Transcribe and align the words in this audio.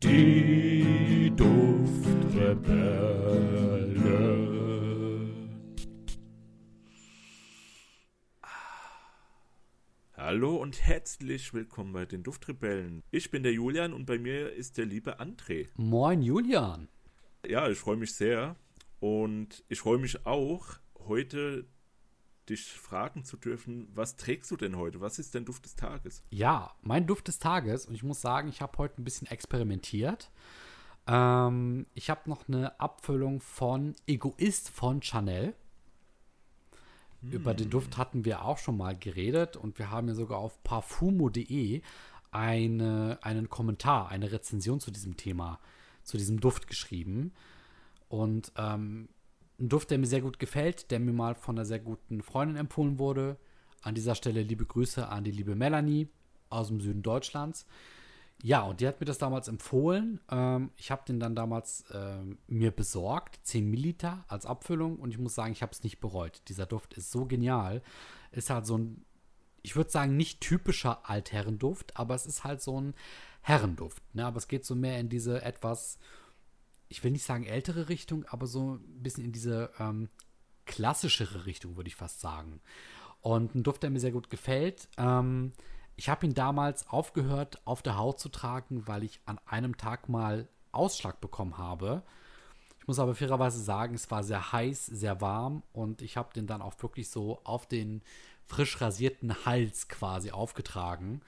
Die 0.00 1.32
Duftrebellen. 1.34 1.98
Hallo 10.14 10.56
und 10.56 10.80
herzlich 10.86 11.52
willkommen 11.52 11.92
bei 11.92 12.06
den 12.06 12.22
Duftrebellen. 12.22 13.02
Ich 13.10 13.32
bin 13.32 13.42
der 13.42 13.52
Julian 13.52 13.92
und 13.92 14.06
bei 14.06 14.18
mir 14.18 14.52
ist 14.52 14.78
der 14.78 14.86
liebe 14.86 15.18
André. 15.18 15.66
Moin 15.76 16.22
Julian. 16.22 16.86
Ja, 17.44 17.68
ich 17.68 17.78
freue 17.78 17.96
mich 17.96 18.14
sehr 18.14 18.54
und 19.00 19.64
ich 19.68 19.80
freue 19.80 19.98
mich 19.98 20.24
auch, 20.26 20.78
heute 21.08 21.66
dich 22.48 22.72
fragen 22.72 23.24
zu 23.24 23.36
dürfen, 23.36 23.88
was 23.94 24.16
trägst 24.16 24.50
du 24.50 24.56
denn 24.56 24.76
heute? 24.76 25.00
Was 25.00 25.18
ist 25.18 25.34
dein 25.34 25.44
Duft 25.44 25.64
des 25.64 25.76
Tages? 25.76 26.22
Ja, 26.30 26.74
mein 26.82 27.06
Duft 27.06 27.28
des 27.28 27.38
Tages, 27.38 27.86
und 27.86 27.94
ich 27.94 28.02
muss 28.02 28.20
sagen, 28.20 28.48
ich 28.48 28.60
habe 28.62 28.78
heute 28.78 29.00
ein 29.00 29.04
bisschen 29.04 29.28
experimentiert. 29.28 30.30
Ähm, 31.06 31.86
ich 31.94 32.10
habe 32.10 32.28
noch 32.28 32.48
eine 32.48 32.78
Abfüllung 32.80 33.40
von 33.40 33.94
Egoist 34.06 34.70
von 34.70 35.02
Chanel. 35.02 35.54
Hm. 37.22 37.32
Über 37.32 37.54
den 37.54 37.70
Duft 37.70 37.96
hatten 37.96 38.24
wir 38.24 38.44
auch 38.44 38.58
schon 38.58 38.76
mal 38.76 38.96
geredet 38.96 39.56
und 39.56 39.78
wir 39.78 39.90
haben 39.90 40.08
ja 40.08 40.14
sogar 40.14 40.38
auf 40.38 40.62
parfumo.de 40.62 41.82
eine, 42.30 43.18
einen 43.22 43.48
Kommentar, 43.48 44.10
eine 44.10 44.30
Rezension 44.32 44.80
zu 44.80 44.90
diesem 44.90 45.16
Thema, 45.16 45.58
zu 46.04 46.18
diesem 46.18 46.40
Duft 46.40 46.66
geschrieben. 46.66 47.32
Und 48.08 48.52
ähm, 48.56 49.08
ein 49.58 49.68
Duft, 49.68 49.90
der 49.90 49.98
mir 49.98 50.06
sehr 50.06 50.20
gut 50.20 50.38
gefällt, 50.38 50.90
der 50.90 51.00
mir 51.00 51.12
mal 51.12 51.34
von 51.34 51.56
einer 51.56 51.64
sehr 51.64 51.80
guten 51.80 52.22
Freundin 52.22 52.56
empfohlen 52.56 52.98
wurde. 52.98 53.36
An 53.82 53.94
dieser 53.94 54.14
Stelle 54.14 54.42
liebe 54.42 54.66
Grüße 54.66 55.08
an 55.08 55.24
die 55.24 55.30
liebe 55.30 55.54
Melanie 55.54 56.08
aus 56.48 56.68
dem 56.68 56.80
Süden 56.80 57.02
Deutschlands. 57.02 57.66
Ja, 58.42 58.62
und 58.62 58.80
die 58.80 58.86
hat 58.86 59.00
mir 59.00 59.06
das 59.06 59.18
damals 59.18 59.48
empfohlen. 59.48 60.20
Ähm, 60.30 60.70
ich 60.76 60.92
habe 60.92 61.02
den 61.06 61.18
dann 61.18 61.34
damals 61.34 61.84
ähm, 61.92 62.38
mir 62.46 62.70
besorgt, 62.70 63.40
10 63.42 63.68
Milliliter 63.68 64.24
als 64.28 64.46
Abfüllung. 64.46 64.96
Und 64.96 65.10
ich 65.10 65.18
muss 65.18 65.34
sagen, 65.34 65.52
ich 65.52 65.62
habe 65.62 65.72
es 65.72 65.82
nicht 65.82 65.98
bereut. 65.98 66.42
Dieser 66.48 66.66
Duft 66.66 66.94
ist 66.94 67.10
so 67.10 67.26
genial. 67.26 67.82
Ist 68.30 68.50
halt 68.50 68.64
so 68.64 68.78
ein, 68.78 69.04
ich 69.62 69.74
würde 69.74 69.90
sagen, 69.90 70.16
nicht 70.16 70.40
typischer 70.40 71.08
Altherrenduft, 71.10 71.96
aber 71.96 72.14
es 72.14 72.26
ist 72.26 72.44
halt 72.44 72.62
so 72.62 72.80
ein 72.80 72.94
Herrenduft. 73.40 74.02
Ne? 74.14 74.24
Aber 74.24 74.36
es 74.36 74.46
geht 74.46 74.64
so 74.64 74.76
mehr 74.76 75.00
in 75.00 75.08
diese 75.08 75.42
etwas 75.42 75.98
ich 76.88 77.04
will 77.04 77.10
nicht 77.10 77.24
sagen 77.24 77.44
ältere 77.44 77.88
Richtung, 77.88 78.24
aber 78.26 78.46
so 78.46 78.74
ein 78.74 79.02
bisschen 79.02 79.24
in 79.24 79.32
diese 79.32 79.70
ähm, 79.78 80.08
klassischere 80.66 81.46
Richtung, 81.46 81.76
würde 81.76 81.88
ich 81.88 81.96
fast 81.96 82.20
sagen. 82.20 82.60
Und 83.20 83.54
ein 83.54 83.62
Duft, 83.62 83.82
der 83.82 83.90
mir 83.90 84.00
sehr 84.00 84.12
gut 84.12 84.30
gefällt. 84.30 84.88
Ähm, 84.96 85.52
ich 85.96 86.08
habe 86.08 86.24
ihn 86.24 86.34
damals 86.34 86.88
aufgehört, 86.88 87.60
auf 87.66 87.82
der 87.82 87.96
Haut 87.96 88.20
zu 88.20 88.28
tragen, 88.28 88.86
weil 88.86 89.02
ich 89.02 89.20
an 89.26 89.40
einem 89.46 89.76
Tag 89.76 90.08
mal 90.08 90.48
Ausschlag 90.70 91.20
bekommen 91.20 91.58
habe. 91.58 92.02
Ich 92.78 92.86
muss 92.86 93.00
aber 93.00 93.14
fairerweise 93.14 93.60
sagen, 93.60 93.94
es 93.94 94.10
war 94.10 94.22
sehr 94.22 94.52
heiß, 94.52 94.86
sehr 94.86 95.20
warm 95.20 95.62
und 95.72 96.00
ich 96.00 96.16
habe 96.16 96.32
den 96.32 96.46
dann 96.46 96.62
auch 96.62 96.80
wirklich 96.80 97.10
so 97.10 97.40
auf 97.44 97.66
den 97.66 98.02
frisch 98.46 98.80
rasierten 98.80 99.44
Hals 99.44 99.88
quasi 99.88 100.30
aufgetragen. 100.30 101.20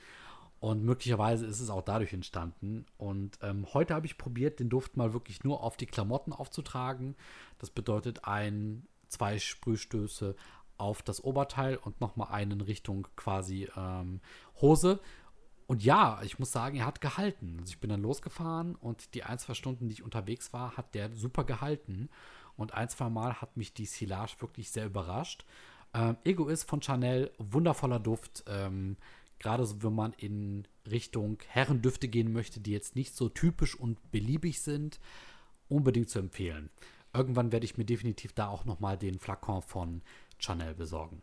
Und 0.61 0.85
möglicherweise 0.85 1.47
ist 1.47 1.61
es 1.61 1.71
auch 1.71 1.83
dadurch 1.83 2.13
entstanden. 2.13 2.85
Und 2.99 3.39
ähm, 3.41 3.67
heute 3.73 3.95
habe 3.95 4.05
ich 4.05 4.19
probiert, 4.19 4.61
den 4.61 4.69
Duft 4.69 4.97
mal 4.97 5.15
wirklich 5.15 5.43
nur 5.43 5.63
auf 5.63 5.79
die 5.79 5.87
Klamotten 5.87 6.35
aufzutragen. 6.35 7.17
Das 7.59 7.71
bedeutet 7.71 8.27
ein, 8.27 8.87
zwei 9.09 9.39
Sprühstöße 9.39 10.37
auf 10.77 11.01
das 11.03 11.25
Oberteil 11.25 11.77
und 11.77 12.01
nochmal 12.03 12.29
einen 12.31 12.61
Richtung 12.61 13.09
quasi 13.17 13.69
ähm, 13.75 14.21
Hose. 14.61 15.01
Und 15.67 15.83
ja, 15.83 16.21
ich 16.25 16.39
muss 16.39 16.53
sagen, 16.53 16.77
er 16.77 16.87
hat 16.87 17.01
gehalten. 17.01 17.57
Also 17.61 17.71
ich 17.71 17.81
bin 17.81 17.91
dann 17.91 18.03
losgefahren 18.03 18.75
und 18.75 19.15
die 19.15 19.23
ein, 19.23 19.39
zwei 19.39 19.55
Stunden, 19.55 19.89
die 19.89 19.95
ich 19.95 20.03
unterwegs 20.03 20.53
war, 20.53 20.77
hat 20.77 20.95
der 20.95 21.15
super 21.15 21.45
gehalten. 21.45 22.11
Und 22.57 22.75
ein, 22.75 22.89
zwei 22.91 23.09
Mal 23.09 23.41
hat 23.41 23.57
mich 23.57 23.73
die 23.73 23.87
Silage 23.87 24.37
wirklich 24.41 24.71
sehr 24.71 24.85
überrascht. 24.85 25.47
Ähm, 25.95 26.17
Egoist 26.25 26.69
von 26.69 26.83
Chanel, 26.83 27.31
wundervoller 27.39 28.01
Duft. 28.01 28.45
Ähm, 28.47 28.97
gerade 29.41 29.67
so, 29.67 29.83
wenn 29.83 29.95
man 29.95 30.13
in 30.13 30.69
Richtung 30.89 31.39
Herrendüfte 31.49 32.07
gehen 32.07 32.33
möchte, 32.33 32.61
die 32.61 32.71
jetzt 32.71 32.95
nicht 32.95 33.17
so 33.17 33.29
typisch 33.29 33.75
und 33.75 34.13
beliebig 34.13 34.61
sind, 34.61 35.01
unbedingt 35.69 36.11
zu 36.11 36.21
empfehlen. 36.21 36.71
Irgendwann 37.13 37.51
werde 37.51 37.65
ich 37.65 37.77
mir 37.77 37.85
definitiv 37.85 38.33
da 38.33 38.49
auch 38.49 38.65
noch 38.65 38.79
mal 38.79 38.97
den 38.97 39.19
Flakon 39.19 39.63
von 39.63 40.03
Chanel 40.39 40.75
besorgen. 40.75 41.23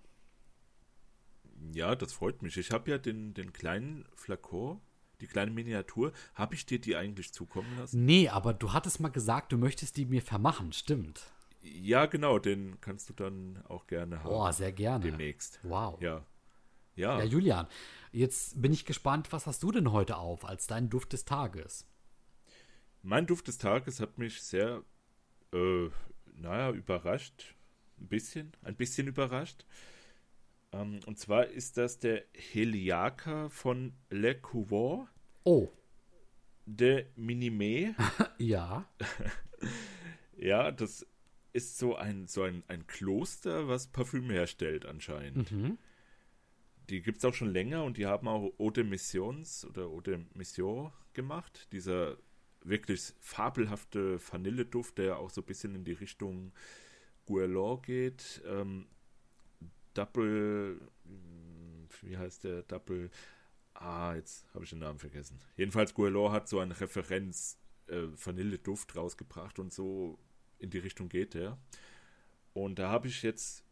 Ja, 1.74 1.96
das 1.96 2.14
freut 2.14 2.42
mich. 2.42 2.58
Ich 2.58 2.72
habe 2.72 2.92
ja 2.92 2.98
den, 2.98 3.34
den 3.34 3.54
kleinen 3.54 4.06
Flakon, 4.14 4.82
die 5.22 5.28
kleine 5.28 5.52
Miniatur. 5.52 6.12
Habe 6.36 6.56
ich 6.56 6.66
dir 6.66 6.80
die 6.80 6.96
eigentlich 6.96 7.34
zukommen 7.34 7.78
lassen? 7.78 8.06
Nee, 8.06 8.30
aber 8.30 8.54
du 8.54 8.74
hattest 8.74 9.00
mal 9.00 9.10
gesagt, 9.10 9.52
du 9.52 9.58
möchtest 9.58 9.98
die 9.98 10.06
mir 10.06 10.22
vermachen, 10.22 10.74
stimmt. 10.74 11.32
Ja, 11.62 12.06
genau, 12.06 12.38
den 12.40 12.80
kannst 12.82 13.10
du 13.10 13.14
dann 13.14 13.64
auch 13.68 13.88
gerne 13.88 14.20
haben. 14.20 14.30
Boah, 14.30 14.54
sehr 14.54 14.72
gerne. 14.72 15.04
Demnächst. 15.04 15.60
Wow. 15.64 16.02
Ja. 16.02 16.24
Ja. 16.98 17.20
Ja, 17.20 17.24
Julian, 17.24 17.68
jetzt 18.12 18.60
bin 18.60 18.74
ich 18.74 18.84
gespannt, 18.84 19.32
was 19.32 19.46
hast 19.46 19.62
du 19.62 19.72
denn 19.72 19.92
heute 19.92 20.18
auf 20.18 20.46
als 20.46 20.66
dein 20.66 20.90
Duft 20.90 21.14
des 21.14 21.26
Tages? 21.26 21.86
Mein 23.04 23.28
Duft 23.28 23.48
des 23.48 23.60
Tages 23.60 24.00
hat 24.00 24.18
mich 24.18 24.42
sehr, 24.42 24.84
äh, 25.54 25.90
naja, 26.34 26.72
überrascht. 26.72 27.56
Ein 28.00 28.08
bisschen, 28.08 28.52
ein 28.64 28.76
bisschen 28.76 29.08
überrascht. 29.08 29.66
Ähm, 30.72 31.00
und 31.06 31.20
zwar 31.20 31.46
ist 31.46 31.78
das 31.78 32.00
der 32.00 32.24
Heliaca 32.34 33.50
von 33.50 33.94
Le 34.10 34.36
Couvent. 34.36 35.08
Oh. 35.44 35.70
De 36.66 37.06
Minime. 37.16 37.96
ja. 38.40 38.90
ja, 40.36 40.72
das 40.72 41.06
ist 41.54 41.78
so 41.78 41.96
ein, 41.96 42.28
so 42.28 42.42
ein, 42.42 42.64
ein 42.68 42.88
Kloster, 42.88 43.68
was 43.68 43.88
Parfüm 43.88 44.32
herstellt 44.32 44.88
anscheinend. 44.88 45.52
Mhm 45.52 45.78
die 46.90 47.02
gibt 47.02 47.20
es 47.20 47.26
auch 47.26 47.34
schon 47.34 47.52
länger 47.52 47.84
und 47.84 47.98
die 47.98 48.06
haben 48.06 48.28
auch 48.28 48.52
Eau 48.58 48.72
de 48.72 48.84
Missions 48.84 49.66
oder 49.66 49.84
Eau 49.84 50.02
de 50.02 50.20
Mission 50.34 50.92
gemacht. 51.14 51.68
Dieser 51.72 52.18
wirklich 52.62 53.14
fabelhafte 53.20 54.20
Vanilleduft, 54.20 54.98
der 54.98 55.20
auch 55.20 55.30
so 55.30 55.42
ein 55.42 55.46
bisschen 55.46 55.76
in 55.76 55.84
die 55.84 55.94
Richtung 55.94 56.54
Guerlain 57.26 57.82
geht. 57.82 58.42
Ähm, 58.46 58.88
Double, 59.94 60.80
wie 62.02 62.18
heißt 62.18 62.44
der? 62.44 62.64
Double, 62.64 63.10
ah, 63.74 64.16
jetzt 64.16 64.46
habe 64.54 64.64
ich 64.64 64.70
den 64.70 64.80
Namen 64.80 65.00
vergessen. 65.00 65.40
Jedenfalls 65.56 65.94
Guerlain 65.94 66.32
hat 66.32 66.48
so 66.48 66.60
eine 66.60 66.80
Referenz 66.80 67.60
äh, 67.88 68.04
Vanilleduft 68.14 68.96
rausgebracht 68.96 69.60
und 69.60 69.74
so 69.74 70.20
in 70.60 70.70
die 70.70 70.80
Richtung 70.80 71.10
geht 71.10 71.34
der. 71.34 71.58
Und 72.54 72.80
da 72.80 72.90
habe 72.90 73.08
ich 73.08 73.24
jetzt 73.24 73.64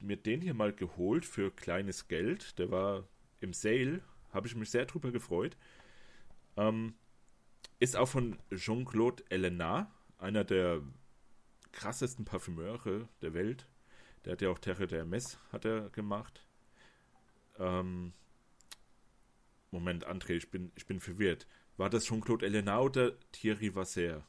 mir 0.00 0.16
den 0.16 0.40
hier 0.40 0.54
mal 0.54 0.72
geholt 0.72 1.24
für 1.24 1.50
kleines 1.50 2.08
Geld. 2.08 2.58
Der 2.58 2.70
war 2.70 3.04
im 3.40 3.52
Sale. 3.52 4.00
Habe 4.32 4.46
ich 4.46 4.54
mich 4.54 4.70
sehr 4.70 4.86
drüber 4.86 5.10
gefreut. 5.10 5.56
Ähm, 6.56 6.94
ist 7.80 7.96
auch 7.96 8.08
von 8.08 8.38
Jean-Claude 8.54 9.24
Elena, 9.30 9.90
einer 10.18 10.44
der 10.44 10.82
krassesten 11.72 12.24
Parfümeure 12.24 13.08
der 13.22 13.34
Welt. 13.34 13.66
Der 14.24 14.32
hat 14.32 14.42
ja 14.42 14.50
auch 14.50 14.58
Terre 14.58 14.86
der 14.86 15.04
Mess 15.04 15.38
hat 15.52 15.64
er 15.64 15.88
gemacht. 15.90 16.44
Ähm, 17.58 18.12
Moment, 19.70 20.06
André, 20.06 20.32
ich 20.32 20.50
bin, 20.50 20.72
ich 20.74 20.86
bin 20.86 21.00
verwirrt. 21.00 21.46
War 21.76 21.90
das 21.90 22.04
Jean-Claude 22.04 22.46
Elena 22.46 22.80
oder 22.80 23.12
Thierry 23.32 23.74
Vasser? 23.74 24.26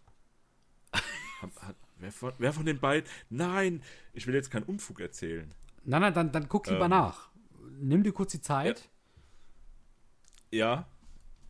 hat, 1.41 1.62
hat, 1.62 1.75
wer, 1.99 2.11
von, 2.11 2.33
wer 2.37 2.53
von 2.53 2.65
den 2.65 2.79
beiden? 2.79 3.09
Nein, 3.29 3.81
ich 4.13 4.27
will 4.27 4.35
jetzt 4.35 4.51
keinen 4.51 4.63
Unfug 4.63 4.99
erzählen. 4.99 5.47
Nein, 5.85 6.01
nein, 6.01 6.13
dann, 6.13 6.31
dann 6.31 6.49
guck 6.49 6.67
lieber 6.67 6.85
ähm, 6.85 6.91
nach. 6.91 7.29
Nimm 7.79 8.03
dir 8.03 8.11
kurz 8.11 8.31
die 8.31 8.41
Zeit. 8.41 8.89
Ja. 10.51 10.85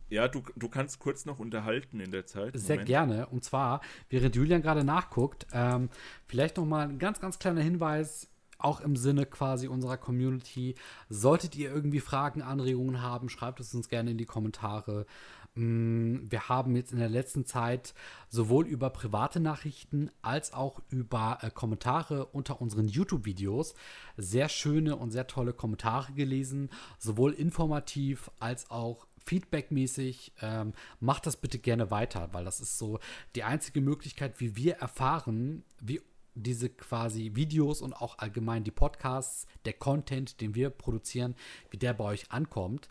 Ja, 0.08 0.26
du, 0.26 0.42
du 0.56 0.68
kannst 0.68 0.98
kurz 0.98 1.24
noch 1.24 1.38
unterhalten 1.38 2.00
in 2.00 2.10
der 2.10 2.26
Zeit. 2.26 2.58
Sehr 2.58 2.76
Moment. 2.76 2.88
gerne. 2.88 3.26
Und 3.28 3.44
zwar, 3.44 3.80
während 4.08 4.34
Julian 4.34 4.60
gerade 4.60 4.82
nachguckt, 4.82 5.46
ähm, 5.52 5.88
vielleicht 6.26 6.56
noch 6.56 6.66
mal 6.66 6.88
ein 6.88 6.98
ganz, 6.98 7.20
ganz 7.20 7.38
kleiner 7.38 7.62
Hinweis 7.62 8.28
auch 8.58 8.80
im 8.80 8.96
Sinne 8.96 9.26
quasi 9.26 9.68
unserer 9.68 9.96
Community. 9.96 10.74
Solltet 11.08 11.56
ihr 11.56 11.72
irgendwie 11.72 12.00
Fragen, 12.00 12.42
Anregungen 12.42 13.02
haben, 13.02 13.28
schreibt 13.28 13.60
es 13.60 13.74
uns 13.74 13.88
gerne 13.88 14.10
in 14.10 14.18
die 14.18 14.26
Kommentare. 14.26 15.06
Mm, 15.54 16.30
wir 16.30 16.48
haben 16.48 16.76
jetzt 16.76 16.92
in 16.92 16.98
der 16.98 17.08
letzten 17.08 17.44
Zeit 17.44 17.94
sowohl 18.28 18.66
über 18.66 18.90
private 18.90 19.40
Nachrichten 19.40 20.10
als 20.22 20.52
auch 20.52 20.80
über 20.90 21.38
äh, 21.42 21.50
Kommentare 21.50 22.26
unter 22.26 22.60
unseren 22.60 22.86
YouTube-Videos 22.88 23.74
sehr 24.16 24.48
schöne 24.48 24.96
und 24.96 25.10
sehr 25.10 25.26
tolle 25.26 25.52
Kommentare 25.52 26.12
gelesen, 26.12 26.70
sowohl 26.98 27.32
informativ 27.32 28.30
als 28.38 28.70
auch 28.70 29.06
feedbackmäßig. 29.24 30.32
Ähm, 30.40 30.72
macht 31.00 31.26
das 31.26 31.36
bitte 31.36 31.58
gerne 31.58 31.90
weiter, 31.90 32.28
weil 32.32 32.44
das 32.44 32.60
ist 32.60 32.78
so 32.78 33.00
die 33.34 33.42
einzige 33.42 33.80
Möglichkeit, 33.80 34.40
wie 34.40 34.56
wir 34.56 34.76
erfahren, 34.76 35.64
wie 35.80 36.00
diese 36.34 36.68
quasi 36.68 37.32
Videos 37.34 37.82
und 37.82 37.92
auch 37.92 38.18
allgemein 38.18 38.64
die 38.64 38.70
Podcasts, 38.70 39.46
der 39.64 39.72
Content, 39.72 40.40
den 40.40 40.54
wir 40.54 40.70
produzieren, 40.70 41.34
wie 41.70 41.76
der 41.76 41.92
bei 41.92 42.04
euch 42.04 42.30
ankommt. 42.30 42.88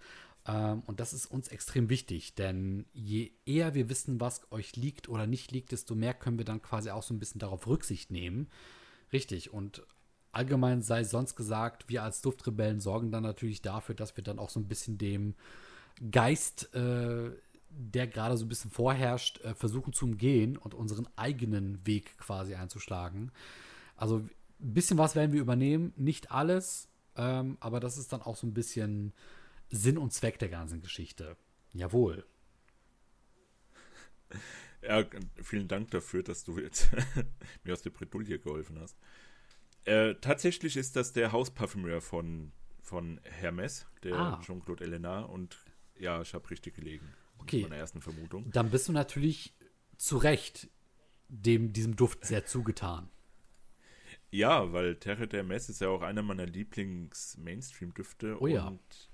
Ähm, 0.50 0.82
und 0.88 1.00
das 1.00 1.14
ist 1.14 1.28
uns 1.28 1.48
extrem 1.50 1.90
wichtig, 1.90 2.34
denn 2.34 2.86
je 2.94 3.32
eher 3.46 3.76
wir 3.76 3.90
wissen, 3.90 4.20
was 4.20 4.52
euch 4.52 4.76
liegt 4.76 5.08
oder 5.08 5.28
nicht 5.28 5.52
liegt, 5.52 5.72
desto 5.72 5.96
mehr 5.96 6.14
können 6.14 6.38
wir 6.38 6.46
dann 6.46 6.62
quasi 6.62 6.90
auch 6.90 7.04
so 7.04 7.14
ein 7.14 7.20
bisschen 7.20 7.40
darauf 7.40 7.68
Rücksicht 7.68 8.10
nehmen. 8.12 8.50
Richtig. 9.14 9.54
Und 9.54 9.84
allgemein 10.32 10.82
sei 10.82 11.04
sonst 11.04 11.36
gesagt, 11.36 11.88
wir 11.88 12.04
als 12.04 12.22
Duftrebellen 12.22 12.80
sorgen 12.80 13.12
dann 13.12 13.24
natürlich 13.24 13.62
dafür, 13.62 13.96
dass 13.96 14.18
wir 14.18 14.24
dann 14.24 14.40
auch 14.40 14.50
so 14.50 14.60
ein 14.60 14.68
bisschen 14.68 14.98
dem 14.98 15.36
Geist, 16.12 16.74
äh, 16.74 17.30
der 17.70 18.08
gerade 18.08 18.38
so 18.38 18.46
ein 18.46 18.50
bisschen 18.50 18.72
vorherrscht, 18.72 19.42
äh, 19.42 19.54
versuchen 19.54 19.94
zu 19.94 20.06
umgehen 20.06 20.58
und 20.58 20.74
unseren 20.74 21.08
eigenen 21.16 21.86
Weg 21.86 22.18
quasi 22.18 22.56
einzuschlagen. 22.56 23.32
Also 23.96 24.18
ein 24.18 24.74
bisschen 24.74 24.98
was 24.98 25.16
werden 25.16 25.34
wir 25.34 25.42
übernehmen, 25.42 25.94
nicht 25.96 26.32
alles, 26.32 26.88
ähm, 27.16 27.58
aber 27.60 27.80
das 27.80 27.98
ist 27.98 28.12
dann 28.14 28.22
auch 28.22 28.36
so 28.36 28.48
ein 28.48 28.54
bisschen 28.54 29.14
Sinn 29.70 29.98
und 29.98 30.14
Zweck 30.14 30.40
der 30.40 30.50
ganzen 30.50 30.82
Geschichte. 30.82 31.38
Jawohl. 31.74 32.26
Ja, 34.82 35.04
vielen 35.42 35.68
Dank 35.68 35.92
dafür, 35.92 36.24
dass 36.24 36.44
du 36.44 36.58
jetzt 36.58 36.90
mir 37.64 37.74
aus 37.74 37.82
der 37.82 37.90
Bredouille 37.90 38.40
geholfen 38.40 38.80
hast. 38.80 38.98
Äh, 39.86 40.16
tatsächlich 40.16 40.78
ist 40.78 40.96
das 40.96 41.14
der 41.14 41.32
Hausparfümeur 41.32 42.02
von, 42.02 42.52
von 42.82 43.20
Hermes, 43.24 43.88
der 44.04 44.16
ah. 44.16 44.42
Jean-Claude 44.46 44.84
Elena. 44.84 45.22
Und 45.22 45.58
ja, 45.98 46.22
ich 46.22 46.34
habe 46.34 46.50
richtig 46.50 46.76
gelegen. 46.76 47.08
Okay. 47.40 47.64
Meiner 47.64 47.78
ersten 47.78 48.02
Vermutung. 48.02 48.50
Dann 48.52 48.70
bist 48.70 48.88
du 48.88 48.92
natürlich 48.92 49.54
zu 49.98 50.18
Recht 50.18 50.70
dem, 51.28 51.74
diesem 51.74 51.96
Duft 51.96 52.26
sehr 52.26 52.46
zugetan. 52.46 53.10
Ja, 54.32 54.72
weil 54.74 54.96
Terre 54.96 55.28
der 55.28 55.44
Mess 55.44 55.70
ist 55.70 55.82
ja 55.82 55.90
auch 55.90 56.02
einer 56.02 56.22
meiner 56.22 56.46
Lieblings-Mainstream-Düfte. 56.46 58.40
Oh 58.40 58.48
ja. 58.48 58.68
Und 58.68 59.10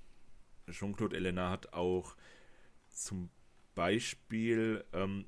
Jean-Claude 0.70 1.16
Elena 1.16 1.50
hat 1.50 1.72
auch 1.72 2.16
zum 2.88 3.30
Beispiel 3.74 4.84
ähm, 4.92 5.26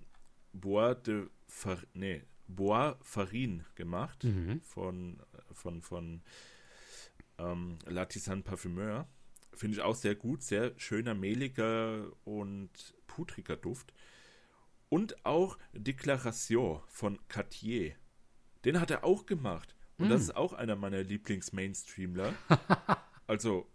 Bois 0.53 0.95
de 0.95 1.29
Far 1.47 1.79
nee, 1.95 2.23
Bois 2.47 2.97
Farine 3.03 3.65
gemacht 3.75 4.25
mhm. 4.25 4.61
von, 4.63 5.23
von, 5.53 5.83
von 5.83 6.23
ähm, 7.39 7.79
Latisan 7.87 8.43
Parfumeur. 8.43 9.07
Finde 9.53 9.77
ich 9.77 9.83
auch 9.83 9.95
sehr 9.95 10.15
gut, 10.15 10.43
sehr 10.43 10.73
schöner, 10.79 11.15
mehliger 11.15 12.11
und 12.25 12.71
pudriger 13.07 13.57
Duft. 13.57 13.93
Und 14.89 15.25
auch 15.27 15.59
Déclaration 15.75 16.81
von 16.87 17.19
Cartier. 17.29 17.95
Den 18.65 18.81
hat 18.81 18.91
er 18.91 19.05
auch 19.05 19.27
gemacht. 19.27 19.75
Und 19.99 20.09
mm. 20.09 20.11
das 20.11 20.23
ist 20.23 20.37
auch 20.37 20.53
einer 20.53 20.77
meiner 20.77 21.03
Lieblings-Mainstreamler. 21.03 22.33
also 23.27 23.69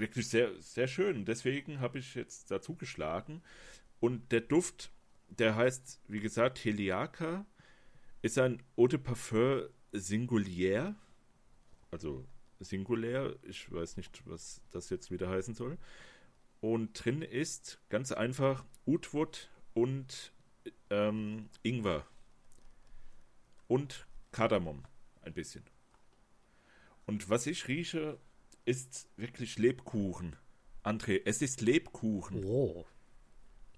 wirklich 0.00 0.28
sehr, 0.28 0.60
sehr 0.60 0.88
schön. 0.88 1.24
Deswegen 1.24 1.80
habe 1.80 1.98
ich 1.98 2.14
jetzt 2.14 2.50
dazu 2.50 2.74
geschlagen. 2.74 3.42
Und 4.00 4.32
der 4.32 4.40
Duft, 4.40 4.90
der 5.28 5.56
heißt, 5.56 6.00
wie 6.08 6.20
gesagt, 6.20 6.64
Heliaka, 6.64 7.46
ist 8.22 8.38
ein 8.38 8.62
Eau 8.76 8.86
de 8.86 8.98
Parfum 8.98 9.68
singulier. 9.92 10.96
Also 11.90 12.26
singulär. 12.58 13.36
Ich 13.42 13.70
weiß 13.72 13.96
nicht, 13.96 14.22
was 14.26 14.62
das 14.70 14.90
jetzt 14.90 15.10
wieder 15.10 15.28
heißen 15.28 15.54
soll. 15.54 15.78
Und 16.60 17.04
drin 17.04 17.22
ist 17.22 17.80
ganz 17.88 18.12
einfach 18.12 18.64
Utwood 18.86 19.50
und 19.74 20.32
ähm, 20.90 21.48
Ingwer. 21.62 22.06
Und 23.66 24.06
Kardamom. 24.32 24.84
Ein 25.22 25.34
bisschen. 25.34 25.64
Und 27.06 27.28
was 27.28 27.46
ich 27.46 27.68
rieche, 27.68 28.18
ist 28.70 29.08
wirklich 29.16 29.58
Lebkuchen. 29.58 30.36
André, 30.84 31.22
es 31.24 31.42
ist 31.42 31.60
Lebkuchen. 31.60 32.44
Oh. 32.44 32.86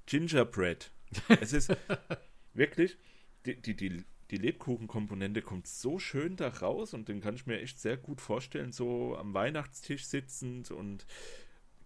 Gingerbread. 0.05 0.93
Es 1.41 1.55
ist 1.55 1.75
wirklich, 2.55 2.99
die, 3.47 3.61
die, 3.61 3.75
die, 3.75 4.05
die 4.31 4.37
Lebkuchenkomponente 4.37 5.41
kommt 5.41 5.67
so 5.67 5.99
schön 5.99 6.37
da 6.37 6.49
raus 6.49 6.93
und 6.93 7.09
den 7.09 7.23
kann 7.23 7.35
ich 7.35 7.47
mir 7.47 7.61
echt 7.61 7.81
sehr 7.81 7.97
gut 7.97 8.21
vorstellen, 8.21 8.71
so 8.71 9.17
am 9.17 9.33
Weihnachtstisch 9.33 10.05
sitzend 10.05 10.71
und 10.71 11.07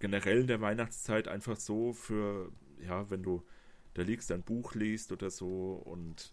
generell 0.01 0.41
in 0.41 0.47
der 0.49 0.61
Weihnachtszeit 0.61 1.29
einfach 1.29 1.57
so 1.57 1.93
für, 1.93 2.53
ja, 2.81 3.09
wenn 3.09 3.23
du 3.23 3.47
da 3.95 4.03
liegst, 4.03 4.33
ein 4.33 4.43
Buch 4.43 4.75
liest 4.75 5.13
oder 5.13 5.31
so 5.31 5.75
und 5.75 6.33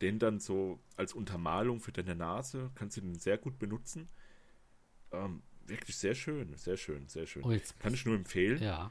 den 0.00 0.18
dann 0.18 0.40
so 0.40 0.80
als 0.96 1.12
Untermalung 1.12 1.80
für 1.80 1.92
deine 1.92 2.14
Nase, 2.14 2.70
kannst 2.74 2.96
du 2.96 3.02
den 3.02 3.18
sehr 3.18 3.36
gut 3.36 3.58
benutzen. 3.58 4.08
Ähm, 5.12 5.42
wirklich 5.68 5.96
sehr 5.96 6.14
schön, 6.14 6.54
sehr 6.56 6.76
schön, 6.76 7.08
sehr 7.08 7.26
schön. 7.26 7.44
Oh, 7.44 7.56
Kann 7.78 7.94
ich 7.94 8.04
nur 8.04 8.14
empfehlen. 8.14 8.62
Ja. 8.62 8.90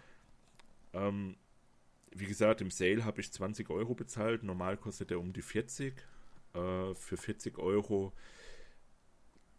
Ähm, 0.93 1.35
wie 2.11 2.25
gesagt, 2.25 2.61
im 2.61 2.71
Sale 2.71 3.05
habe 3.05 3.21
ich 3.21 3.31
20 3.31 3.69
Euro 3.69 3.93
bezahlt. 3.93 4.43
Normal 4.43 4.77
kostet 4.77 5.11
er 5.11 5.19
um 5.19 5.33
die 5.33 5.41
40. 5.41 5.93
Äh, 6.53 6.93
für 6.95 7.17
40 7.17 7.57
Euro 7.57 8.13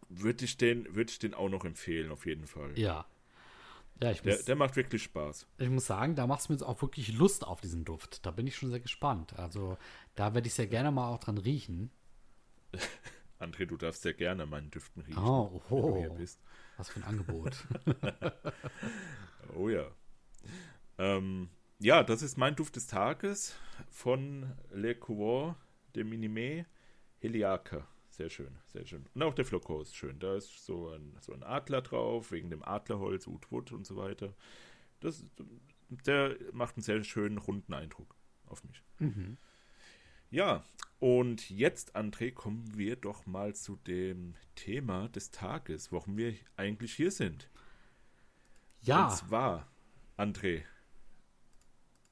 würde 0.09 0.45
ich, 0.45 0.57
den, 0.57 0.95
würd 0.95 1.11
ich 1.11 1.19
den 1.19 1.33
auch 1.33 1.49
noch 1.49 1.65
empfehlen, 1.65 2.11
auf 2.11 2.25
jeden 2.25 2.47
Fall. 2.47 2.77
Ja. 2.77 3.05
Ja, 4.01 4.11
ich 4.11 4.23
muss, 4.23 4.37
der, 4.37 4.45
der 4.45 4.55
macht 4.55 4.75
wirklich 4.75 5.03
Spaß. 5.03 5.45
Ich 5.57 5.69
muss 5.69 5.85
sagen, 5.85 6.15
da 6.15 6.25
macht 6.25 6.41
es 6.41 6.49
mir 6.49 6.55
jetzt 6.55 6.63
auch 6.63 6.81
wirklich 6.81 7.13
Lust 7.13 7.45
auf 7.45 7.59
diesen 7.59 7.83
Duft. 7.83 8.25
Da 8.25 8.31
bin 8.31 8.47
ich 8.47 8.55
schon 8.55 8.69
sehr 8.69 8.79
gespannt. 8.79 9.37
Also, 9.37 9.77
da 10.15 10.33
werde 10.33 10.47
ich 10.47 10.53
sehr 10.53 10.67
gerne 10.67 10.91
mal 10.91 11.09
auch 11.09 11.19
dran 11.19 11.37
riechen. 11.37 11.91
André, 13.39 13.65
du 13.65 13.77
darfst 13.77 14.01
sehr 14.01 14.13
gerne 14.13 14.45
meinen 14.45 14.69
Düften 14.69 15.01
riechen. 15.01 15.23
Oh, 15.23 15.61
oh. 15.69 15.83
Wenn 15.83 15.93
du 15.93 15.99
hier 15.99 16.09
bist. 16.09 16.41
Was 16.77 16.89
für 16.89 16.99
ein 16.99 17.05
Angebot. 17.05 17.65
oh 19.55 19.69
ja. 19.69 19.89
Ähm, 20.97 21.49
ja, 21.79 22.03
das 22.03 22.21
ist 22.21 22.37
mein 22.37 22.55
Duft 22.55 22.75
des 22.75 22.87
Tages 22.87 23.55
von 23.89 24.51
Le 24.71 24.95
Couvent 24.95 25.55
de 25.95 26.03
Minime 26.03 26.65
Heliaca. 27.19 27.87
Sehr 28.09 28.29
schön, 28.29 28.57
sehr 28.65 28.85
schön. 28.85 29.05
Und 29.13 29.23
auch 29.23 29.33
der 29.33 29.45
Flocon 29.45 29.81
ist 29.81 29.95
schön. 29.95 30.19
Da 30.19 30.35
ist 30.35 30.65
so 30.65 30.89
ein, 30.89 31.15
so 31.21 31.31
ein 31.31 31.41
Adler 31.41 31.81
drauf, 31.81 32.33
wegen 32.33 32.49
dem 32.49 32.63
Adlerholz, 32.63 33.27
Utwood 33.27 33.71
und 33.71 33.85
so 33.85 33.95
weiter. 33.95 34.33
Das, 34.99 35.23
der 35.87 36.35
macht 36.51 36.75
einen 36.75 36.83
sehr 36.83 37.01
schönen, 37.05 37.37
runden 37.37 37.73
Eindruck 37.73 38.15
auf 38.45 38.65
mich. 38.65 38.83
Mhm. 38.99 39.37
Ja, 40.31 40.65
und 40.99 41.49
jetzt, 41.49 41.95
André, 41.95 42.31
kommen 42.31 42.77
wir 42.77 42.95
doch 42.97 43.25
mal 43.25 43.55
zu 43.55 43.77
dem 43.87 44.35
Thema 44.55 45.07
des 45.09 45.31
Tages, 45.31 45.91
warum 45.91 46.17
wir 46.17 46.35
eigentlich 46.57 46.93
hier 46.93 47.11
sind. 47.11 47.49
Ja. 48.81 49.07
Und 49.07 49.15
zwar, 49.15 49.71
André, 50.17 50.63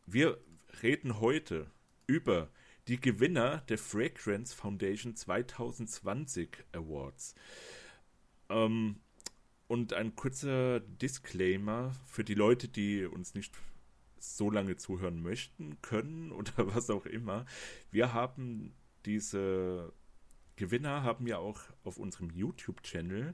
wir 0.06 0.38
reden 0.82 1.20
heute 1.20 1.70
über 2.08 2.50
die 2.88 3.00
Gewinner 3.00 3.58
der 3.68 3.78
Fragrance 3.78 4.56
Foundation 4.56 5.16
2020 5.16 6.64
Awards. 6.72 7.36
Ähm, 8.50 9.02
und 9.68 9.92
ein 9.92 10.16
kurzer 10.16 10.80
Disclaimer 10.80 11.94
für 12.06 12.24
die 12.24 12.36
Leute, 12.36 12.70
die 12.70 13.06
uns 13.06 13.34
nicht 13.34 13.54
so 14.36 14.50
lange 14.50 14.78
zuhören 14.78 15.22
möchten, 15.22 15.82
können 15.82 16.32
oder 16.34 16.74
was 16.76 16.90
auch 16.90 17.06
immer. 17.06 17.46
Wir 17.92 18.14
haben 18.14 18.74
diese 19.06 19.94
Gewinner, 20.56 21.04
haben 21.04 21.26
wir 21.26 21.40
auch 21.40 21.62
auf 21.84 21.98
unserem 21.98 22.30
YouTube-Channel, 22.32 23.34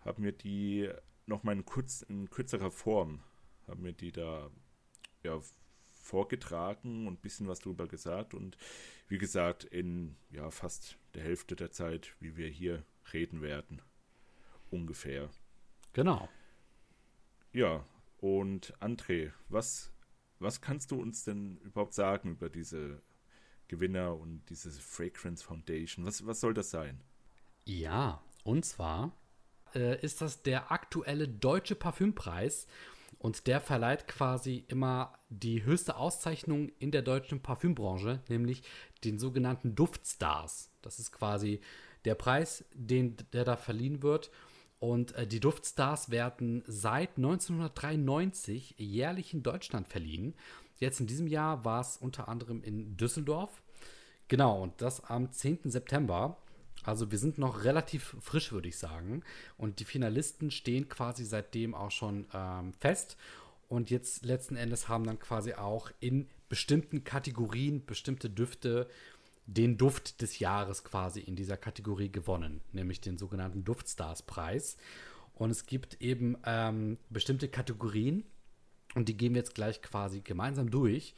haben 0.00 0.22
wir 0.22 0.32
die 0.32 0.88
nochmal 1.26 1.56
in, 1.56 1.64
kurz, 1.64 2.02
in 2.02 2.30
kürzerer 2.30 2.70
Form, 2.70 3.20
haben 3.66 3.84
wir 3.84 3.92
die 3.92 4.12
da 4.12 4.50
ja, 5.22 5.40
vorgetragen 5.92 7.06
und 7.06 7.14
ein 7.14 7.22
bisschen 7.22 7.46
was 7.46 7.60
drüber 7.60 7.86
gesagt 7.86 8.34
und 8.34 8.56
wie 9.08 9.18
gesagt 9.18 9.64
in 9.64 10.16
ja 10.30 10.50
fast 10.50 10.96
der 11.14 11.22
Hälfte 11.22 11.56
der 11.56 11.70
Zeit, 11.70 12.14
wie 12.20 12.36
wir 12.36 12.48
hier 12.48 12.84
reden 13.12 13.42
werden. 13.42 13.82
Ungefähr. 14.70 15.30
Genau. 15.92 16.28
Ja, 17.52 17.84
und 18.20 18.74
André, 18.80 19.32
was, 19.48 19.90
was 20.38 20.60
kannst 20.60 20.90
du 20.90 21.00
uns 21.00 21.24
denn 21.24 21.56
überhaupt 21.58 21.94
sagen 21.94 22.32
über 22.32 22.50
diese 22.50 23.00
Gewinner 23.68 24.16
und 24.16 24.42
diese 24.50 24.70
Fragrance 24.70 25.44
Foundation? 25.44 26.04
Was, 26.04 26.26
was 26.26 26.40
soll 26.40 26.54
das 26.54 26.70
sein? 26.70 27.00
Ja, 27.64 28.22
und 28.44 28.64
zwar 28.64 29.16
äh, 29.74 30.00
ist 30.02 30.20
das 30.20 30.42
der 30.42 30.70
aktuelle 30.70 31.28
deutsche 31.28 31.74
Parfümpreis 31.74 32.66
und 33.18 33.46
der 33.46 33.60
verleiht 33.60 34.08
quasi 34.08 34.64
immer 34.68 35.18
die 35.28 35.64
höchste 35.64 35.96
Auszeichnung 35.96 36.70
in 36.78 36.90
der 36.90 37.02
deutschen 37.02 37.42
Parfümbranche, 37.42 38.20
nämlich 38.28 38.62
den 39.04 39.18
sogenannten 39.18 39.74
Duftstars. 39.74 40.70
Das 40.82 40.98
ist 40.98 41.12
quasi 41.12 41.60
der 42.04 42.14
Preis, 42.14 42.64
den, 42.74 43.16
der 43.32 43.44
da 43.44 43.56
verliehen 43.56 44.02
wird. 44.02 44.30
Und 44.80 45.14
äh, 45.14 45.26
die 45.26 45.40
Duftstars 45.40 46.10
werden 46.10 46.64
seit 46.66 47.16
1993 47.18 48.74
jährlich 48.78 49.34
in 49.34 49.42
Deutschland 49.42 49.86
verliehen. 49.86 50.34
Jetzt 50.78 51.00
in 51.00 51.06
diesem 51.06 51.26
Jahr 51.26 51.64
war 51.64 51.82
es 51.82 51.98
unter 51.98 52.28
anderem 52.28 52.62
in 52.62 52.96
Düsseldorf. 52.96 53.62
Genau, 54.28 54.62
und 54.62 54.80
das 54.80 55.04
am 55.04 55.30
10. 55.30 55.70
September. 55.70 56.38
Also 56.82 57.10
wir 57.10 57.18
sind 57.18 57.36
noch 57.36 57.64
relativ 57.64 58.16
frisch, 58.20 58.52
würde 58.52 58.68
ich 58.68 58.78
sagen. 58.78 59.22
Und 59.58 59.80
die 59.80 59.84
Finalisten 59.84 60.50
stehen 60.50 60.88
quasi 60.88 61.26
seitdem 61.26 61.74
auch 61.74 61.90
schon 61.90 62.26
ähm, 62.32 62.72
fest. 62.72 63.18
Und 63.68 63.90
jetzt 63.90 64.24
letzten 64.24 64.56
Endes 64.56 64.88
haben 64.88 65.04
dann 65.04 65.18
quasi 65.18 65.52
auch 65.54 65.90
in 66.00 66.26
bestimmten 66.48 67.04
Kategorien 67.04 67.84
bestimmte 67.84 68.30
Düfte 68.30 68.88
den 69.46 69.76
Duft 69.76 70.22
des 70.22 70.38
Jahres 70.38 70.84
quasi 70.84 71.20
in 71.20 71.36
dieser 71.36 71.56
Kategorie 71.56 72.10
gewonnen, 72.10 72.60
nämlich 72.72 73.00
den 73.00 73.18
sogenannten 73.18 73.64
Duftstars-Preis. 73.64 74.76
Und 75.34 75.50
es 75.50 75.66
gibt 75.66 76.00
eben 76.00 76.36
ähm, 76.44 76.98
bestimmte 77.08 77.48
Kategorien 77.48 78.24
und 78.94 79.08
die 79.08 79.16
gehen 79.16 79.34
wir 79.34 79.40
jetzt 79.40 79.54
gleich 79.54 79.82
quasi 79.82 80.20
gemeinsam 80.20 80.70
durch. 80.70 81.14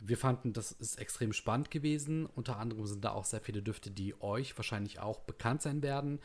Wir 0.00 0.16
fanden, 0.16 0.52
das 0.52 0.72
ist 0.72 0.98
extrem 0.98 1.32
spannend 1.32 1.70
gewesen. 1.70 2.26
Unter 2.26 2.58
anderem 2.58 2.86
sind 2.86 3.04
da 3.04 3.12
auch 3.12 3.24
sehr 3.24 3.40
viele 3.40 3.62
Düfte, 3.62 3.90
die 3.90 4.20
euch 4.20 4.56
wahrscheinlich 4.58 4.98
auch 4.98 5.20
bekannt 5.20 5.62
sein 5.62 5.82
werden. 5.82 6.20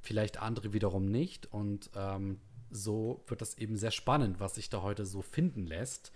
Vielleicht 0.00 0.40
andere 0.40 0.72
wiederum 0.72 1.06
nicht. 1.06 1.52
Und 1.52 1.90
ähm, 1.94 2.40
so 2.70 3.22
wird 3.26 3.40
das 3.40 3.58
eben 3.58 3.76
sehr 3.76 3.90
spannend, 3.90 4.40
was 4.40 4.54
sich 4.54 4.70
da 4.70 4.82
heute 4.82 5.04
so 5.06 5.22
finden 5.22 5.66
lässt. 5.66 6.12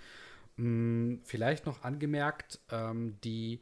Hm, 0.56 1.20
vielleicht 1.24 1.66
noch 1.66 1.82
angemerkt, 1.82 2.58
ähm, 2.70 3.16
die 3.22 3.60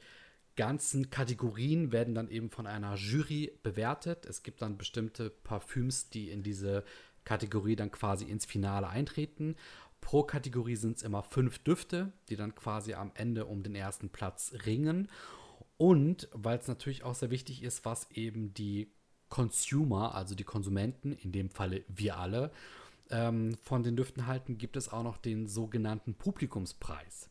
ganzen 0.56 1.10
Kategorien 1.10 1.92
werden 1.92 2.14
dann 2.14 2.28
eben 2.28 2.50
von 2.50 2.66
einer 2.66 2.94
Jury 2.94 3.52
bewertet. 3.62 4.26
Es 4.26 4.42
gibt 4.42 4.62
dann 4.62 4.78
bestimmte 4.78 5.30
Parfüms, 5.30 6.10
die 6.10 6.30
in 6.30 6.42
diese 6.42 6.84
Kategorie 7.24 7.76
dann 7.76 7.90
quasi 7.90 8.24
ins 8.24 8.46
Finale 8.46 8.88
eintreten. 8.88 9.56
Pro 10.00 10.22
Kategorie 10.22 10.76
sind 10.76 10.96
es 10.96 11.02
immer 11.02 11.22
fünf 11.22 11.58
Düfte, 11.58 12.12
die 12.28 12.36
dann 12.36 12.54
quasi 12.54 12.94
am 12.94 13.10
Ende 13.14 13.46
um 13.46 13.62
den 13.62 13.74
ersten 13.74 14.08
Platz 14.08 14.54
ringen. 14.64 15.08
Und 15.78 16.28
weil 16.32 16.58
es 16.58 16.68
natürlich 16.68 17.02
auch 17.04 17.14
sehr 17.14 17.30
wichtig 17.30 17.62
ist, 17.62 17.84
was 17.84 18.10
eben 18.12 18.54
die 18.54 18.92
Consumer, 19.28 20.14
also 20.14 20.34
die 20.34 20.44
Konsumenten, 20.44 21.12
in 21.12 21.32
dem 21.32 21.50
Falle 21.50 21.84
wir 21.88 22.18
alle, 22.18 22.52
ähm, 23.10 23.56
von 23.62 23.82
den 23.82 23.96
Düften 23.96 24.26
halten, 24.26 24.58
gibt 24.58 24.76
es 24.76 24.88
auch 24.92 25.02
noch 25.02 25.18
den 25.18 25.46
sogenannten 25.46 26.14
Publikumspreis. 26.14 27.28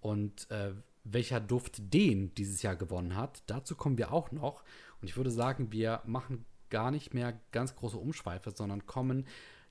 Und 0.00 0.50
äh, 0.50 0.72
welcher 1.04 1.40
Duft 1.40 1.92
den 1.92 2.34
dieses 2.34 2.62
Jahr 2.62 2.76
gewonnen 2.76 3.16
hat, 3.16 3.42
dazu 3.46 3.74
kommen 3.74 3.98
wir 3.98 4.12
auch 4.12 4.30
noch. 4.32 4.62
Und 5.00 5.08
ich 5.08 5.16
würde 5.16 5.30
sagen, 5.30 5.72
wir 5.72 6.02
machen 6.04 6.44
gar 6.70 6.90
nicht 6.90 7.12
mehr 7.12 7.38
ganz 7.50 7.74
große 7.74 7.98
Umschweife, 7.98 8.52
sondern 8.52 8.86
kommen 8.86 9.26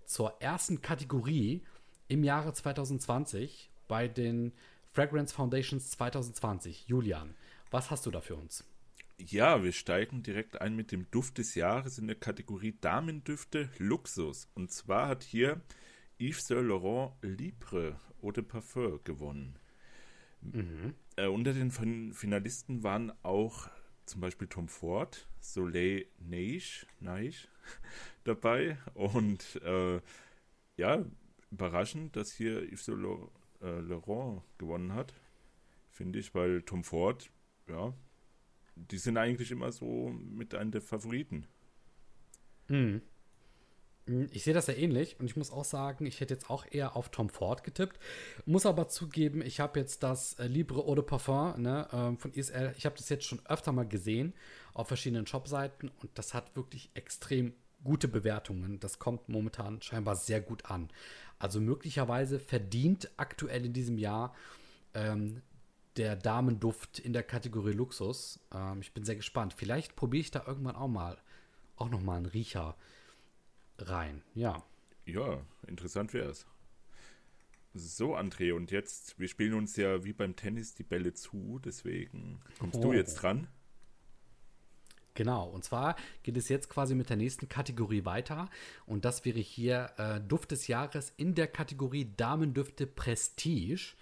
zur 0.06 0.42
ersten 0.42 0.82
Kategorie 0.82 1.64
im 2.08 2.24
Jahre 2.24 2.54
2020 2.54 3.70
bei 3.88 4.08
den 4.08 4.52
Fragrance 4.92 5.34
Foundations 5.34 5.90
2020. 5.92 6.88
Julian, 6.88 7.34
was 7.70 7.90
hast 7.90 8.06
du 8.06 8.12
da 8.12 8.20
für 8.20 8.36
uns? 8.36 8.66
Ja, 9.18 9.64
wir 9.64 9.72
steigen 9.72 10.24
direkt 10.24 10.60
ein 10.60 10.76
mit 10.76 10.92
dem 10.92 11.10
Duft 11.12 11.38
des 11.38 11.56
Jahres 11.56 11.98
in 11.98 12.08
der 12.08 12.16
Kategorie 12.16 12.76
Damendüfte 12.82 13.70
Luxus. 13.78 14.50
Und 14.56 14.72
zwar 14.72 15.08
hat 15.08 15.24
hier 15.24 15.62
Yves 16.20 16.48
Saint 16.48 16.68
Laurent 16.68 17.14
Libre 17.22 17.96
Eau 18.22 18.32
de 18.32 18.44
Parfum 18.44 19.00
gewonnen. 19.04 19.56
Mhm. 20.42 20.96
Äh, 21.22 21.28
unter 21.28 21.54
den 21.54 21.70
Finalisten 21.70 22.82
waren 22.82 23.12
auch 23.22 23.70
zum 24.06 24.22
Beispiel 24.22 24.48
Tom 24.48 24.68
Ford, 24.68 25.28
Soleil 25.40 26.08
Neige, 26.18 26.88
Neige 27.00 27.48
dabei 28.24 28.80
und 28.96 29.62
äh, 29.64 30.02
ja, 30.78 31.06
überraschend, 31.52 32.16
dass 32.16 32.32
hier 32.32 32.64
Yves 32.64 32.86
Saint 32.86 33.02
Laurent 33.02 34.42
äh, 34.42 34.58
gewonnen 34.58 34.96
hat, 34.96 35.14
finde 35.92 36.18
ich, 36.18 36.34
weil 36.34 36.64
Tom 36.64 36.84
Ford, 36.84 37.30
ja, 37.68 37.94
die 38.76 38.98
sind 38.98 39.18
eigentlich 39.18 39.52
immer 39.52 39.72
so 39.72 40.10
mit 40.10 40.56
einem 40.56 40.72
der 40.72 40.82
Favoriten. 40.82 41.46
Mhm. 42.68 43.02
Ich 44.32 44.44
sehe 44.44 44.54
das 44.54 44.68
ja 44.68 44.74
ähnlich 44.74 45.20
und 45.20 45.28
ich 45.28 45.38
muss 45.38 45.52
auch 45.52 45.64
sagen, 45.64 46.06
ich 46.06 46.20
hätte 46.20 46.34
jetzt 46.34 46.50
auch 46.50 46.66
eher 46.70 46.96
auf 46.96 47.10
Tom 47.10 47.30
Ford 47.30 47.64
getippt. 47.64 48.00
Muss 48.46 48.66
aber 48.66 48.88
zugeben, 48.88 49.42
ich 49.42 49.60
habe 49.60 49.80
jetzt 49.80 50.04
das 50.04 50.34
äh, 50.40 50.48
Libre 50.48 50.82
Eau 50.86 50.96
de 50.96 51.04
Parfum 51.04 51.62
ne, 51.62 51.88
äh, 51.92 52.20
von 52.20 52.34
ISL, 52.34 52.74
ich 52.78 52.86
habe 52.86 52.96
das 52.98 53.10
jetzt 53.10 53.26
schon 53.26 53.42
öfter 53.46 53.72
mal 53.72 53.88
gesehen 53.88 54.34
auf 54.74 54.88
verschiedenen 54.88 55.28
Shopseiten 55.28 55.92
und 56.02 56.10
das 56.16 56.34
hat 56.34 56.56
wirklich 56.56 56.90
extrem 56.96 57.54
gute 57.84 58.08
Bewertungen. 58.08 58.80
Das 58.80 59.00
kommt 59.00 59.30
momentan 59.30 59.82
scheinbar 59.82 60.16
sehr 60.16 60.42
gut 60.42 60.66
an. 60.66 60.90
Also 61.40 61.60
möglicherweise 61.60 62.40
verdient 62.40 63.10
aktuell 63.18 63.66
in 63.66 63.74
diesem 63.74 63.98
Jahr 63.98 64.36
ähm, 64.94 65.42
der 65.98 66.16
Damenduft 66.16 67.00
in 67.00 67.14
der 67.14 67.24
Kategorie 67.24 67.74
Luxus. 67.74 68.40
Ähm, 68.54 68.82
ich 68.82 68.94
bin 68.94 69.04
sehr 69.04 69.16
gespannt. 69.16 69.54
Vielleicht 69.56 69.96
probiere 69.96 70.22
ich 70.22 70.32
da 70.32 70.44
irgendwann 70.46 70.76
auch 70.76 70.88
mal 70.88 71.18
auch 71.76 71.90
noch 71.90 72.02
mal 72.02 72.18
einen 72.18 72.28
Riecher 72.28 72.76
rein. 73.90 74.22
Ja. 74.36 74.64
Ja, 75.06 75.42
interessant 75.68 76.14
wäre 76.14 76.30
es. 76.30 76.46
So, 77.74 78.18
André, 78.18 78.54
und 78.54 78.72
jetzt, 78.72 79.18
wir 79.18 79.30
spielen 79.30 79.54
uns 79.54 79.78
ja 79.78 80.04
wie 80.04 80.14
beim 80.14 80.36
Tennis 80.36 80.74
die 80.74 80.84
Bälle 80.84 81.14
zu, 81.14 81.60
deswegen 81.64 82.42
kommst 82.60 82.80
oh. 82.80 82.82
du 82.82 82.94
jetzt 82.94 83.16
dran. 83.16 83.48
Genau, 85.14 85.48
und 85.50 85.64
zwar 85.64 85.96
geht 86.24 86.38
es 86.38 86.50
jetzt 86.50 86.70
quasi 86.70 86.96
mit 86.96 87.10
der 87.10 87.18
nächsten 87.18 87.50
Kategorie 87.50 88.06
weiter. 88.06 88.50
Und 88.86 89.06
das 89.06 89.26
wäre 89.26 89.40
hier 89.40 89.92
äh, 89.98 90.22
Duft 90.22 90.52
des 90.52 90.68
Jahres 90.68 91.14
in 91.18 91.36
der 91.36 91.48
Kategorie 91.48 92.12
Damendüfte 92.16 92.88
Prestige. 92.88 93.94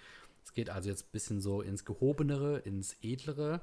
Es 0.44 0.52
geht 0.52 0.70
also 0.70 0.88
jetzt 0.88 1.06
ein 1.06 1.12
bisschen 1.12 1.40
so 1.40 1.62
ins 1.62 1.84
Gehobenere, 1.84 2.58
ins 2.58 2.96
Edlere. 3.02 3.60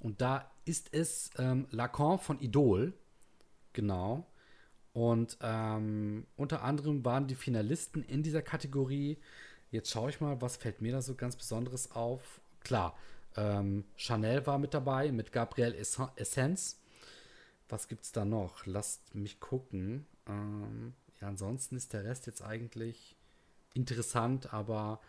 Und 0.00 0.20
da 0.20 0.50
ist 0.64 0.92
es 0.92 1.30
ähm, 1.38 1.66
Lacan 1.70 2.18
von 2.18 2.40
Idol. 2.40 2.92
Genau. 3.72 4.26
Und 4.92 5.38
ähm, 5.40 6.26
unter 6.36 6.62
anderem 6.62 7.04
waren 7.04 7.26
die 7.26 7.34
Finalisten 7.34 8.02
in 8.02 8.22
dieser 8.22 8.42
Kategorie. 8.42 9.18
Jetzt 9.70 9.90
schaue 9.90 10.10
ich 10.10 10.20
mal, 10.20 10.40
was 10.42 10.56
fällt 10.56 10.82
mir 10.82 10.92
da 10.92 11.00
so 11.00 11.14
ganz 11.14 11.36
Besonderes 11.36 11.92
auf. 11.92 12.40
Klar, 12.62 12.94
ähm, 13.36 13.84
Chanel 13.96 14.46
war 14.46 14.58
mit 14.58 14.74
dabei 14.74 15.10
mit 15.10 15.32
Gabrielle 15.32 15.76
Essence. 15.76 16.78
Was 17.68 17.88
gibt 17.88 18.04
es 18.04 18.12
da 18.12 18.24
noch? 18.24 18.66
Lasst 18.66 19.14
mich 19.14 19.40
gucken. 19.40 20.06
Ähm, 20.28 20.92
ja, 21.20 21.28
ansonsten 21.28 21.76
ist 21.76 21.94
der 21.94 22.04
Rest 22.04 22.26
jetzt 22.26 22.42
eigentlich 22.42 23.16
interessant, 23.72 24.52
aber 24.52 25.00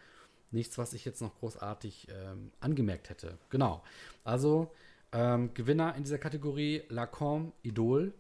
nichts, 0.52 0.78
was 0.78 0.94
ich 0.94 1.04
jetzt 1.04 1.22
noch 1.22 1.38
großartig 1.40 2.08
ähm, 2.10 2.52
angemerkt 2.62 3.10
hätte. 3.10 3.38
Genau. 3.50 3.84
Also 4.24 4.72
ähm, 5.12 5.54
Gewinner 5.54 5.96
in 5.96 6.04
dieser 6.04 6.20
Kategorie 6.20 6.84
Lacan 6.88 7.52
Idol 7.63 8.13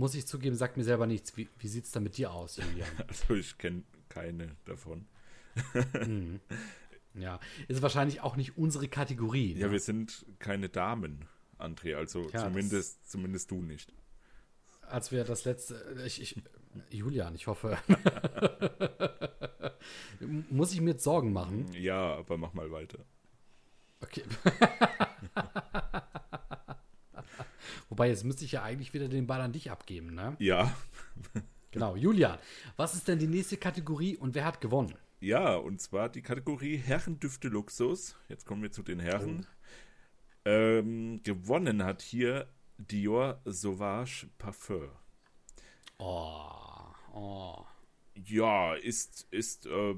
muss 0.00 0.14
ich 0.14 0.26
zugeben, 0.26 0.56
sagt 0.56 0.78
mir 0.78 0.84
selber 0.84 1.06
nichts. 1.06 1.36
Wie, 1.36 1.48
wie 1.58 1.68
sieht 1.68 1.84
es 1.84 1.92
da 1.92 2.00
mit 2.00 2.16
dir 2.16 2.32
aus, 2.32 2.56
Julian? 2.56 2.88
Also 3.06 3.34
ich 3.34 3.58
kenne 3.58 3.82
keine 4.08 4.56
davon. 4.64 5.06
mhm. 6.06 6.40
Ja, 7.14 7.38
ist 7.68 7.82
wahrscheinlich 7.82 8.22
auch 8.22 8.36
nicht 8.36 8.56
unsere 8.56 8.88
Kategorie. 8.88 9.52
Ja, 9.58 9.66
ne? 9.66 9.72
wir 9.72 9.80
sind 9.80 10.24
keine 10.38 10.70
Damen, 10.70 11.26
André, 11.58 11.96
also 11.96 12.30
ja, 12.30 12.44
zumindest, 12.44 13.10
zumindest 13.10 13.50
du 13.50 13.60
nicht. 13.60 13.92
Als 14.80 15.12
wir 15.12 15.22
das 15.24 15.44
letzte, 15.44 16.02
ich, 16.06 16.22
ich, 16.22 16.42
Julian, 16.90 17.34
ich 17.34 17.46
hoffe. 17.46 17.76
Muss 20.50 20.72
ich 20.72 20.80
mir 20.80 20.92
jetzt 20.92 21.04
Sorgen 21.04 21.32
machen? 21.32 21.70
Ja, 21.74 22.16
aber 22.16 22.38
mach 22.38 22.54
mal 22.54 22.70
weiter. 22.72 23.04
Okay. 24.00 24.24
Wobei, 27.90 28.08
jetzt 28.08 28.24
müsste 28.24 28.44
ich 28.44 28.52
ja 28.52 28.62
eigentlich 28.62 28.94
wieder 28.94 29.08
den 29.08 29.26
Ball 29.26 29.40
an 29.40 29.52
dich 29.52 29.70
abgeben, 29.70 30.14
ne? 30.14 30.36
Ja. 30.38 30.74
genau. 31.72 31.96
Julian, 31.96 32.38
was 32.76 32.94
ist 32.94 33.08
denn 33.08 33.18
die 33.18 33.26
nächste 33.26 33.56
Kategorie 33.56 34.16
und 34.16 34.34
wer 34.36 34.44
hat 34.44 34.60
gewonnen? 34.60 34.94
Ja, 35.18 35.56
und 35.56 35.80
zwar 35.80 36.08
die 36.08 36.22
Kategorie 36.22 36.76
Herrendüfte 36.76 37.48
Luxus. 37.48 38.16
Jetzt 38.28 38.46
kommen 38.46 38.62
wir 38.62 38.70
zu 38.70 38.84
den 38.84 39.00
Herren. 39.00 39.44
Oh. 39.44 40.48
Ähm, 40.50 41.20
gewonnen 41.24 41.84
hat 41.84 42.00
hier 42.00 42.48
Dior 42.78 43.42
Sauvage 43.44 44.28
Parfum. 44.38 44.88
Oh, 45.98 46.94
oh. 47.12 47.64
Ja, 48.24 48.74
ist, 48.74 49.26
ist 49.30 49.66
äh, 49.66 49.96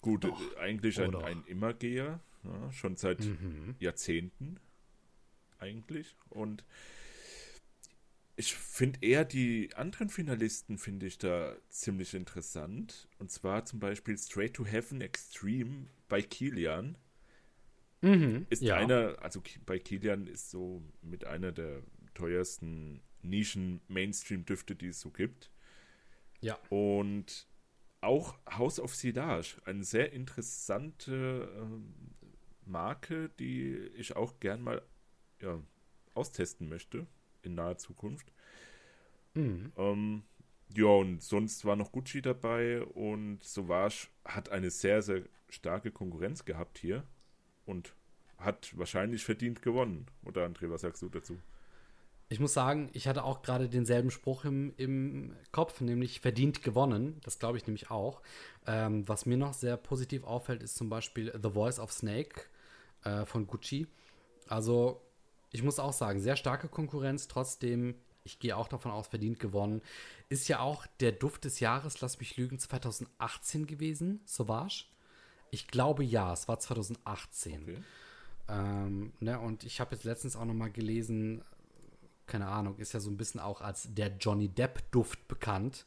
gut, 0.00 0.24
Doch. 0.24 0.56
eigentlich 0.56 1.00
ein, 1.00 1.14
ein 1.14 1.44
Immergeher. 1.46 2.20
Ja, 2.44 2.72
schon 2.72 2.96
seit 2.96 3.20
mhm. 3.20 3.76
Jahrzehnten 3.78 4.58
eigentlich. 5.58 6.16
Und 6.30 6.64
ich 8.36 8.54
finde 8.54 8.98
eher 9.02 9.24
die 9.24 9.70
anderen 9.74 10.08
Finalisten 10.08 10.78
finde 10.78 11.06
ich 11.06 11.18
da 11.18 11.54
ziemlich 11.68 12.14
interessant. 12.14 13.08
Und 13.18 13.30
zwar 13.30 13.64
zum 13.64 13.78
Beispiel 13.78 14.18
Straight 14.18 14.54
to 14.54 14.64
Heaven 14.66 15.00
Extreme 15.00 15.86
bei 16.08 16.20
Kilian. 16.20 16.98
Mhm, 18.00 18.46
ist 18.50 18.62
ja. 18.62 18.76
einer, 18.76 19.16
also 19.22 19.40
bei 19.64 19.78
Kilian 19.78 20.26
ist 20.26 20.50
so 20.50 20.82
mit 21.00 21.24
einer 21.24 21.52
der 21.52 21.82
teuersten 22.14 23.02
Nischen-Mainstream-Düfte, 23.22 24.74
die 24.74 24.88
es 24.88 25.00
so 25.00 25.10
gibt. 25.10 25.50
Ja. 26.40 26.58
Und 26.68 27.46
auch 28.00 28.36
House 28.50 28.80
of 28.80 28.94
Silage, 28.94 29.56
eine 29.64 29.84
sehr 29.84 30.12
interessante 30.12 31.48
äh, 31.56 32.68
Marke, 32.68 33.30
die 33.38 33.76
ich 33.94 34.16
auch 34.16 34.38
gern 34.40 34.60
mal 34.60 34.82
ja, 35.40 35.62
austesten 36.14 36.68
möchte 36.68 37.06
in 37.44 37.54
naher 37.54 37.78
Zukunft. 37.78 38.32
Mhm. 39.34 39.72
Ähm, 39.76 40.22
Ja, 40.76 40.86
und 40.86 41.22
sonst 41.22 41.64
war 41.64 41.76
noch 41.76 41.92
Gucci 41.92 42.22
dabei 42.22 42.82
und 42.82 43.44
Sauvage 43.44 44.08
hat 44.24 44.50
eine 44.50 44.70
sehr, 44.70 45.02
sehr 45.02 45.22
starke 45.48 45.92
Konkurrenz 45.92 46.44
gehabt 46.44 46.78
hier 46.78 47.04
und 47.66 47.94
hat 48.38 48.76
wahrscheinlich 48.76 49.24
verdient 49.24 49.62
gewonnen. 49.62 50.06
Oder 50.24 50.46
André, 50.46 50.70
was 50.70 50.82
sagst 50.82 51.02
du 51.02 51.08
dazu? 51.08 51.42
Ich 52.28 52.40
muss 52.40 52.54
sagen, 52.54 52.88
ich 52.94 53.06
hatte 53.06 53.22
auch 53.22 53.42
gerade 53.42 53.68
denselben 53.68 54.10
Spruch 54.10 54.44
im, 54.44 54.72
im 54.76 55.36
Kopf, 55.52 55.80
nämlich 55.80 56.20
verdient 56.20 56.62
gewonnen. 56.62 57.20
Das 57.22 57.38
glaube 57.38 57.58
ich 57.58 57.66
nämlich 57.66 57.90
auch. 57.90 58.22
Ähm, 58.66 59.06
was 59.08 59.26
mir 59.26 59.36
noch 59.36 59.52
sehr 59.54 59.76
positiv 59.76 60.24
auffällt, 60.24 60.62
ist 60.62 60.74
zum 60.76 60.88
Beispiel 60.88 61.32
The 61.40 61.50
Voice 61.50 61.78
of 61.78 61.92
Snake 61.92 62.42
äh, 63.04 63.26
von 63.26 63.46
Gucci. 63.46 63.86
Also, 64.48 65.02
ich 65.54 65.62
muss 65.62 65.78
auch 65.78 65.92
sagen, 65.92 66.18
sehr 66.18 66.34
starke 66.34 66.66
Konkurrenz, 66.66 67.28
trotzdem, 67.28 67.94
ich 68.24 68.40
gehe 68.40 68.56
auch 68.56 68.66
davon 68.66 68.90
aus, 68.90 69.06
verdient 69.06 69.38
gewonnen. 69.38 69.82
Ist 70.28 70.48
ja 70.48 70.58
auch 70.58 70.84
der 70.98 71.12
Duft 71.12 71.44
des 71.44 71.60
Jahres, 71.60 72.00
lass 72.00 72.18
mich 72.18 72.36
lügen, 72.36 72.58
2018 72.58 73.68
gewesen, 73.68 74.20
Sauvage. 74.24 74.86
Ich 75.52 75.68
glaube 75.68 76.02
ja, 76.02 76.32
es 76.32 76.48
war 76.48 76.58
2018. 76.58 77.62
Okay. 77.62 77.76
Ähm, 78.48 79.12
ne, 79.20 79.38
und 79.38 79.62
ich 79.62 79.80
habe 79.80 79.94
jetzt 79.94 80.02
letztens 80.02 80.34
auch 80.34 80.44
noch 80.44 80.54
mal 80.54 80.72
gelesen, 80.72 81.44
keine 82.26 82.48
Ahnung, 82.48 82.76
ist 82.78 82.92
ja 82.92 82.98
so 82.98 83.08
ein 83.08 83.16
bisschen 83.16 83.40
auch 83.40 83.60
als 83.60 83.94
der 83.94 84.08
Johnny 84.18 84.48
Depp-Duft 84.48 85.28
bekannt. 85.28 85.86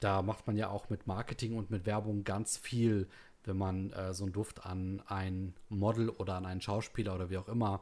Da 0.00 0.22
macht 0.22 0.48
man 0.48 0.56
ja 0.56 0.70
auch 0.70 0.90
mit 0.90 1.06
Marketing 1.06 1.56
und 1.56 1.70
mit 1.70 1.86
Werbung 1.86 2.24
ganz 2.24 2.56
viel, 2.56 3.08
wenn 3.44 3.56
man 3.56 3.92
äh, 3.92 4.12
so 4.12 4.24
einen 4.24 4.32
Duft 4.32 4.66
an 4.66 5.04
ein 5.06 5.54
Model 5.68 6.08
oder 6.08 6.34
an 6.34 6.46
einen 6.46 6.60
Schauspieler 6.60 7.14
oder 7.14 7.30
wie 7.30 7.38
auch 7.38 7.48
immer 7.48 7.80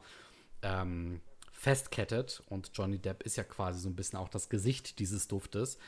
ähm, 0.62 1.20
festkettet. 1.52 2.42
Und 2.48 2.70
Johnny 2.74 2.98
Depp 2.98 3.22
ist 3.22 3.36
ja 3.36 3.44
quasi 3.44 3.80
so 3.80 3.88
ein 3.88 3.96
bisschen 3.96 4.18
auch 4.18 4.28
das 4.28 4.48
Gesicht 4.48 4.98
dieses 4.98 5.28
Duftes. 5.28 5.78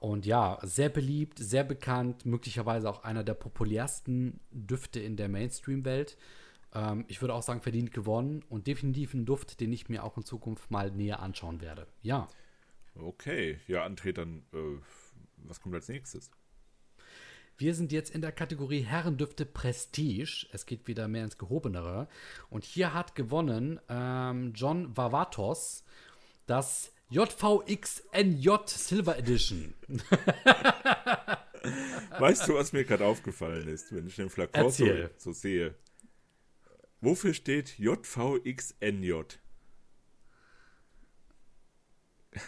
Und 0.00 0.24
ja, 0.24 0.58
sehr 0.62 0.88
beliebt, 0.88 1.38
sehr 1.38 1.64
bekannt, 1.64 2.24
möglicherweise 2.24 2.88
auch 2.88 3.04
einer 3.04 3.22
der 3.22 3.34
populärsten 3.34 4.40
Düfte 4.50 5.00
in 5.00 5.16
der 5.16 5.28
Mainstream-Welt. 5.28 6.16
Ähm, 6.74 7.04
ich 7.08 7.20
würde 7.20 7.34
auch 7.34 7.42
sagen, 7.42 7.60
verdient 7.60 7.92
gewonnen 7.92 8.42
und 8.48 8.66
definitiv 8.66 9.12
ein 9.12 9.26
Duft, 9.26 9.60
den 9.60 9.72
ich 9.72 9.88
mir 9.88 10.04
auch 10.04 10.16
in 10.16 10.24
Zukunft 10.24 10.70
mal 10.70 10.90
näher 10.90 11.20
anschauen 11.20 11.60
werde. 11.60 11.86
Ja. 12.02 12.28
Okay, 12.94 13.58
ja, 13.66 13.84
André, 13.84 14.12
dann 14.12 14.42
äh, 14.52 14.78
was 15.36 15.60
kommt 15.60 15.74
als 15.74 15.88
nächstes? 15.88 16.30
Wir 17.60 17.74
sind 17.74 17.92
jetzt 17.92 18.14
in 18.14 18.22
der 18.22 18.32
Kategorie 18.32 18.80
Herrendüfte 18.80 19.44
Prestige. 19.44 20.46
Es 20.50 20.64
geht 20.64 20.86
wieder 20.86 21.08
mehr 21.08 21.24
ins 21.24 21.36
Gehobenere. 21.36 22.08
Und 22.48 22.64
hier 22.64 22.94
hat 22.94 23.14
gewonnen 23.14 23.78
ähm, 23.90 24.54
John 24.54 24.96
Vavatos 24.96 25.84
das 26.46 26.90
JVXNJ 27.10 28.48
Silver 28.64 29.18
Edition. 29.18 29.74
weißt 32.18 32.48
du, 32.48 32.54
was 32.54 32.72
mir 32.72 32.84
gerade 32.84 33.04
aufgefallen 33.04 33.68
ist, 33.68 33.94
wenn 33.94 34.06
ich 34.06 34.16
den 34.16 34.30
Flakon 34.30 34.70
so, 34.70 34.86
so 35.18 35.32
sehe? 35.32 35.74
Wofür 37.02 37.34
steht 37.34 37.78
JVXNJ? 37.78 39.12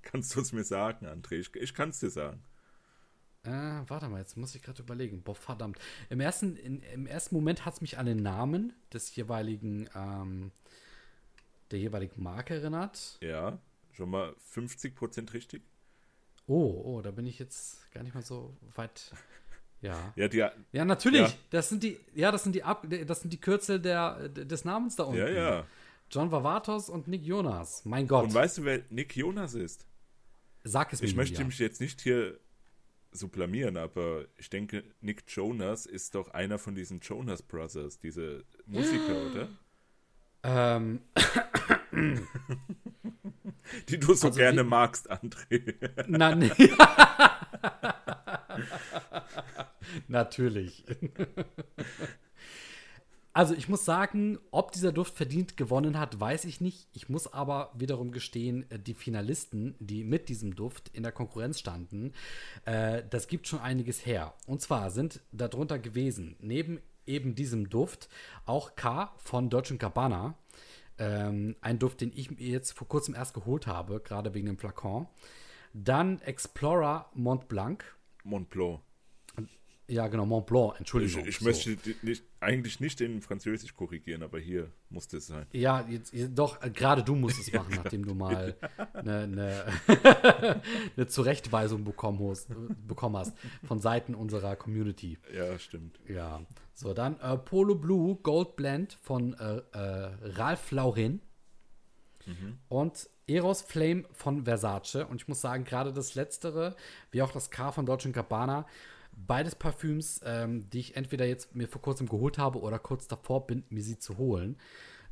Kannst 0.00 0.34
du 0.34 0.40
es 0.40 0.54
mir 0.54 0.64
sagen, 0.64 1.06
André? 1.06 1.34
Ich, 1.34 1.54
ich 1.54 1.74
kann 1.74 1.90
es 1.90 2.00
dir 2.00 2.08
sagen. 2.08 2.42
Äh, 3.44 3.50
warte 3.86 4.08
mal, 4.08 4.18
jetzt 4.18 4.36
muss 4.36 4.54
ich 4.54 4.62
gerade 4.62 4.82
überlegen. 4.82 5.22
Boah, 5.22 5.34
verdammt. 5.34 5.78
Im 6.10 6.20
ersten, 6.20 6.56
in, 6.56 6.80
im 6.82 7.06
ersten 7.06 7.34
Moment 7.34 7.64
hat 7.64 7.74
es 7.74 7.80
mich 7.80 7.98
an 7.98 8.06
den 8.06 8.22
Namen 8.22 8.72
des 8.92 9.14
jeweiligen, 9.14 9.88
ähm, 9.94 10.50
der 11.70 11.78
jeweiligen 11.78 12.22
Marke 12.22 12.54
erinnert. 12.54 13.18
Ja, 13.20 13.58
schon 13.92 14.10
mal 14.10 14.34
50% 14.54 15.32
richtig. 15.32 15.62
Oh, 16.46 16.82
oh, 16.84 17.02
da 17.02 17.10
bin 17.10 17.26
ich 17.26 17.38
jetzt 17.38 17.90
gar 17.92 18.02
nicht 18.02 18.14
mal 18.14 18.22
so 18.22 18.56
weit 18.74 19.12
ja. 19.80 20.12
Ja, 20.16 20.28
die, 20.28 20.44
ja 20.72 20.84
natürlich. 20.84 21.20
Ja. 21.20 21.32
Das 21.50 21.68
sind 21.68 21.82
die, 21.82 21.98
ja, 22.14 22.32
das 22.32 22.42
sind 22.42 22.54
die 22.54 22.64
Ab, 22.64 22.86
das 23.06 23.20
sind 23.20 23.32
die 23.32 23.40
Kürzel 23.40 23.80
der, 23.80 24.28
des 24.28 24.64
Namens 24.64 24.96
da 24.96 25.04
unten. 25.04 25.20
Ja, 25.20 25.28
ja. 25.28 25.66
John 26.10 26.32
Vavatos 26.32 26.88
und 26.88 27.06
Nick 27.06 27.22
Jonas. 27.22 27.84
Mein 27.84 28.08
Gott. 28.08 28.24
Und 28.24 28.34
weißt 28.34 28.58
du, 28.58 28.64
wer 28.64 28.82
Nick 28.90 29.14
Jonas 29.14 29.54
ist? 29.54 29.86
Sag 30.64 30.92
es 30.92 31.02
mir. 31.02 31.08
Ich 31.08 31.14
möchte 31.14 31.44
mich 31.44 31.58
jetzt 31.58 31.80
nicht 31.80 32.00
hier 32.00 32.40
so 33.10 33.28
blamieren, 33.28 33.76
aber 33.76 34.26
ich 34.36 34.50
denke, 34.50 34.84
Nick 35.00 35.24
Jonas 35.28 35.86
ist 35.86 36.14
doch 36.14 36.30
einer 36.30 36.58
von 36.58 36.74
diesen 36.74 37.00
Jonas 37.00 37.42
Brothers, 37.42 37.98
diese 37.98 38.44
Musiker, 38.66 39.30
oder? 39.30 39.48
Ähm. 40.42 41.00
Die 43.88 43.98
du 43.98 44.14
so 44.14 44.28
also 44.28 44.38
gerne 44.38 44.64
wie, 44.64 44.68
magst, 44.68 45.10
André. 45.10 45.74
Nein. 46.06 46.50
Natürlich. 50.08 50.84
Also 53.38 53.54
ich 53.54 53.68
muss 53.68 53.84
sagen, 53.84 54.40
ob 54.50 54.72
dieser 54.72 54.90
Duft 54.90 55.14
verdient 55.14 55.56
gewonnen 55.56 55.96
hat, 55.96 56.18
weiß 56.18 56.44
ich 56.44 56.60
nicht. 56.60 56.88
Ich 56.92 57.08
muss 57.08 57.32
aber 57.32 57.70
wiederum 57.72 58.10
gestehen, 58.10 58.68
äh, 58.68 58.80
die 58.80 58.94
Finalisten, 58.94 59.76
die 59.78 60.02
mit 60.02 60.28
diesem 60.28 60.56
Duft 60.56 60.90
in 60.92 61.04
der 61.04 61.12
Konkurrenz 61.12 61.60
standen, 61.60 62.14
äh, 62.64 63.04
das 63.08 63.28
gibt 63.28 63.46
schon 63.46 63.60
einiges 63.60 64.04
her. 64.04 64.34
Und 64.48 64.60
zwar 64.60 64.90
sind 64.90 65.20
darunter 65.30 65.78
gewesen, 65.78 66.34
neben 66.40 66.80
eben 67.06 67.36
diesem 67.36 67.70
Duft, 67.70 68.08
auch 68.44 68.74
K 68.74 69.14
von 69.18 69.50
Deutsche 69.50 69.76
Gabbana. 69.76 70.34
Ähm, 70.98 71.54
ein 71.60 71.78
Duft, 71.78 72.00
den 72.00 72.10
ich 72.12 72.32
mir 72.32 72.44
jetzt 72.44 72.72
vor 72.72 72.88
kurzem 72.88 73.14
erst 73.14 73.34
geholt 73.34 73.68
habe, 73.68 74.00
gerade 74.00 74.34
wegen 74.34 74.48
dem 74.48 74.58
Flakon. 74.58 75.06
Dann 75.72 76.20
Explorer 76.22 77.08
Mont 77.14 77.46
Blanc. 77.46 77.84
Mont 78.24 78.50
Blanc. 78.50 78.80
Ja, 79.90 80.06
genau, 80.08 80.26
Mont 80.26 80.46
Blanc, 80.46 80.74
Entschuldigung. 80.78 81.22
Ich, 81.22 81.28
ich 81.28 81.38
so. 81.38 81.44
möchte 81.46 81.78
nicht, 82.02 82.22
eigentlich 82.40 82.78
nicht 82.78 83.00
in 83.00 83.22
Französisch 83.22 83.74
korrigieren, 83.74 84.22
aber 84.22 84.38
hier 84.38 84.70
musste 84.90 85.16
es 85.16 85.28
sein. 85.28 85.46
Ja, 85.52 85.86
jetzt, 85.88 86.12
doch, 86.34 86.62
äh, 86.62 86.68
gerade 86.68 87.02
du 87.02 87.14
musst 87.14 87.40
es 87.40 87.50
machen, 87.54 87.74
nachdem 87.74 88.04
du 88.04 88.14
mal 88.14 88.54
eine, 88.92 89.18
eine, 89.18 89.64
eine 90.96 91.06
Zurechtweisung 91.06 91.84
bekommen 91.84 92.20
hast, 92.28 92.48
bekommen 92.86 93.16
hast 93.16 93.32
von 93.66 93.80
Seiten 93.80 94.14
unserer 94.14 94.56
Community. 94.56 95.16
Ja, 95.34 95.58
stimmt. 95.58 95.98
Ja, 96.06 96.42
so, 96.74 96.92
dann 96.92 97.18
äh, 97.20 97.38
Polo 97.38 97.74
Blue 97.74 98.16
Gold 98.16 98.56
Blend 98.56 98.98
von 99.00 99.34
äh, 99.34 99.62
äh, 99.72 100.10
Ralph 100.22 100.70
Lauren 100.70 101.22
mhm. 102.26 102.58
und 102.68 103.08
Eros 103.26 103.62
Flame 103.62 104.04
von 104.12 104.44
Versace. 104.44 105.06
Und 105.08 105.22
ich 105.22 105.28
muss 105.28 105.40
sagen, 105.40 105.64
gerade 105.64 105.92
das 105.92 106.14
Letztere, 106.14 106.76
wie 107.10 107.22
auch 107.22 107.32
das 107.32 107.50
K 107.50 107.72
von 107.72 107.84
Deutsche 107.86 108.12
Gabbana, 108.12 108.66
beides 109.26 109.54
Parfüms, 109.54 110.20
ähm, 110.24 110.68
die 110.70 110.80
ich 110.80 110.96
entweder 110.96 111.26
jetzt 111.26 111.54
mir 111.54 111.68
vor 111.68 111.82
kurzem 111.82 112.08
geholt 112.08 112.38
habe 112.38 112.60
oder 112.60 112.78
kurz 112.78 113.08
davor 113.08 113.46
bin, 113.46 113.64
mir 113.68 113.82
sie 113.82 113.98
zu 113.98 114.16
holen. 114.18 114.56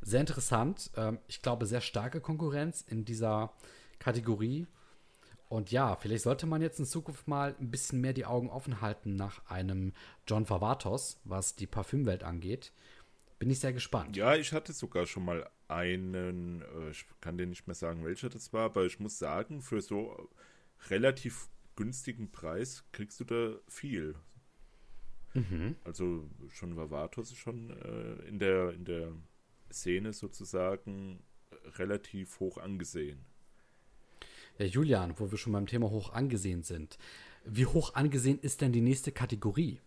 Sehr 0.01 0.21
interessant. 0.21 0.91
Ähm, 0.95 1.19
ich 1.27 1.41
glaube, 1.41 1.65
sehr 1.65 1.81
starke 1.81 2.21
Konkurrenz 2.21 2.81
in 2.87 3.05
dieser 3.05 3.53
Kategorie. 3.99 4.67
Und 5.49 5.71
ja, 5.71 5.95
vielleicht 5.95 6.23
sollte 6.23 6.45
man 6.45 6.61
jetzt 6.61 6.79
in 6.79 6.85
Zukunft 6.85 7.27
mal 7.27 7.55
ein 7.59 7.71
bisschen 7.71 8.01
mehr 8.01 8.13
die 8.13 8.25
Augen 8.25 8.49
offen 8.49 8.81
halten 8.81 9.15
nach 9.15 9.49
einem 9.49 9.93
John 10.27 10.45
Favatos, 10.45 11.19
was 11.23 11.55
die 11.55 11.67
Parfümwelt 11.67 12.23
angeht. 12.23 12.73
Bin 13.39 13.49
ich 13.49 13.59
sehr 13.59 13.71
gespannt. 13.71 14.17
Ja, 14.17 14.35
ich 14.35 14.51
hatte 14.51 14.73
sogar 14.73 15.05
schon 15.05 15.23
mal 15.23 15.49
einen, 15.67 16.61
äh, 16.61 16.89
ich 16.91 17.05
kann 17.21 17.37
dir 17.37 17.45
nicht 17.45 17.67
mehr 17.67 17.75
sagen, 17.75 18.03
welcher 18.03 18.29
das 18.29 18.51
war, 18.51 18.65
aber 18.65 18.85
ich 18.85 18.99
muss 18.99 19.19
sagen, 19.19 19.61
für 19.61 19.81
so 19.81 20.29
relativ 20.89 21.49
günstigen 21.77 22.29
Preis 22.31 22.83
kriegst 22.91 23.21
du 23.21 23.23
da 23.23 23.55
viel. 23.69 24.15
Mhm. 25.33 25.77
Also 25.85 26.29
schon 26.49 26.75
Vavatos 26.75 27.31
ist 27.31 27.37
schon 27.37 27.69
äh, 27.69 28.27
in, 28.27 28.39
der, 28.39 28.73
in 28.73 28.83
der 28.83 29.13
Szene 29.71 30.11
sozusagen 30.11 31.23
relativ 31.77 32.39
hoch 32.41 32.57
angesehen. 32.57 33.25
Ja, 34.57 34.65
Julian, 34.65 35.13
wo 35.17 35.31
wir 35.31 35.37
schon 35.37 35.53
beim 35.53 35.67
Thema 35.67 35.89
hoch 35.89 36.11
angesehen 36.11 36.63
sind. 36.63 36.97
Wie 37.45 37.65
hoch 37.65 37.93
angesehen 37.93 38.39
ist 38.39 38.61
denn 38.61 38.73
die 38.73 38.81
nächste 38.81 39.11
Kategorie? 39.11 39.79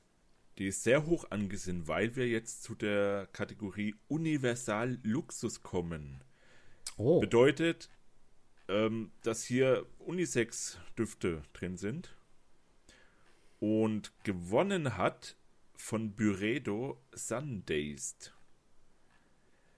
Die 0.58 0.68
ist 0.68 0.82
sehr 0.82 1.06
hoch 1.06 1.30
angesehen, 1.30 1.88
weil 1.88 2.16
wir 2.16 2.28
jetzt 2.28 2.62
zu 2.62 2.74
der 2.74 3.28
Kategorie 3.32 3.94
Universal 4.08 4.98
Luxus 5.02 5.62
kommen. 5.62 6.22
Oh. 6.96 7.20
Bedeutet, 7.20 7.88
ähm, 8.70 9.10
dass 9.22 9.44
hier 9.44 9.84
Unisex-Düfte 9.98 11.42
drin 11.52 11.76
sind. 11.76 12.16
Und 13.58 14.12
gewonnen 14.24 14.96
hat 14.96 15.36
von 15.76 16.12
Byredo 16.12 17.02
Sundazed. 17.12 18.32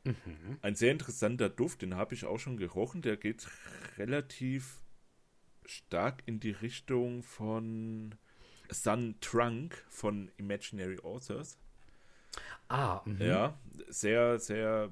Mhm. 0.05 0.59
Ein 0.63 0.75
sehr 0.75 0.93
interessanter 0.93 1.49
Duft, 1.49 1.83
den 1.83 1.95
habe 1.95 2.15
ich 2.15 2.25
auch 2.25 2.39
schon 2.39 2.57
gerochen. 2.57 3.03
Der 3.03 3.17
geht 3.17 3.49
relativ 3.99 4.83
stark 5.65 6.23
in 6.27 6.39
die 6.41 6.51
Richtung 6.51 7.23
von 7.23 8.15
Sun 8.71 9.17
Trunk 9.21 9.85
von 9.89 10.31
Imaginary 10.37 10.99
Authors. 11.01 11.59
Ah, 12.69 13.03
mh. 13.05 13.25
ja, 13.25 13.59
sehr, 13.89 14.39
sehr 14.39 14.91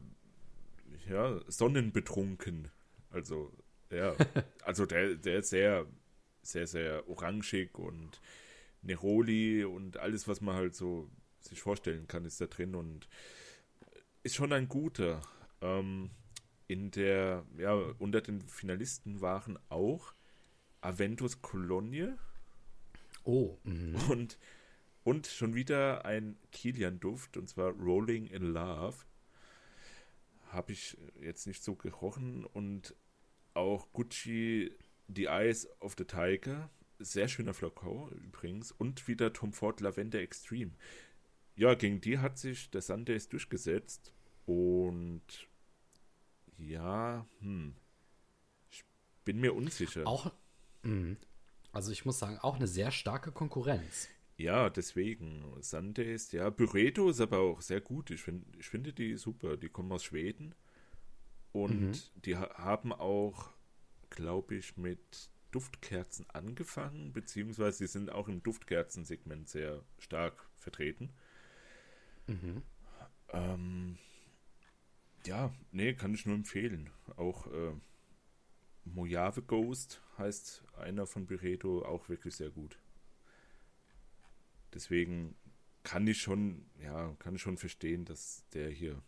ja, 1.08 1.40
sonnenbetrunken. 1.48 2.68
Also 3.10 3.52
ja, 3.90 4.14
also 4.64 4.86
der, 4.86 5.14
der 5.16 5.38
ist 5.38 5.50
sehr 5.50 5.86
sehr, 6.42 6.66
sehr 6.66 7.08
orangig 7.08 7.78
und 7.78 8.20
Neroli 8.82 9.64
und 9.64 9.98
alles, 9.98 10.28
was 10.28 10.40
man 10.40 10.56
halt 10.56 10.74
so 10.74 11.10
sich 11.40 11.60
vorstellen 11.60 12.06
kann, 12.06 12.24
ist 12.24 12.40
da 12.40 12.46
drin 12.46 12.74
und 12.74 13.08
ist 14.22 14.34
schon 14.34 14.52
ein 14.52 14.68
guter. 14.68 15.22
Ähm, 15.60 16.10
in 16.66 16.90
der, 16.90 17.44
ja, 17.58 17.74
unter 17.98 18.20
den 18.20 18.40
Finalisten 18.42 19.20
waren 19.20 19.58
auch 19.68 20.14
Aventus 20.80 21.42
Cologne. 21.42 22.16
Oh. 23.24 23.58
Mhm. 23.64 23.96
Und, 24.08 24.38
und 25.02 25.26
schon 25.26 25.54
wieder 25.54 26.04
ein 26.04 26.38
Kilian-Duft, 26.52 27.36
und 27.36 27.48
zwar 27.48 27.72
Rolling 27.72 28.26
in 28.26 28.42
Love. 28.42 28.96
Habe 30.48 30.72
ich 30.72 30.96
jetzt 31.20 31.46
nicht 31.46 31.62
so 31.62 31.74
gerochen. 31.74 32.44
Und 32.44 32.94
auch 33.60 33.92
Gucci 33.92 34.72
The 35.08 35.26
Eyes 35.26 35.68
of 35.80 35.94
the 35.96 36.04
Tiger. 36.04 36.70
Sehr 36.98 37.28
schöner 37.28 37.54
Flakon 37.54 38.10
übrigens. 38.24 38.72
Und 38.72 39.08
wieder 39.08 39.32
Tom 39.32 39.52
Ford 39.52 39.80
Lavender 39.80 40.20
Extreme. 40.20 40.72
Ja, 41.56 41.74
gegen 41.74 42.00
die 42.00 42.18
hat 42.18 42.38
sich 42.38 42.70
der 42.70 42.82
Sundays 42.82 43.28
durchgesetzt. 43.28 44.12
Und 44.46 45.22
ja, 46.58 47.26
hm. 47.40 47.74
Ich 48.70 48.84
bin 49.24 49.40
mir 49.40 49.54
unsicher. 49.54 50.06
Auch, 50.06 50.32
mh. 50.82 51.16
also 51.72 51.92
ich 51.92 52.04
muss 52.04 52.18
sagen, 52.18 52.38
auch 52.38 52.56
eine 52.56 52.66
sehr 52.66 52.90
starke 52.90 53.32
Konkurrenz. 53.32 54.08
Ja, 54.36 54.70
deswegen. 54.70 55.44
Sundays, 55.60 56.32
ja. 56.32 56.48
Bureto 56.48 57.10
ist 57.10 57.20
aber 57.20 57.40
auch 57.40 57.60
sehr 57.60 57.82
gut. 57.82 58.10
Ich, 58.10 58.22
find, 58.22 58.44
ich 58.58 58.66
finde 58.66 58.92
die 58.92 59.16
super. 59.16 59.56
Die 59.58 59.68
kommen 59.68 59.92
aus 59.92 60.04
Schweden. 60.04 60.54
Und 61.52 61.90
mhm. 61.90 62.22
die 62.24 62.36
ha 62.36 62.48
haben 62.54 62.92
auch, 62.92 63.50
glaube 64.10 64.56
ich, 64.56 64.76
mit 64.76 65.30
Duftkerzen 65.50 66.28
angefangen, 66.30 67.12
beziehungsweise 67.12 67.78
sie 67.78 67.86
sind 67.86 68.10
auch 68.10 68.28
im 68.28 68.42
Duftkerzensegment 68.42 69.48
sehr 69.48 69.82
stark 69.98 70.48
vertreten. 70.56 71.10
Mhm. 72.26 72.62
Ähm, 73.30 73.98
ja, 75.26 75.52
nee, 75.72 75.94
kann 75.94 76.14
ich 76.14 76.26
nur 76.26 76.36
empfehlen. 76.36 76.90
Auch 77.16 77.46
äh, 77.48 77.72
Mojave 78.84 79.42
Ghost 79.42 80.02
heißt 80.18 80.64
einer 80.78 81.06
von 81.06 81.26
Beredo 81.26 81.84
auch 81.84 82.08
wirklich 82.08 82.36
sehr 82.36 82.50
gut. 82.50 82.78
Deswegen 84.72 85.36
kann 85.82 86.06
ich 86.06 86.20
schon, 86.20 86.66
ja, 86.80 87.14
kann 87.18 87.34
ich 87.34 87.42
schon 87.42 87.56
verstehen, 87.56 88.04
dass 88.04 88.44
der 88.50 88.70
hier 88.70 89.02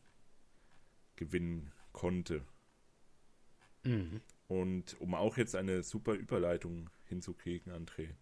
gewinnen 1.17 1.73
konnte. 1.93 2.45
Mhm. 3.85 4.21
Und 4.49 5.01
um 5.01 5.15
auch 5.15 5.37
jetzt 5.37 5.57
eine 5.57 5.83
super 5.83 6.15
Überleitung 6.15 6.91
hinzukriegen, 7.07 7.73
André, 7.73 8.15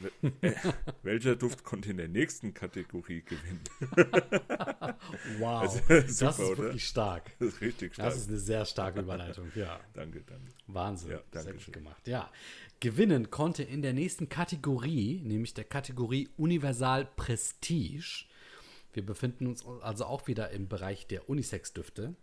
welcher 1.02 1.34
Duft 1.36 1.64
konnte 1.64 1.90
in 1.90 1.96
der 1.96 2.08
nächsten 2.08 2.54
Kategorie 2.54 3.22
gewinnen? 3.22 3.60
wow, 5.38 5.62
also, 5.62 5.78
super, 5.78 6.02
das 6.02 6.10
ist 6.10 6.40
oder? 6.40 6.58
wirklich 6.58 6.86
stark. 6.86 7.32
Das 7.38 7.48
ist 7.48 7.60
richtig 7.60 7.94
stark. 7.94 8.08
Das 8.08 8.16
ist 8.16 8.28
eine 8.28 8.38
sehr 8.38 8.64
starke 8.64 9.00
Überleitung, 9.00 9.50
ja. 9.54 9.80
danke, 9.94 10.22
danke. 10.22 10.52
Wahnsinn, 10.66 11.10
ja, 11.12 11.22
danke 11.30 11.44
sehr 11.44 11.52
gut 11.54 11.62
schön. 11.62 11.74
gemacht. 11.74 12.06
Ja, 12.06 12.30
gewinnen 12.80 13.30
konnte 13.30 13.62
in 13.62 13.82
der 13.82 13.92
nächsten 13.92 14.28
Kategorie, 14.28 15.20
nämlich 15.24 15.54
der 15.54 15.64
Kategorie 15.64 16.28
Universal 16.36 17.08
Prestige. 17.16 18.26
Wir 18.92 19.04
befinden 19.04 19.46
uns 19.46 19.66
also 19.66 20.04
auch 20.04 20.26
wieder 20.26 20.50
im 20.50 20.68
Bereich 20.68 21.06
der 21.06 21.28
Unisex-Düfte. 21.28 22.14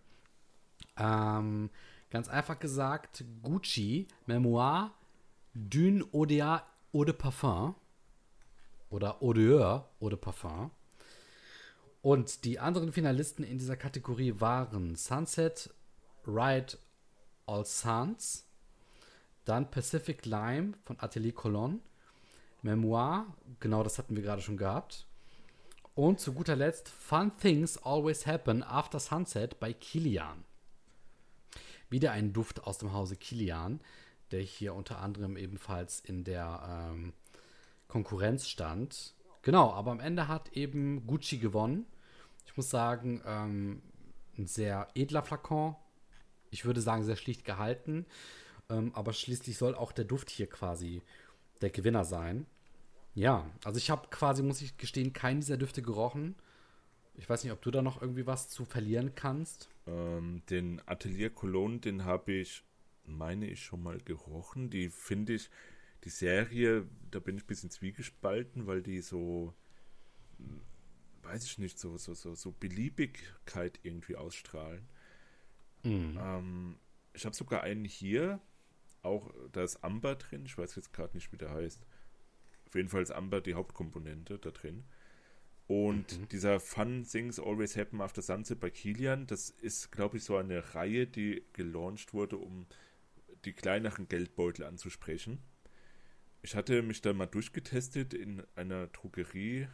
Ähm, 0.98 1.70
ganz 2.10 2.30
einfach 2.30 2.60
gesagt, 2.60 3.24
Gucci 3.44 4.08
Memoir 4.26 4.94
Dune 5.54 6.06
Odea 6.12 6.66
Eau 6.94 7.04
de 7.04 7.14
Parfum 7.14 7.76
oder 8.90 9.22
Odeur 9.22 9.90
Eau 10.00 10.10
de 10.10 10.18
Parfum. 10.18 10.72
Und 12.02 12.46
die 12.46 12.60
anderen 12.60 12.94
Finalisten 12.94 13.44
in 13.44 13.58
dieser 13.58 13.76
Kategorie 13.76 14.40
waren 14.40 14.96
Sunset, 14.96 15.74
Ride 16.28 16.78
All 17.48 17.66
Suns, 17.66 18.46
dann 19.44 19.72
Pacific 19.72 20.26
Lime 20.26 20.74
von 20.84 21.00
Atelier 21.00 21.34
Cologne, 21.34 21.80
Memoir, 22.62 23.28
genau 23.60 23.84
das 23.84 23.98
hatten 23.98 24.16
wir 24.16 24.24
gerade 24.24 24.42
schon 24.42 24.58
gehabt. 24.58 25.08
Und 25.96 26.20
zu 26.20 26.34
guter 26.34 26.56
Letzt 26.56 26.90
Fun 26.90 27.32
Things 27.38 27.78
Always 27.84 28.26
Happen 28.26 28.64
After 28.64 29.00
Sunset 29.00 29.60
bei 29.60 29.74
Kilian. 29.74 30.45
Wieder 31.96 32.12
ein 32.12 32.34
Duft 32.34 32.66
aus 32.66 32.78
dem 32.78 32.92
Hause 32.94 33.16
Kilian 33.16 33.80
der 34.32 34.42
hier 34.42 34.74
unter 34.74 35.00
anderem 35.00 35.38
ebenfalls 35.38 36.00
in 36.00 36.24
der 36.24 36.92
ähm, 36.92 37.14
Konkurrenz 37.88 38.48
stand. 38.48 39.14
Genau, 39.42 39.72
aber 39.72 39.92
am 39.92 40.00
Ende 40.00 40.28
hat 40.28 40.50
eben 40.54 41.06
Gucci 41.06 41.38
gewonnen. 41.38 41.86
Ich 42.46 42.58
muss 42.58 42.70
sagen, 42.70 43.22
ähm, 43.26 43.82
ein 44.38 44.48
sehr 44.48 44.88
edler 44.96 45.24
Flakon. 45.24 45.76
Ich 46.50 46.66
würde 46.66 46.82
sagen, 46.82 47.04
sehr 47.04 47.16
schlicht 47.16 47.46
gehalten. 47.46 48.06
Ähm, 48.70 48.92
aber 48.96 49.14
schließlich 49.14 49.58
soll 49.58 49.76
auch 49.76 49.92
der 49.92 50.06
Duft 50.06 50.30
hier 50.30 50.48
quasi 50.48 51.02
der 51.62 51.70
Gewinner 51.70 52.04
sein. 52.04 52.48
Ja, 53.14 53.50
also 53.64 53.78
ich 53.78 53.90
habe 53.90 54.08
quasi, 54.10 54.44
muss 54.44 54.62
ich 54.62 54.78
gestehen, 54.78 55.14
keinen 55.14 55.40
dieser 55.40 55.58
Düfte 55.58 55.82
gerochen. 55.82 56.36
Ich 57.18 57.30
weiß 57.30 57.44
nicht, 57.44 57.54
ob 57.54 57.62
du 57.62 57.72
da 57.72 57.82
noch 57.82 58.02
irgendwie 58.02 58.28
was 58.28 58.50
zu 58.50 58.66
verlieren 58.66 59.16
kannst. 59.16 59.70
Ähm, 59.88 60.42
den 60.50 60.82
Atelier 60.86 61.30
Cologne, 61.30 61.80
den 61.80 62.06
habe 62.06 62.34
ich 62.34 62.64
meine 63.08 63.48
ich, 63.48 63.64
schon 63.64 63.84
mal 63.84 64.00
gerochen. 64.00 64.70
Die 64.70 64.90
finde 64.90 65.34
ich, 65.34 65.50
die 66.04 66.10
Serie, 66.10 66.88
da 67.12 67.20
bin 67.20 67.38
ich 67.38 67.44
ein 67.44 67.48
bisschen 67.48 67.70
zwiegespalten, 67.70 68.68
weil 68.68 68.82
die 68.82 69.02
so, 69.02 69.54
weiß 71.24 71.46
ich 71.46 71.58
nicht, 71.58 71.80
so, 71.80 71.98
so, 71.98 72.14
so, 72.14 72.36
so 72.36 72.52
Beliebigkeit 72.52 73.80
irgendwie 73.84 74.16
ausstrahlen. 74.16 74.88
Mhm. 75.84 76.18
Ähm, 76.20 76.78
ich 77.14 77.26
habe 77.26 77.36
sogar 77.36 77.64
einen 77.64 77.86
hier, 77.86 78.40
auch 79.02 79.32
da 79.52 79.64
ist 79.64 79.84
Amber 79.84 80.16
drin, 80.16 80.46
ich 80.46 80.58
weiß 80.58 80.76
jetzt 80.76 80.94
gerade 80.94 81.16
nicht, 81.16 81.32
wie 81.32 81.38
der 81.38 81.52
heißt. 81.52 81.82
Auf 82.68 82.76
jeden 82.76 82.90
Fall 82.90 83.04
ist 83.04 83.12
Amber 83.12 83.42
die 83.42 83.54
Hauptkomponente 83.54 84.40
da 84.40 84.52
drin. 84.52 84.84
Und 85.68 86.20
mhm. 86.20 86.28
dieser 86.30 86.60
Fun 86.60 87.04
Things 87.04 87.40
Always 87.40 87.76
Happen 87.76 88.02
After 88.02 88.22
Sunset 88.22 88.60
bei 88.60 88.70
Kilian, 88.70 89.26
das 89.26 89.50
ist, 89.50 89.92
glaube 89.92 90.18
ich, 90.18 90.24
so 90.24 90.38
eine 90.38 90.76
Reihe, 90.76 91.08
die 91.08 91.44
gelauncht 91.54 92.14
wurde, 92.14 92.38
um 92.38 92.68
die 93.46 93.54
kleineren 93.54 94.08
Geldbeutel 94.08 94.66
anzusprechen. 94.66 95.40
Ich 96.44 96.56
hatte 96.56 96.84
mich 96.84 97.02
da 97.02 97.14
mal 97.14 97.26
durchgetestet 97.26 98.14
in 98.14 98.44
einer 98.56 98.88
Drogerie, 98.88 99.68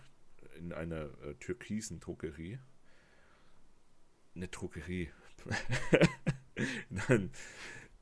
in 0.58 0.72
einer 0.72 1.10
äh, 1.24 1.34
türkisen 1.36 2.00
Drogerie. 2.00 2.60
Eine 4.36 4.48
Drogerie. 4.48 5.10
in 6.90 7.00
einem 7.08 7.32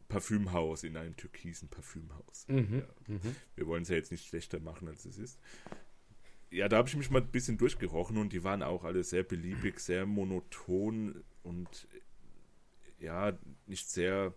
Parfümhaus, 0.07 0.83
in 0.83 0.97
einem 0.97 1.15
türkisen 1.15 1.69
Parfümhaus. 1.69 2.47
Mhm, 2.47 2.79
ja. 2.79 2.87
mhm. 3.07 3.35
Wir 3.55 3.65
wollen 3.65 3.83
es 3.83 3.89
ja 3.89 3.95
jetzt 3.95 4.11
nicht 4.11 4.27
schlechter 4.27 4.59
machen, 4.59 4.87
als 4.87 5.05
es 5.05 5.17
ist. 5.17 5.39
Ja, 6.51 6.67
da 6.67 6.77
habe 6.77 6.89
ich 6.89 6.95
mich 6.95 7.11
mal 7.11 7.21
ein 7.21 7.31
bisschen 7.31 7.57
durchgerochen 7.57 8.17
und 8.17 8.33
die 8.33 8.43
waren 8.43 8.63
auch 8.63 8.83
alle 8.83 9.03
sehr 9.03 9.23
beliebig, 9.23 9.79
sehr 9.79 10.05
monoton 10.05 11.23
und 11.43 11.87
ja, 12.99 13.37
nicht 13.67 13.89
sehr 13.89 14.33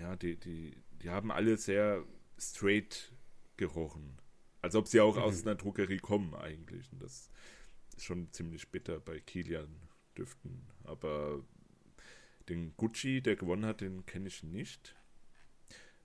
ja, 0.00 0.16
die, 0.16 0.36
die, 0.36 0.76
die 1.02 1.10
haben 1.10 1.30
alle 1.30 1.56
sehr 1.56 2.04
straight 2.38 3.12
gerochen. 3.56 4.18
Als 4.60 4.74
ob 4.74 4.86
sie 4.86 5.00
auch 5.00 5.16
mhm. 5.16 5.22
aus 5.22 5.42
einer 5.42 5.54
Drogerie 5.54 5.98
kommen 5.98 6.34
eigentlich. 6.34 6.90
Und 6.92 7.02
das 7.02 7.30
ist 7.96 8.04
schon 8.04 8.32
ziemlich 8.32 8.70
bitter 8.70 9.00
bei 9.00 9.20
Kilian 9.20 9.74
Düften. 10.16 10.66
Aber 10.84 11.44
den 12.48 12.76
Gucci, 12.76 13.20
der 13.22 13.36
gewonnen 13.36 13.66
hat, 13.66 13.80
den 13.80 14.06
kenne 14.06 14.28
ich 14.28 14.42
nicht. 14.42 14.94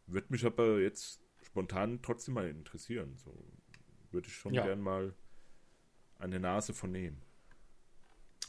Würde 0.06 0.28
mich 0.30 0.46
aber 0.46 0.80
jetzt 0.80 1.22
spontan 1.44 2.02
trotzdem 2.02 2.36
mal 2.36 2.50
interessieren. 2.50 3.18
So 3.18 3.34
würde 4.18 4.30
ich 4.30 4.36
schon 4.36 4.52
ja. 4.56 4.66
gern 4.66 4.82
mal 4.82 5.14
eine 6.18 6.40
Nase 6.40 6.74
von 6.74 6.92
nehmen. 6.92 7.22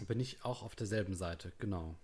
Bin 0.06 0.18
ich 0.18 0.42
auch 0.42 0.62
auf 0.62 0.74
derselben 0.74 1.14
Seite, 1.14 1.52
genau. 1.58 1.94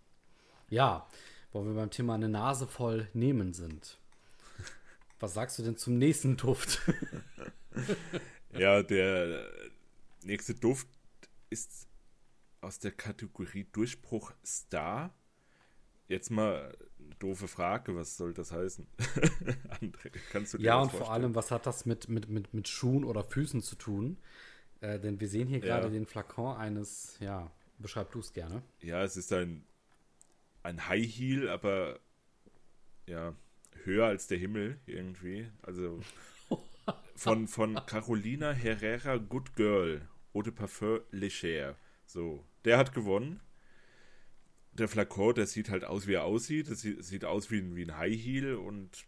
Ja, 0.69 1.09
wo 1.51 1.65
wir 1.65 1.73
beim 1.73 1.91
Thema 1.91 2.15
eine 2.15 2.29
Nase 2.29 2.67
voll 2.67 3.09
nehmen 3.15 3.55
sind. 3.55 3.99
Was 5.19 5.33
sagst 5.33 5.59
du 5.59 5.63
denn 5.63 5.79
zum 5.79 5.97
nächsten 5.97 6.37
Duft? 6.37 6.83
ja, 8.53 8.83
der 8.83 9.51
nächste 10.25 10.55
Duft 10.55 10.89
ist 11.49 11.89
aus 12.61 12.79
der 12.79 12.93
Kategorie 12.93 13.67
Durchbruch 13.73 14.35
Star. 14.45 15.15
Jetzt 16.07 16.31
mal 16.31 16.77
doofe 17.19 17.49
Frage, 17.49 17.95
was 17.97 18.17
soll 18.17 18.35
das 18.35 18.53
heißen? 18.53 18.87
André, 19.81 20.11
kannst 20.31 20.55
du 20.55 20.59
dir 20.59 20.65
Ja, 20.65 20.75
und 20.77 20.91
vorstellen? 20.91 21.05
vor 21.05 21.13
allem, 21.13 21.35
was 21.35 21.51
hat 21.51 21.67
das 21.67 21.87
mit, 21.87 22.09
mit, 22.09 22.29
mit, 22.29 22.55
mit 22.55 22.69
Schuhen 22.69 23.05
oder 23.05 23.25
Füßen 23.25 23.63
zu 23.63 23.77
tun? 23.77 24.19
Äh, 24.81 24.99
denn 25.01 25.21
wir 25.21 25.29
sehen 25.29 25.49
hier 25.49 25.59
ja. 25.59 25.67
gerade 25.67 25.91
den 25.91 26.07
Flakon 26.07 26.57
eines, 26.57 27.17
ja, 27.21 27.51
beschreib 27.79 28.11
du 28.13 28.21
es 28.21 28.33
gerne. 28.33 28.63
Ja, 28.81 29.03
es 29.03 29.17
ist 29.17 29.33
ein 29.33 29.65
ein 30.65 30.89
High 30.89 31.07
Heel, 31.07 31.49
aber 31.49 32.01
ja, 33.07 33.35
höher 33.85 34.07
als 34.07 34.27
der 34.27 34.39
Himmel 34.39 34.81
irgendwie. 34.87 35.47
Also 35.63 36.01
von, 37.15 37.47
von 37.47 37.75
Carolina 37.87 38.51
Herrera 38.53 39.19
Good 39.19 39.55
Girl, 39.55 40.09
Eau 40.33 40.43
de 40.43 40.53
Parfum 40.53 41.01
Léger. 41.13 41.77
So, 42.07 42.45
der 42.65 42.79
hat 42.79 42.93
gewonnen. 42.93 43.41
Der 44.75 44.89
Flakon, 44.89 45.35
der 45.35 45.47
sieht 45.47 45.71
halt 45.71 45.85
aus, 45.85 46.07
wie 46.07 46.15
er 46.15 46.25
aussieht. 46.25 46.71
Das 46.71 46.81
sieht, 46.81 47.05
sieht 47.05 47.25
aus 47.25 47.51
wie 47.51 47.59
ein, 47.59 47.77
wie 47.77 47.85
ein 47.85 47.97
High 47.97 48.21
Heel 48.21 48.55
und 48.57 49.07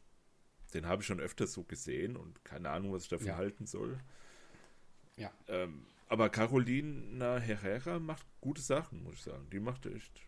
den 0.74 0.87
habe 0.87 1.02
ich 1.02 1.07
schon 1.07 1.20
öfters 1.20 1.52
so 1.52 1.64
gesehen 1.64 2.16
und 2.16 2.44
keine 2.44 2.70
Ahnung, 2.70 2.92
was 2.92 3.05
ich 3.05 3.09
davon 3.09 3.26
ja. 3.26 3.37
halten 3.37 3.66
soll. 3.66 3.98
Ja. 5.16 5.33
Ähm, 5.48 5.87
aber 6.09 6.29
Carolina 6.29 7.38
Herrera 7.38 7.98
macht 7.98 8.26
gute 8.40 8.62
Sachen, 8.62 9.02
muss 9.02 9.14
ich 9.14 9.22
sagen. 9.22 9.48
Die 9.50 9.61
macht 9.61 9.87
echt, 9.87 10.20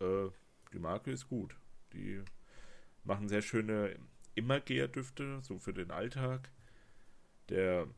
äh, 0.00 0.28
die 0.72 0.78
Marke 0.78 1.10
ist 1.10 1.28
gut. 1.28 1.56
Die 1.92 2.22
machen 3.04 3.28
sehr 3.28 3.42
schöne 3.42 3.96
Immergeher-Düfte, 4.34 5.40
so 5.42 5.58
für 5.58 5.72
den 5.72 5.90
Alltag. 5.90 6.50
Der, 7.48 7.88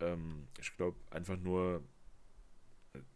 ähm, 0.00 0.48
ich 0.58 0.76
glaube, 0.76 0.98
einfach 1.10 1.36
nur 1.36 1.82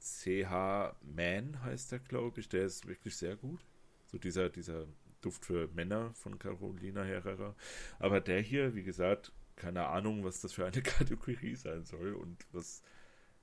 CH 0.00 0.94
Man 1.02 1.62
heißt 1.62 1.92
der, 1.92 1.98
glaube 1.98 2.40
ich. 2.40 2.48
Der 2.48 2.64
ist 2.64 2.86
wirklich 2.86 3.16
sehr 3.16 3.36
gut. 3.36 3.60
So 4.06 4.18
dieser, 4.18 4.48
dieser 4.48 4.86
Duft 5.20 5.44
für 5.44 5.68
Männer 5.68 6.12
von 6.14 6.38
Carolina 6.38 7.04
Herrera. 7.04 7.54
Aber 7.98 8.20
der 8.20 8.40
hier, 8.40 8.74
wie 8.74 8.82
gesagt, 8.82 9.32
keine 9.56 9.86
Ahnung, 9.88 10.24
was 10.24 10.40
das 10.40 10.52
für 10.52 10.66
eine 10.66 10.82
Kategorie 10.82 11.54
sein 11.54 11.84
soll 11.84 12.14
und 12.14 12.46
was, 12.52 12.82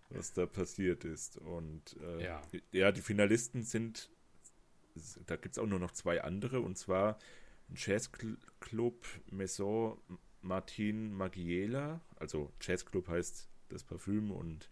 was 0.09 0.33
da 0.33 0.45
passiert 0.45 1.05
ist. 1.05 1.37
Und 1.37 1.95
äh, 2.01 2.23
ja. 2.23 2.41
ja, 2.71 2.91
die 2.91 3.01
Finalisten 3.01 3.63
sind, 3.63 4.09
da 5.25 5.35
gibt 5.35 5.55
es 5.55 5.59
auch 5.59 5.67
nur 5.67 5.79
noch 5.79 5.91
zwei 5.91 6.23
andere, 6.23 6.61
und 6.61 6.77
zwar 6.77 7.19
Jazzclub 7.75 9.05
Maison 9.31 9.99
Martin 10.41 11.13
Magiela, 11.13 12.01
also 12.15 12.51
Jazzclub 12.61 13.07
heißt 13.09 13.49
das 13.69 13.83
Parfüm 13.83 14.31
und 14.31 14.69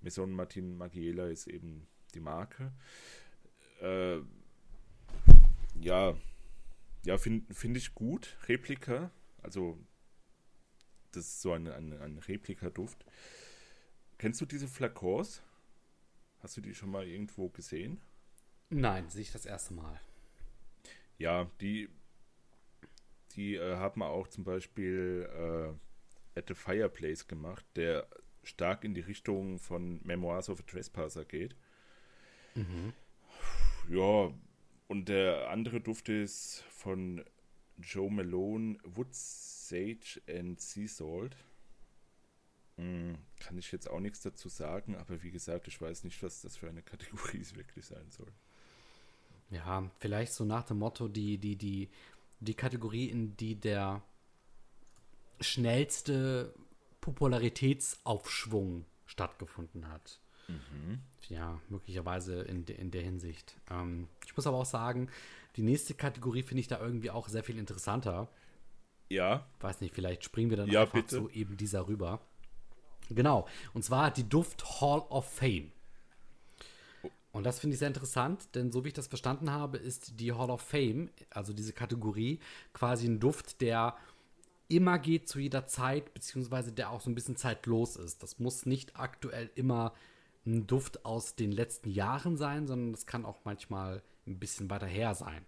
Maison 0.00 0.30
Martin 0.30 0.76
Magiela 0.76 1.28
ist 1.28 1.46
eben 1.46 1.86
die 2.14 2.20
Marke. 2.20 2.72
Äh, 3.80 4.18
ja, 5.80 6.16
ja, 7.04 7.18
finde 7.18 7.52
find 7.54 7.76
ich 7.76 7.94
gut. 7.94 8.36
Replika, 8.48 9.10
also 9.42 9.78
das 11.12 11.24
ist 11.26 11.42
so 11.42 11.52
ein, 11.52 11.66
ein, 11.68 11.92
ein 12.00 12.18
Replika-Duft. 12.18 13.04
Kennst 14.18 14.40
du 14.40 14.46
diese 14.46 14.68
Flakons? 14.68 15.42
Hast 16.40 16.56
du 16.56 16.60
die 16.60 16.74
schon 16.74 16.90
mal 16.90 17.06
irgendwo 17.06 17.48
gesehen? 17.48 18.00
Nein, 18.68 19.08
sehe 19.08 19.22
ich 19.22 19.32
das 19.32 19.46
erste 19.46 19.74
Mal. 19.74 20.00
Ja, 21.18 21.50
die, 21.60 21.88
die 23.32 23.56
äh, 23.56 23.76
haben 23.76 24.02
auch 24.02 24.28
zum 24.28 24.44
Beispiel 24.44 25.28
äh, 25.32 26.38
At 26.38 26.48
the 26.48 26.54
Fireplace 26.54 27.26
gemacht, 27.26 27.64
der 27.76 28.08
stark 28.42 28.84
in 28.84 28.94
die 28.94 29.00
Richtung 29.00 29.58
von 29.58 30.00
Memoirs 30.04 30.48
of 30.48 30.60
a 30.60 30.62
Trespasser 30.62 31.24
geht. 31.24 31.54
Mhm. 32.54 32.92
Ja, 33.88 34.32
und 34.88 35.08
der 35.08 35.50
andere 35.50 35.80
Duft 35.80 36.08
ist 36.08 36.64
von 36.70 37.24
Joe 37.78 38.10
Malone, 38.10 38.78
Wood 38.84 39.14
Sage 39.14 40.20
and 40.28 40.60
Sea 40.60 40.88
Salt. 40.88 41.36
Hm, 42.76 43.18
kann 43.38 43.58
ich 43.58 43.72
jetzt 43.72 43.90
auch 43.90 44.00
nichts 44.00 44.20
dazu 44.20 44.48
sagen, 44.48 44.96
aber 44.96 45.22
wie 45.22 45.30
gesagt, 45.30 45.68
ich 45.68 45.80
weiß 45.80 46.04
nicht, 46.04 46.22
was 46.22 46.42
das 46.42 46.56
für 46.56 46.68
eine 46.68 46.82
Kategorie 46.82 47.44
wirklich 47.54 47.84
sein 47.86 48.10
soll. 48.10 48.32
Ja, 49.50 49.90
vielleicht 49.98 50.32
so 50.32 50.44
nach 50.44 50.64
dem 50.64 50.78
Motto, 50.78 51.08
die, 51.08 51.38
die, 51.38 51.56
die, 51.56 51.88
die 52.38 52.54
Kategorie, 52.54 53.06
in 53.06 53.36
die 53.36 53.56
der 53.56 54.02
schnellste 55.40 56.54
Popularitätsaufschwung 57.00 58.84
stattgefunden 59.06 59.88
hat. 59.88 60.20
Mhm. 60.48 61.00
Ja, 61.28 61.60
möglicherweise 61.68 62.42
in, 62.42 62.64
de, 62.64 62.76
in 62.76 62.90
der 62.90 63.02
Hinsicht. 63.02 63.56
Ähm, 63.70 64.08
ich 64.26 64.36
muss 64.36 64.46
aber 64.46 64.58
auch 64.58 64.66
sagen, 64.66 65.08
die 65.56 65.62
nächste 65.62 65.94
Kategorie 65.94 66.42
finde 66.42 66.60
ich 66.60 66.68
da 66.68 66.80
irgendwie 66.80 67.10
auch 67.10 67.28
sehr 67.28 67.44
viel 67.44 67.58
interessanter. 67.58 68.28
Ja. 69.08 69.46
Weiß 69.60 69.80
nicht, 69.80 69.94
vielleicht 69.94 70.24
springen 70.24 70.50
wir 70.50 70.56
dann 70.56 70.68
ja, 70.68 70.82
einfach 70.82 70.94
bitte. 70.94 71.16
zu 71.16 71.30
eben 71.30 71.56
dieser 71.56 71.88
rüber. 71.88 72.20
Genau. 73.08 73.46
Und 73.74 73.84
zwar 73.84 74.10
die 74.10 74.28
Duft 74.28 74.80
Hall 74.80 75.00
of 75.08 75.28
Fame. 75.28 75.72
Und 77.32 77.44
das 77.44 77.60
finde 77.60 77.74
ich 77.74 77.78
sehr 77.78 77.88
interessant, 77.88 78.54
denn 78.54 78.72
so 78.72 78.84
wie 78.84 78.88
ich 78.88 78.94
das 78.94 79.06
verstanden 79.06 79.50
habe, 79.50 79.78
ist 79.78 80.18
die 80.18 80.32
Hall 80.32 80.50
of 80.50 80.62
Fame, 80.62 81.10
also 81.30 81.52
diese 81.52 81.72
Kategorie, 81.72 82.40
quasi 82.72 83.06
ein 83.06 83.20
Duft, 83.20 83.60
der 83.60 83.96
immer 84.70 84.98
geht 84.98 85.28
zu 85.28 85.38
jeder 85.38 85.66
Zeit, 85.66 86.14
beziehungsweise 86.14 86.72
der 86.72 86.90
auch 86.90 87.00
so 87.00 87.10
ein 87.10 87.14
bisschen 87.14 87.36
zeitlos 87.36 87.96
ist. 87.96 88.22
Das 88.22 88.38
muss 88.38 88.66
nicht 88.66 88.96
aktuell 88.96 89.50
immer 89.54 89.94
ein 90.46 90.66
Duft 90.66 91.04
aus 91.04 91.34
den 91.34 91.52
letzten 91.52 91.90
Jahren 91.90 92.36
sein, 92.36 92.66
sondern 92.66 92.92
das 92.92 93.06
kann 93.06 93.24
auch 93.24 93.40
manchmal 93.44 94.02
ein 94.26 94.38
bisschen 94.38 94.70
weiter 94.70 94.86
her 94.86 95.14
sein. 95.14 95.44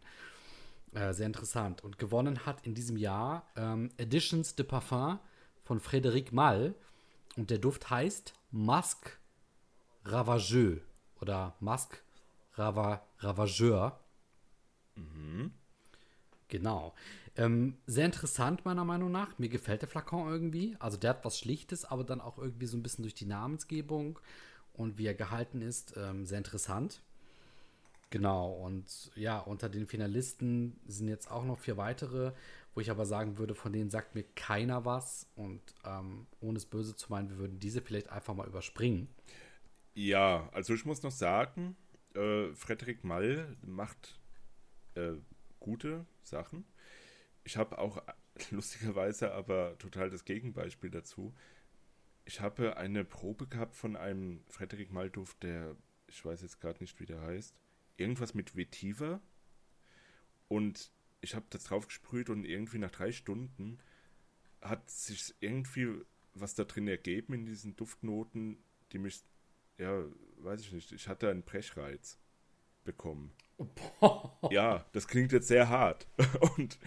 Äh, 0.92 1.14
sehr 1.14 1.26
interessant. 1.26 1.82
Und 1.82 1.98
gewonnen 1.98 2.44
hat 2.44 2.66
in 2.66 2.74
diesem 2.74 2.96
Jahr 2.96 3.46
ähm, 3.56 3.90
Editions 3.96 4.54
de 4.56 4.66
Parfum 4.66 5.18
von 5.64 5.80
Frédéric 5.80 6.35
Mal. 6.35 6.74
Und 7.37 7.50
der 7.50 7.58
Duft 7.58 7.88
heißt 7.88 8.35
Masque 8.50 9.18
Ravageux 10.04 10.82
oder 11.20 11.54
Masque 11.61 11.98
Rava 12.54 13.02
Ravageur. 13.20 13.98
Mhm. 14.96 15.52
Genau. 16.48 16.94
Ähm, 17.36 17.78
sehr 17.86 18.06
interessant, 18.06 18.64
meiner 18.64 18.84
Meinung 18.84 19.10
nach. 19.10 19.38
Mir 19.38 19.48
gefällt 19.48 19.82
der 19.82 19.88
Flakon 19.88 20.28
irgendwie. 20.28 20.76
Also, 20.78 20.96
der 20.96 21.10
hat 21.10 21.24
was 21.24 21.38
Schlichtes, 21.38 21.84
aber 21.84 22.04
dann 22.04 22.20
auch 22.20 22.38
irgendwie 22.38 22.66
so 22.66 22.76
ein 22.76 22.82
bisschen 22.82 23.02
durch 23.02 23.14
die 23.14 23.26
Namensgebung 23.26 24.18
und 24.74 24.98
wie 24.98 25.06
er 25.06 25.14
gehalten 25.14 25.62
ist, 25.62 25.94
ähm, 25.96 26.26
sehr 26.26 26.38
interessant. 26.38 27.02
Genau, 28.10 28.52
und 28.52 29.10
ja, 29.14 29.38
unter 29.38 29.70
den 29.70 29.86
Finalisten 29.86 30.78
sind 30.86 31.08
jetzt 31.08 31.30
auch 31.30 31.44
noch 31.44 31.58
vier 31.58 31.78
weitere, 31.78 32.32
wo 32.74 32.80
ich 32.80 32.90
aber 32.90 33.06
sagen 33.06 33.38
würde, 33.38 33.54
von 33.54 33.72
denen 33.72 33.88
sagt 33.88 34.14
mir 34.14 34.24
keiner 34.36 34.84
was. 34.84 35.26
Und 35.34 35.62
ähm, 35.86 36.26
ohne 36.40 36.58
es 36.58 36.66
böse 36.66 36.94
zu 36.94 37.10
meinen, 37.10 37.30
wir 37.30 37.38
würden 37.38 37.58
diese 37.58 37.80
vielleicht 37.80 38.10
einfach 38.10 38.34
mal 38.34 38.46
überspringen. 38.46 39.08
Ja, 39.94 40.48
also 40.52 40.74
ich 40.74 40.84
muss 40.84 41.02
noch 41.02 41.10
sagen, 41.10 41.74
äh, 42.14 42.52
Frederik 42.54 43.02
Mall 43.02 43.56
macht 43.62 44.18
äh, 44.94 45.12
gute 45.58 46.04
Sachen. 46.22 46.64
Ich 47.44 47.57
habe 47.57 47.78
auch 47.78 48.02
lustigerweise 48.50 49.33
aber 49.33 49.76
total 49.78 50.11
das 50.11 50.24
Gegenbeispiel 50.24 50.90
dazu. 50.90 51.35
Ich 52.24 52.40
habe 52.40 52.76
eine 52.76 53.05
Probe 53.05 53.46
gehabt 53.46 53.74
von 53.74 53.96
einem 53.96 54.44
Frederik 54.48 54.92
Mall-Duft, 54.92 55.42
der, 55.42 55.76
ich 56.07 56.24
weiß 56.24 56.42
jetzt 56.42 56.61
gerade 56.61 56.81
nicht, 56.81 57.00
wie 57.00 57.07
der 57.07 57.20
heißt 57.20 57.55
irgendwas 57.96 58.35
mit 58.35 58.57
Vetiver 58.57 59.20
und 60.48 60.90
ich 61.20 61.35
habe 61.35 61.46
das 61.50 61.64
drauf 61.64 61.87
gesprüht 61.87 62.31
und 62.31 62.44
irgendwie 62.44 62.78
nach 62.78 62.90
drei 62.90 63.12
Stunden 63.12 63.78
hat 64.61 64.88
sich 64.90 65.35
irgendwie 65.40 66.05
was 66.35 66.55
da 66.55 66.64
drin 66.64 66.88
ergeben 66.88 67.35
in 67.35 67.46
diesen 67.46 67.76
Duftnoten, 67.76 68.59
die 68.92 68.98
mich, 68.98 69.22
ja, 69.78 70.05
weiß 70.38 70.61
ich 70.61 70.72
nicht, 70.72 70.92
ich 70.92 71.09
hatte 71.09 71.28
einen 71.31 71.42
Brechreiz 71.42 72.18
bekommen. 72.85 73.33
ja, 74.50 74.85
das 74.92 75.07
klingt 75.07 75.33
jetzt 75.33 75.48
sehr 75.48 75.68
hart. 75.68 76.07
Und 76.57 76.78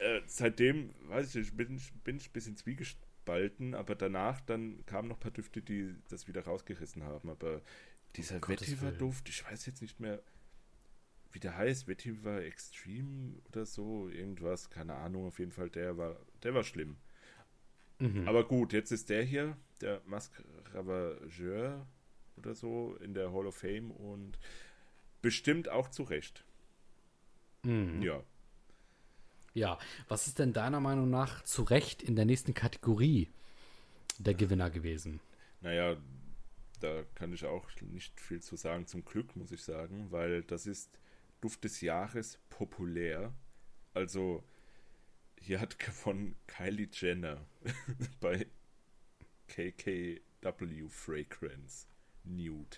äh, 0.00 0.22
seitdem, 0.26 0.94
weiß 1.08 1.28
ich 1.28 1.34
nicht, 1.34 1.56
bin, 1.56 2.16
ich 2.16 2.28
ein 2.28 2.32
bisschen 2.32 2.56
zwiegespalten, 2.56 3.74
aber 3.74 3.94
danach 3.94 4.40
dann 4.40 4.84
kamen 4.86 5.08
noch 5.08 5.16
ein 5.18 5.20
paar 5.20 5.30
Düfte, 5.30 5.60
die 5.60 5.94
das 6.08 6.26
wieder 6.26 6.44
rausgerissen 6.44 7.02
haben. 7.02 7.28
Aber 7.28 7.60
dieser 8.16 8.36
oh, 8.36 8.48
Vetiver-Duft, 8.48 9.28
ich 9.28 9.44
weiß 9.44 9.66
jetzt 9.66 9.82
nicht 9.82 10.00
mehr, 10.00 10.22
wie 11.32 11.38
der 11.38 11.56
heißt, 11.56 11.86
Vetiver 11.86 12.42
Extreme 12.42 13.34
oder 13.48 13.66
so, 13.66 14.08
irgendwas, 14.08 14.70
keine 14.70 14.94
Ahnung, 14.94 15.26
auf 15.26 15.38
jeden 15.38 15.52
Fall, 15.52 15.68
der 15.68 15.96
war, 15.98 16.16
der 16.42 16.54
war 16.54 16.64
schlimm. 16.64 16.96
Mhm. 17.98 18.26
Aber 18.26 18.48
gut, 18.48 18.72
jetzt 18.72 18.92
ist 18.92 19.10
der 19.10 19.22
hier, 19.22 19.56
der 19.82 20.00
Masque 20.06 20.42
Ravageur 20.72 21.86
oder 22.36 22.54
so, 22.54 22.96
in 22.96 23.12
der 23.12 23.32
Hall 23.32 23.46
of 23.46 23.56
Fame 23.56 23.90
und 23.90 24.38
bestimmt 25.20 25.68
auch 25.68 25.90
zu 25.90 26.04
Recht. 26.04 26.44
Mhm. 27.64 28.00
Ja. 28.00 28.24
Ja, 29.52 29.78
was 30.08 30.26
ist 30.26 30.38
denn 30.38 30.52
deiner 30.52 30.80
Meinung 30.80 31.10
nach 31.10 31.42
zu 31.42 31.62
Recht 31.62 32.02
in 32.02 32.16
der 32.16 32.24
nächsten 32.24 32.54
Kategorie 32.54 33.28
der 34.18 34.34
Gewinner 34.34 34.70
gewesen? 34.70 35.20
Naja, 35.60 35.96
da 36.80 37.02
kann 37.14 37.32
ich 37.32 37.44
auch 37.44 37.68
nicht 37.80 38.20
viel 38.20 38.40
zu 38.40 38.56
sagen, 38.56 38.86
zum 38.86 39.04
Glück 39.04 39.36
muss 39.36 39.52
ich 39.52 39.62
sagen, 39.62 40.10
weil 40.10 40.42
das 40.42 40.66
ist 40.66 40.98
Duft 41.40 41.64
des 41.64 41.80
Jahres 41.80 42.38
populär. 42.48 43.32
Also 43.92 44.44
hier 45.40 45.60
hat 45.60 45.78
gewonnen 45.78 46.36
Kylie 46.46 46.88
Jenner 46.92 47.44
bei 48.20 48.46
KKW 49.48 50.88
Fragrance 50.88 51.86
Nude. 52.24 52.76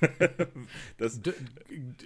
das, 0.98 1.20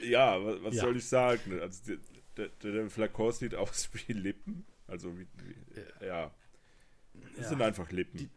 ja, 0.02 0.44
was, 0.44 0.62
was 0.62 0.74
ja. 0.76 0.82
soll 0.82 0.96
ich 0.96 1.06
sagen? 1.06 1.58
Also, 1.60 1.94
der, 2.36 2.48
der 2.62 2.90
Flakon 2.90 3.32
sieht 3.32 3.54
aus 3.54 3.90
wie 4.06 4.12
Lippen. 4.12 4.64
Also 4.86 5.16
wie, 5.18 5.26
wie 5.42 6.06
ja. 6.06 6.30
Das 7.34 7.44
ja. 7.44 7.48
sind 7.48 7.62
einfach 7.62 7.90
Lippen. 7.90 8.18
Die, 8.18 8.28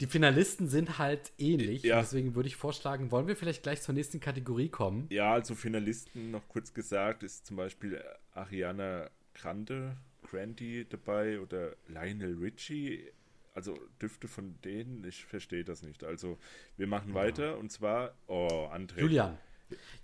die, 0.00 0.06
Finalisten 0.06 0.68
sind 0.68 0.98
halt 0.98 1.32
ähnlich. 1.38 1.82
Ja. 1.82 2.00
Deswegen 2.00 2.34
würde 2.34 2.48
ich 2.48 2.56
vorschlagen, 2.56 3.10
wollen 3.10 3.28
wir 3.28 3.36
vielleicht 3.36 3.62
gleich 3.62 3.82
zur 3.82 3.94
nächsten 3.94 4.20
Kategorie 4.20 4.68
kommen? 4.68 5.06
Ja, 5.10 5.34
also 5.34 5.54
Finalisten, 5.54 6.30
noch 6.30 6.48
kurz 6.48 6.72
gesagt, 6.72 7.22
ist 7.22 7.46
zum 7.46 7.56
Beispiel 7.56 8.02
Ariana 8.32 9.10
Grande, 9.34 9.96
Grandi 10.22 10.86
dabei 10.88 11.40
oder 11.40 11.76
Lionel 11.88 12.36
Richie. 12.38 13.10
Also 13.52 13.76
Düfte 14.00 14.28
von 14.28 14.60
denen, 14.62 15.04
ich 15.04 15.24
verstehe 15.24 15.64
das 15.64 15.82
nicht. 15.82 16.04
Also 16.04 16.38
wir 16.76 16.86
machen 16.86 17.10
ja. 17.10 17.14
weiter 17.16 17.58
und 17.58 17.70
zwar, 17.70 18.14
oh, 18.26 18.68
André. 18.72 19.00
Julian. 19.00 19.38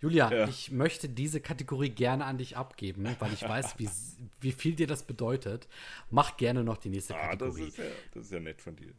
Julia, 0.01 0.31
ja. 0.33 0.49
ich 0.49 0.71
möchte 0.71 1.09
diese 1.09 1.41
Kategorie 1.41 1.89
gerne 1.89 2.25
an 2.27 2.39
dich 2.39 2.57
abgeben, 2.57 3.09
weil 3.19 3.33
ich 3.33 3.43
weiß, 3.43 3.79
wie, 3.79 3.89
wie 4.41 4.53
viel 4.53 4.77
dir 4.77 4.87
das 4.87 5.05
bedeutet. 5.05 5.69
Mach 6.11 6.37
gerne 6.37 6.65
noch 6.65 6.77
die 6.77 6.91
nächste 6.91 7.17
ah, 7.17 7.31
Kategorie. 7.31 7.65
Das 7.67 7.69
ist, 7.71 7.79
ja, 7.79 7.85
das 8.13 8.25
ist 8.25 8.33
ja 8.33 8.41
nett 8.41 8.61
von 8.61 8.77
dir. 8.77 8.93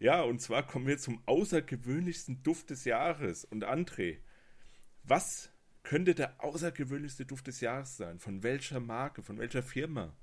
Ja, 0.00 0.22
und 0.22 0.40
zwar 0.40 0.66
kommen 0.66 0.86
wir 0.86 0.98
zum 0.98 1.22
außergewöhnlichsten 1.26 2.42
Duft 2.42 2.70
des 2.70 2.84
Jahres. 2.84 3.44
Und 3.44 3.64
André, 3.64 4.18
was 5.04 5.50
könnte 5.82 6.14
der 6.14 6.42
außergewöhnlichste 6.44 7.24
Duft 7.24 7.46
des 7.46 7.60
Jahres 7.60 7.96
sein? 7.96 8.18
Von 8.18 8.42
welcher 8.42 8.80
Marke, 8.80 9.22
von 9.22 9.38
welcher 9.38 9.62
Firma? 9.62 10.14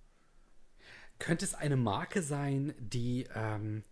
Könnte 1.18 1.46
es 1.46 1.56
eine 1.56 1.78
Marke 1.78 2.22
sein, 2.22 2.76
die 2.78 3.28
ähm, 3.34 3.84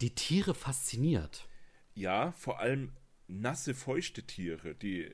die 0.00 0.14
Tiere 0.14 0.54
fasziniert? 0.54 1.48
Ja, 1.94 2.32
vor 2.32 2.60
allem 2.60 2.92
nasse, 3.30 3.74
feuchte 3.74 4.22
Tiere, 4.24 4.74
die 4.74 5.10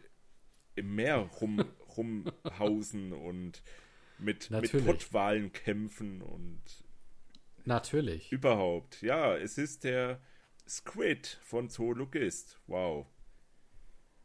im 0.74 0.94
Meer 0.94 1.18
rum, 1.18 1.60
rumhausen 1.96 3.12
und 3.12 3.62
mit, 4.18 4.50
mit 4.50 4.84
Pottwalen 4.84 5.52
kämpfen 5.52 6.22
und 6.22 6.62
Natürlich. 7.66 8.30
Überhaupt. 8.30 9.02
Ja, 9.02 9.36
es 9.36 9.58
ist 9.58 9.84
der 9.84 10.20
Squid 10.68 11.26
von 11.42 11.68
Zoologist. 11.68 12.60
Wow. 12.68 13.06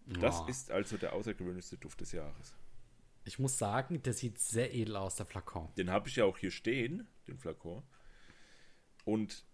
Das 0.06 0.42
oh. 0.42 0.48
ist 0.48 0.72
also 0.72 0.98
der 0.98 1.14
außergewöhnlichste 1.14 1.78
Duft 1.78 2.02
des 2.02 2.12
Jahres. 2.12 2.56
Ich 3.24 3.40
muss 3.40 3.58
sagen, 3.58 4.02
der 4.04 4.14
sieht 4.14 4.40
sehr 4.40 4.74
edel 4.74 4.96
aus, 4.96 5.16
der 5.16 5.26
Flakon. 5.26 5.70
Den 5.76 5.90
habe 5.90 6.08
ich 6.08 6.16
ja 6.16 6.26
auch 6.26 6.38
hier 6.38 6.52
stehen, 6.52 7.08
den 7.28 7.38
Flakon. 7.38 7.84
Und 9.06 9.46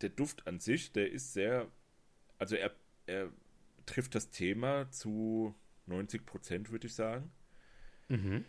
der 0.00 0.10
Duft 0.10 0.46
an 0.46 0.58
sich, 0.58 0.92
der 0.92 1.10
ist 1.10 1.32
sehr, 1.32 1.70
also 2.38 2.56
er, 2.56 2.74
er 3.06 3.30
trifft 3.86 4.14
das 4.14 4.30
Thema 4.30 4.90
zu 4.90 5.54
90 5.86 6.26
Prozent, 6.26 6.70
würde 6.70 6.88
ich 6.88 6.94
sagen. 6.94 7.30
Mhm. 8.08 8.44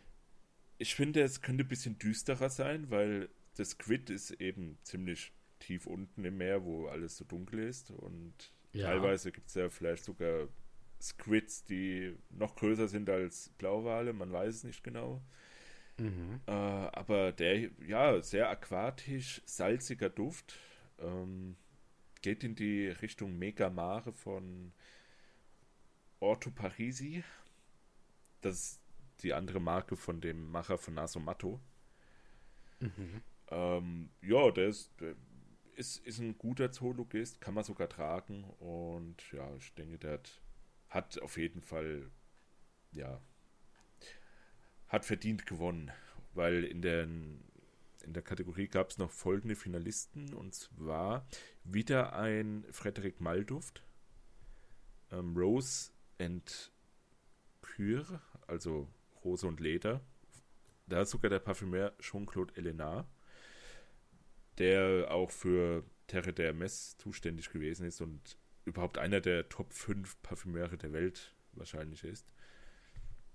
Ich 0.79 0.95
finde, 0.95 1.21
es 1.21 1.41
könnte 1.41 1.63
ein 1.63 1.67
bisschen 1.67 1.97
düsterer 1.97 2.49
sein, 2.49 2.89
weil 2.89 3.29
das 3.55 3.71
Squid 3.71 4.09
ist 4.09 4.31
eben 4.31 4.77
ziemlich 4.83 5.31
tief 5.59 5.87
unten 5.87 6.23
im 6.25 6.37
Meer, 6.37 6.63
wo 6.63 6.87
alles 6.87 7.17
so 7.17 7.25
dunkel 7.25 7.59
ist. 7.59 7.91
Und 7.91 8.51
ja. 8.73 8.87
teilweise 8.87 9.31
gibt 9.31 9.47
es 9.47 9.55
ja 9.55 9.69
vielleicht 9.69 10.03
sogar 10.03 10.47
Squids, 11.01 11.63
die 11.65 12.15
noch 12.29 12.55
größer 12.55 12.87
sind 12.87 13.09
als 13.09 13.49
Blauwale, 13.57 14.13
man 14.13 14.31
weiß 14.31 14.55
es 14.55 14.63
nicht 14.63 14.83
genau. 14.83 15.21
Mhm. 15.99 16.41
Äh, 16.45 16.51
aber 16.51 17.31
der, 17.31 17.69
ja, 17.87 18.21
sehr 18.21 18.49
aquatisch, 18.49 19.41
salziger 19.45 20.09
Duft. 20.09 20.59
Ähm, 20.99 21.55
geht 22.21 22.43
in 22.43 22.55
die 22.55 22.87
Richtung 22.87 23.37
Megamare 23.37 24.11
von 24.11 24.73
Orto 26.19 26.51
Parisi. 26.51 27.23
Das 28.41 28.55
ist 28.55 28.81
die 29.23 29.33
andere 29.33 29.59
Marke 29.59 29.95
von 29.95 30.21
dem 30.21 30.51
Macher 30.51 30.77
von 30.77 30.93
Nasomatto. 30.93 31.59
Mhm. 32.79 33.21
Ähm, 33.49 34.09
ja, 34.21 34.51
der 34.51 34.67
ist, 34.67 34.91
der 34.99 35.15
ist, 35.75 36.05
ist 36.05 36.19
ein 36.19 36.37
guter 36.37 36.71
Zoologist, 36.71 37.41
kann 37.41 37.53
man 37.53 37.63
sogar 37.63 37.89
tragen. 37.89 38.43
Und 38.59 39.31
ja, 39.31 39.55
ich 39.55 39.73
denke, 39.75 39.97
der 39.97 40.13
hat, 40.13 40.41
hat 40.89 41.21
auf 41.21 41.37
jeden 41.37 41.61
Fall, 41.61 42.09
ja, 42.91 43.21
hat 44.87 45.05
verdient 45.05 45.45
gewonnen. 45.45 45.91
Weil 46.33 46.63
in 46.63 46.81
der, 46.81 47.03
in 47.03 48.13
der 48.13 48.21
Kategorie 48.21 48.67
gab 48.67 48.89
es 48.89 48.97
noch 48.97 49.11
folgende 49.11 49.55
Finalisten. 49.55 50.33
Und 50.33 50.53
zwar 50.53 51.27
wieder 51.63 52.13
ein 52.13 52.65
Frederik 52.71 53.21
Malduft. 53.21 53.83
Ähm, 55.11 55.35
Rose 55.35 55.91
and 56.19 56.71
Pure, 57.61 58.21
also 58.47 58.87
Rose 59.23 59.45
und 59.45 59.59
Leder. 59.59 60.01
Da 60.87 61.01
ist 61.01 61.11
sogar 61.11 61.29
der 61.29 61.39
Parfümeur 61.39 61.93
Jean-Claude 61.99 62.55
Elena, 62.55 63.07
der 64.57 65.11
auch 65.11 65.31
für 65.31 65.83
Terre 66.07 66.33
der 66.33 66.53
Mess 66.53 66.97
zuständig 66.97 67.49
gewesen 67.49 67.85
ist 67.85 68.01
und 68.01 68.37
überhaupt 68.65 68.97
einer 68.97 69.21
der 69.21 69.49
Top 69.49 69.73
5 69.73 70.21
Parfümeure 70.21 70.77
der 70.77 70.93
Welt 70.93 71.35
wahrscheinlich 71.53 72.03
ist. 72.03 72.33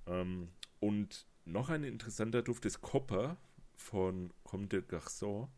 Ähm, 0.07 0.49
und 0.81 1.27
noch 1.45 1.71
ein 1.71 1.85
interessanter 1.85 2.43
Duft 2.43 2.65
ist 2.65 2.81
Copper 2.81 3.37
von 3.77 4.33
Comme 4.45 4.67
de 4.69 4.81
Garçon. 4.81 5.49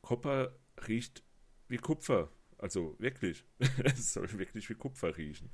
Copper 0.00 0.54
riecht 0.88 1.22
wie 1.68 1.78
Kupfer. 1.78 2.30
Also 2.58 2.96
wirklich. 2.98 3.44
es 3.84 4.12
soll 4.12 4.30
wirklich 4.38 4.68
wie 4.68 4.74
Kupfer 4.74 5.16
riechen. 5.16 5.50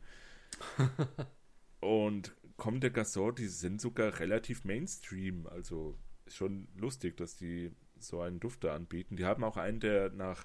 und 1.81 2.35
Comme 2.59 2.81
de 2.81 2.91
Garçon, 2.91 3.33
die 3.33 3.47
sind 3.47 3.81
sogar 3.81 4.19
relativ 4.19 4.65
Mainstream. 4.65 5.47
Also 5.47 5.97
ist 6.27 6.37
schon 6.37 6.67
lustig, 6.75 7.17
dass 7.17 7.37
die 7.37 7.71
so 7.99 8.21
einen 8.21 8.41
Duft 8.41 8.65
da 8.65 8.75
anbieten. 8.75 9.17
Die 9.17 9.25
haben 9.25 9.45
auch 9.45 9.57
einen, 9.57 9.79
der 9.79 10.11
nach, 10.11 10.45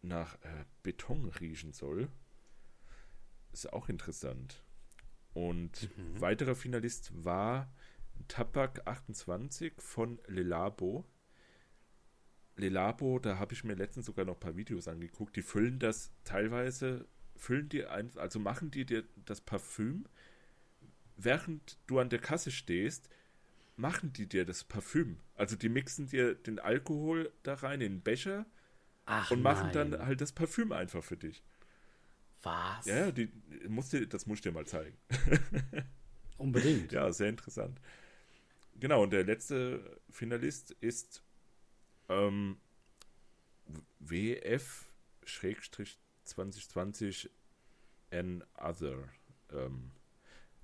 nach 0.00 0.36
äh, 0.36 0.64
Beton 0.82 1.26
riechen 1.26 1.72
soll. 1.72 2.08
Ist 3.52 3.72
auch 3.72 3.90
interessant. 3.90 4.64
Und 5.34 5.90
mhm. 5.96 6.20
weiterer 6.20 6.54
Finalist 6.54 7.12
war 7.14 7.70
Tabak 8.26 8.86
28 8.86 9.74
von 9.78 10.18
Lelabo. 10.26 11.04
Lelabo, 12.56 13.18
da 13.18 13.38
habe 13.38 13.52
ich 13.52 13.64
mir 13.64 13.74
letztens 13.74 14.06
sogar 14.06 14.24
noch 14.24 14.34
ein 14.34 14.40
paar 14.40 14.56
Videos 14.56 14.88
angeguckt. 14.88 15.36
Die 15.36 15.42
füllen 15.42 15.78
das 15.78 16.12
teilweise 16.24 17.06
füllen 17.36 17.68
die 17.68 17.84
ein, 17.86 18.10
also 18.16 18.38
machen 18.38 18.70
die 18.70 18.84
dir 18.84 19.04
das 19.24 19.40
Parfüm, 19.40 20.06
während 21.16 21.78
du 21.86 21.98
an 21.98 22.10
der 22.10 22.18
Kasse 22.20 22.50
stehst, 22.50 23.08
machen 23.76 24.12
die 24.12 24.26
dir 24.26 24.44
das 24.44 24.64
Parfüm. 24.64 25.18
Also 25.34 25.56
die 25.56 25.68
mixen 25.68 26.08
dir 26.08 26.34
den 26.34 26.58
Alkohol 26.58 27.32
da 27.42 27.54
rein 27.54 27.80
in 27.80 27.94
den 27.94 28.02
Becher 28.02 28.46
Ach, 29.06 29.30
und 29.30 29.42
machen 29.42 29.70
nein. 29.72 29.90
dann 29.90 30.06
halt 30.06 30.20
das 30.20 30.32
Parfüm 30.32 30.72
einfach 30.72 31.02
für 31.02 31.16
dich. 31.16 31.42
Was? 32.42 32.86
Ja, 32.86 33.10
die, 33.10 33.30
musst 33.68 33.92
dir, 33.92 34.06
das 34.06 34.26
muss 34.26 34.38
ich 34.38 34.42
dir 34.42 34.52
mal 34.52 34.66
zeigen. 34.66 34.96
Unbedingt. 36.38 36.92
ja, 36.92 37.10
sehr 37.12 37.30
interessant. 37.30 37.80
Genau, 38.78 39.02
und 39.02 39.12
der 39.12 39.24
letzte 39.24 40.00
Finalist 40.10 40.72
ist 40.80 41.22
ähm, 42.08 42.58
WF 43.98 44.86
2020 46.24 47.30
An 48.10 48.44
Other. 48.56 49.08
Ähm, 49.50 49.90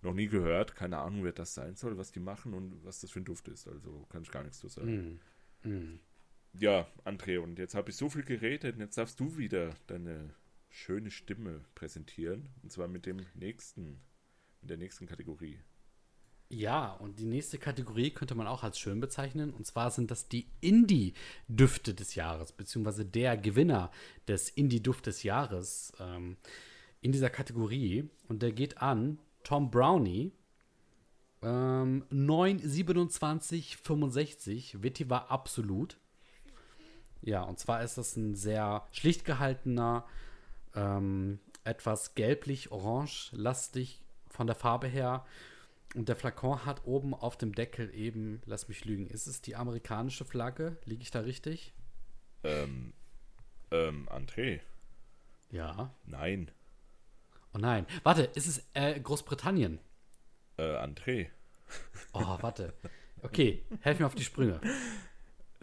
noch 0.02 0.14
nie 0.14 0.28
gehört, 0.28 0.74
keine 0.76 0.98
Ahnung, 0.98 1.24
wer 1.24 1.32
das 1.32 1.54
sein 1.54 1.76
soll, 1.76 1.98
was 1.98 2.10
die 2.10 2.20
machen 2.20 2.54
und 2.54 2.84
was 2.84 3.00
das 3.00 3.10
für 3.10 3.20
ein 3.20 3.24
Duft 3.24 3.48
ist. 3.48 3.68
Also 3.68 4.06
kann 4.08 4.22
ich 4.22 4.30
gar 4.30 4.42
nichts 4.42 4.58
zu 4.58 4.68
sagen. 4.68 5.20
Mm. 5.62 5.68
Mm. 5.68 6.00
Ja, 6.54 6.86
André, 7.04 7.38
und 7.38 7.58
jetzt 7.58 7.74
habe 7.74 7.90
ich 7.90 7.96
so 7.96 8.08
viel 8.08 8.24
geredet 8.24 8.74
und 8.74 8.80
jetzt 8.80 8.96
darfst 8.98 9.20
du 9.20 9.36
wieder 9.36 9.74
deine 9.86 10.34
schöne 10.68 11.10
Stimme 11.10 11.64
präsentieren. 11.74 12.48
Und 12.62 12.72
zwar 12.72 12.88
mit 12.88 13.06
dem 13.06 13.26
nächsten, 13.34 14.00
in 14.62 14.68
der 14.68 14.78
nächsten 14.78 15.06
Kategorie. 15.06 15.60
Ja, 16.52 16.94
und 16.94 17.20
die 17.20 17.26
nächste 17.26 17.58
Kategorie 17.58 18.10
könnte 18.10 18.34
man 18.34 18.48
auch 18.48 18.64
als 18.64 18.76
schön 18.76 18.98
bezeichnen. 18.98 19.54
Und 19.54 19.66
zwar 19.66 19.92
sind 19.92 20.10
das 20.10 20.26
die 20.26 20.48
Indie-Düfte 20.60 21.94
des 21.94 22.16
Jahres, 22.16 22.50
beziehungsweise 22.50 23.04
der 23.04 23.36
Gewinner 23.36 23.92
des 24.26 24.48
Indie-Duft 24.48 25.06
des 25.06 25.22
Jahres 25.22 25.92
ähm, 26.00 26.36
in 27.02 27.12
dieser 27.12 27.30
Kategorie. 27.30 28.10
Und 28.26 28.42
der 28.42 28.50
geht 28.50 28.78
an 28.78 29.20
Tom 29.44 29.70
Brownie. 29.70 30.32
Ähm, 31.40 32.04
92765 32.10 34.82
Vetiver 34.82 35.30
Absolut. 35.30 35.98
Ja, 37.22 37.42
und 37.42 37.60
zwar 37.60 37.84
ist 37.84 37.96
das 37.96 38.16
ein 38.16 38.34
sehr 38.34 38.88
schlicht 38.90 39.24
gehaltener, 39.24 40.04
ähm, 40.74 41.38
etwas 41.62 42.16
gelblich-orange 42.16 43.30
lastig 43.36 44.02
von 44.28 44.48
der 44.48 44.56
Farbe 44.56 44.88
her 44.88 45.24
und 45.94 46.08
der 46.08 46.16
Flakon 46.16 46.64
hat 46.64 46.86
oben 46.86 47.14
auf 47.14 47.36
dem 47.36 47.54
Deckel 47.54 47.94
eben, 47.94 48.40
lass 48.46 48.68
mich 48.68 48.84
lügen, 48.84 49.06
ist 49.08 49.26
es 49.26 49.42
die 49.42 49.56
amerikanische 49.56 50.24
Flagge? 50.24 50.78
Liege 50.84 51.02
ich 51.02 51.10
da 51.10 51.20
richtig? 51.20 51.74
Ähm, 52.44 52.92
ähm, 53.70 54.08
André. 54.08 54.60
Ja. 55.50 55.94
Nein. 56.06 56.50
Oh 57.52 57.58
nein. 57.58 57.86
Warte, 58.04 58.22
ist 58.22 58.46
es 58.46 58.64
äh, 58.74 58.98
Großbritannien? 59.00 59.80
Äh, 60.56 60.76
André. 60.76 61.28
Oh, 62.12 62.38
warte. 62.40 62.74
Okay, 63.22 63.64
helf 63.80 63.98
mir 63.98 64.06
auf 64.06 64.14
die 64.14 64.24
Sprünge. 64.24 64.60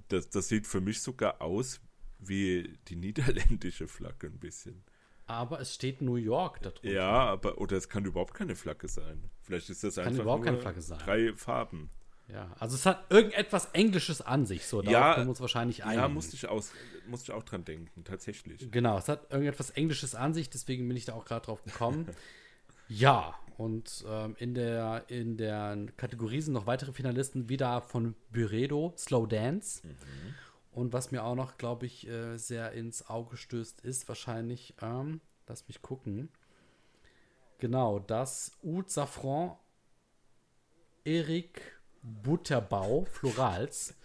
Das, 0.10 0.30
das 0.30 0.48
sieht 0.48 0.68
für 0.68 0.80
mich 0.80 1.02
sogar 1.02 1.42
aus 1.42 1.82
wie 2.20 2.78
die 2.88 2.96
niederländische 2.96 3.88
Flagge 3.88 4.28
ein 4.28 4.40
bisschen. 4.40 4.84
Aber 5.28 5.60
es 5.60 5.74
steht 5.76 6.02
New 6.02 6.16
York 6.16 6.62
da 6.62 6.70
drunter. 6.70 6.90
Ja, 6.90 7.26
aber 7.26 7.58
oder 7.60 7.78
es 7.78 7.90
kann 7.90 8.06
überhaupt 8.06 8.34
keine 8.34 8.56
Flagge 8.56 8.88
sein. 8.88 9.30
Vielleicht 9.44 9.70
ist 9.70 9.84
das 9.84 9.96
Kann 9.96 10.08
einfach 10.08 10.24
überhaupt 10.24 10.44
nur 10.44 10.52
keine 10.54 10.62
Flagge 10.62 10.82
sein. 10.82 11.00
drei 11.00 11.34
Farben. 11.36 11.90
Ja, 12.30 12.52
also 12.60 12.76
es 12.76 12.86
hat 12.86 13.06
irgendetwas 13.10 13.70
Englisches 13.72 14.22
an 14.22 14.46
sich, 14.46 14.66
so. 14.66 14.82
Darauf 14.82 14.94
Ja, 14.94 15.14
können 15.14 15.28
wir 15.28 15.30
uns 15.30 15.40
wahrscheinlich 15.42 15.84
einigen. 15.86 16.02
Ja, 16.02 16.08
musste 16.10 16.36
ich, 16.36 16.48
aus, 16.48 16.74
musste 17.08 17.32
ich 17.32 17.38
auch 17.38 17.44
dran 17.44 17.64
denken, 17.64 18.04
tatsächlich. 18.04 18.70
Genau, 18.70 18.98
es 18.98 19.08
hat 19.08 19.32
irgendetwas 19.32 19.70
Englisches 19.72 20.14
an 20.14 20.34
sich, 20.34 20.50
deswegen 20.50 20.88
bin 20.88 20.98
ich 20.98 21.06
da 21.06 21.14
auch 21.14 21.24
gerade 21.24 21.46
drauf 21.46 21.64
gekommen. 21.64 22.08
ja, 22.90 23.34
und 23.58 24.04
ähm, 24.08 24.36
in, 24.40 24.54
der, 24.56 25.06
in 25.08 25.38
der 25.38 25.78
Kategorie 25.96 26.42
sind 26.42 26.54
noch 26.54 26.68
weitere 26.68 26.92
Finalisten, 26.92 27.48
wieder 27.48 27.82
von 27.82 28.14
Byredo, 28.32 28.94
Slow 28.98 29.26
Dance. 29.26 29.82
Und 30.78 30.94
was 30.94 31.10
mir 31.12 31.24
auch 31.24 31.34
noch, 31.34 31.58
glaube 31.58 31.88
ich, 31.88 32.08
äh, 32.08 32.38
sehr 32.38 32.72
ins 32.74 33.10
Auge 33.10 33.36
stößt, 33.36 33.82
ist 33.82 34.08
wahrscheinlich, 34.08 34.76
ähm, 34.80 35.22
lass 35.48 35.68
mich 35.68 35.82
gucken, 35.82 36.30
genau, 37.58 37.98
das 37.98 38.52
Oud 38.64 38.92
Safran 38.92 39.58
Erik 41.04 41.62
Butterbau, 42.04 43.06
Florals. 43.06 43.96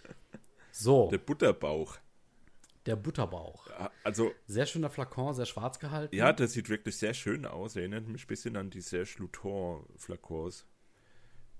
So, 0.71 1.09
Der 1.11 1.19
Butterbauch. 1.19 1.99
der 2.87 2.95
Butterbauch. 2.95 3.67
Also, 4.03 4.31
Sehr 4.47 4.65
schöner 4.65 4.89
Flakon, 4.89 5.35
sehr 5.35 5.45
schwarz 5.45 5.77
gehalten. 5.77 6.15
ja, 6.15 6.33
das 6.33 6.53
sieht 6.53 6.69
wirklich 6.69 6.97
sehr 6.97 7.13
schön 7.13 7.45
aus. 7.45 7.75
Erinnert 7.75 8.07
mich 8.07 8.23
ein 8.23 8.27
bisschen 8.27 8.57
an 8.57 8.71
die 8.71 8.81
Serge 8.81 9.13
Luton-Flakons. 9.19 10.65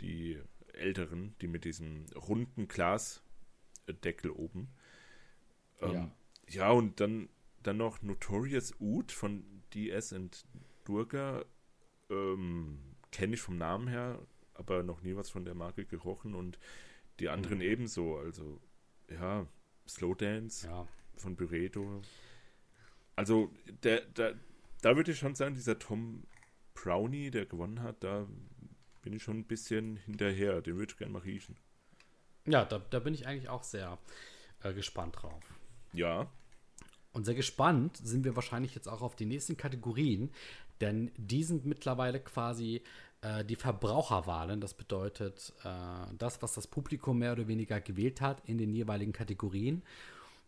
Die 0.01 0.41
älteren, 0.74 1.36
die 1.39 1.47
mit 1.47 1.66
diesem 1.66 2.07
runden 2.16 2.68
Glasdeckel 2.68 4.32
oben. 4.32 4.74
Ähm, 5.86 5.92
Ja. 5.94 6.12
ja, 6.50 6.72
und 6.72 7.00
dann, 7.00 7.30
dann 7.62 7.78
noch 7.78 8.02
Notorious 8.02 8.74
Oud 8.80 9.12
von 9.12 9.44
DS 9.74 10.14
und 10.14 10.46
Durga. 10.86 11.46
Ähm, 12.10 12.80
Kenne 13.12 13.36
ich 13.36 13.42
vom 13.42 13.58
Namen 13.58 13.88
her, 13.88 14.20
aber 14.56 14.82
noch 14.84 15.02
nie 15.02 15.16
was 15.16 15.30
von 15.30 15.46
der 15.46 15.54
Marke 15.54 15.86
gerochen. 15.86 16.34
Und 16.36 16.58
die 17.20 17.30
anderen 17.30 17.58
Mhm. 17.60 17.64
ebenso. 17.64 18.18
Also, 18.18 18.60
ja, 19.10 19.46
Slow 19.88 20.16
Dance 20.16 20.66
Ja. 20.68 20.88
von 21.16 21.36
Byredo. 21.36 22.02
Also, 23.16 23.52
der, 23.84 24.02
der, 24.02 24.36
da 24.82 24.96
würde 24.96 25.12
ich 25.12 25.20
schon 25.20 25.36
sagen, 25.36 25.54
dieser 25.56 25.78
Tom 25.78 26.24
Brownie, 26.74 27.30
der 27.30 27.46
gewonnen 27.46 27.82
hat, 27.84 28.04
da 28.04 28.28
bin 29.04 29.14
ich 29.14 29.22
schon 29.24 29.38
ein 29.40 29.46
bisschen 29.46 29.98
hinterher. 29.98 30.62
Den 30.62 30.78
würde 30.78 30.92
ich 30.92 30.98
gerne 30.98 31.14
mal 31.14 31.22
riechen. 31.22 31.56
Ja, 32.46 32.66
da, 32.66 32.80
da 32.80 33.00
bin 33.00 33.14
ich 33.14 33.28
eigentlich 33.28 33.50
auch 33.50 33.64
sehr 33.64 34.00
äh, 34.64 34.74
gespannt 34.74 35.22
drauf. 35.22 35.44
Ja, 35.94 36.28
Und 37.14 37.26
sehr 37.26 37.36
gespannt 37.36 37.98
sind 37.98 38.26
wir 38.26 38.36
wahrscheinlich 38.36 38.74
jetzt 38.74 38.88
auch 38.88 39.02
auf 39.02 39.16
die 39.16 39.26
nächsten 39.26 39.56
Kategorien, 39.56 40.32
denn 40.82 41.12
die 41.18 41.44
sind 41.44 41.66
mittlerweile 41.66 42.20
quasi 42.20 42.82
äh, 43.22 43.46
die 43.46 43.56
Verbraucherwahlen. 43.56 44.60
Das 44.60 44.74
bedeutet, 44.74 45.54
äh, 45.64 45.70
das, 46.18 46.41
was 46.41 46.54
das 46.54 46.68
Publikum 46.68 47.20
mehr 47.20 47.34
oder 47.34 47.48
weniger 47.48 47.80
gewählt 47.80 48.20
hat 48.20 48.41
in 48.48 48.58
den 48.58 48.74
jeweiligen 48.74 49.14
Kategorien. 49.14 49.84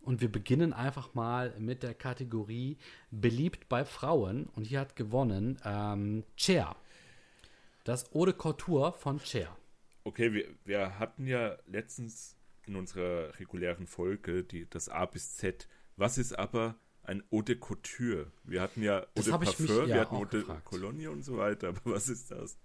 Und 0.02 0.20
wir 0.20 0.30
beginnen 0.30 0.72
einfach 0.72 1.14
mal 1.14 1.54
mit 1.58 1.82
der 1.82 1.94
Kategorie 1.94 2.76
beliebt 3.10 3.68
bei 3.68 3.84
Frauen. 3.84 4.48
Und 4.54 4.64
hier 4.64 4.80
hat 4.80 4.94
gewonnen 4.94 5.58
ähm, 5.64 6.24
Cher. 6.36 6.76
Das 7.84 8.12
Eau 8.14 8.24
de 8.26 8.34
Couture 8.34 8.92
von 8.92 9.20
Cher. 9.20 9.56
okay, 10.04 10.32
wir, 10.32 10.48
wir 10.64 10.98
hatten 10.98 11.26
ja 11.26 11.56
letztens 11.66 12.35
in 12.66 12.76
unserer 12.76 13.38
regulären 13.38 13.86
Folge 13.86 14.44
die, 14.44 14.68
das 14.68 14.88
A 14.88 15.06
bis 15.06 15.36
Z. 15.36 15.68
Was 15.96 16.18
ist 16.18 16.32
aber 16.38 16.76
ein 17.02 17.22
Eau 17.30 17.42
de 17.42 17.56
Couture? 17.56 18.32
Wir 18.44 18.60
hatten 18.60 18.82
ja 18.82 19.02
Eau 19.02 19.06
Das 19.14 19.24
de 19.26 19.38
mich 19.38 19.44
Parfum, 19.56 19.66
ja 19.66 19.86
wir 19.86 20.00
hatten 20.00 20.16
Eau 20.16 20.24
de. 20.24 20.44
Cologne 20.64 21.10
und 21.10 21.22
so 21.22 21.38
weiter, 21.38 21.68
aber 21.68 21.80
was 21.84 22.08
ist 22.08 22.30
das? 22.30 22.58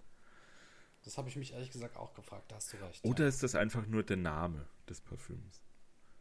Das 1.04 1.18
habe 1.18 1.30
ich 1.30 1.36
mich 1.36 1.54
ehrlich 1.54 1.72
gesagt 1.72 1.98
auch 1.98 2.14
gefragt, 2.14 2.52
da 2.52 2.56
hast 2.56 2.74
du 2.74 2.78
recht. 2.78 3.04
Oder 3.04 3.28
ist 3.28 3.42
das 3.44 3.56
einfach 3.56 3.88
nur 3.88 4.04
der 4.04 4.18
Name 4.18 4.68
des 4.88 5.02
Parfüms? 5.02 5.64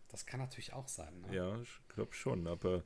Das 0.08 0.24
kann 0.26 0.40
natürlich 0.40 0.72
auch 0.72 0.88
sein. 0.88 1.20
Ne? 1.20 1.36
Ja, 1.36 1.60
ich 1.60 1.80
glaube 1.88 2.14
schon, 2.14 2.46
aber 2.46 2.82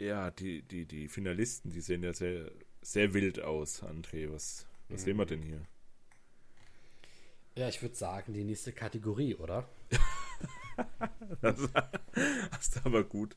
ja, 0.00 0.30
die, 0.30 0.62
die, 0.62 0.86
die 0.86 1.08
Finalisten, 1.08 1.70
die 1.70 1.80
sehen 1.80 2.02
ja 2.02 2.12
sehr, 2.12 2.50
sehr 2.82 3.14
wild 3.14 3.40
aus, 3.40 3.82
André. 3.82 4.30
Was, 4.32 4.66
was 4.88 5.00
Mhm. 5.02 5.04
sehen 5.04 5.16
wir 5.18 5.26
denn 5.26 5.42
hier? 5.42 5.66
Ja, 7.56 7.68
ich 7.68 7.80
würde 7.82 7.94
sagen, 7.94 8.32
die 8.32 8.44
nächste 8.44 8.72
Kategorie, 8.72 9.34
oder? 9.36 9.68
Das 11.40 11.56
hast 12.50 12.76
du 12.76 12.80
aber 12.84 13.04
gut. 13.04 13.36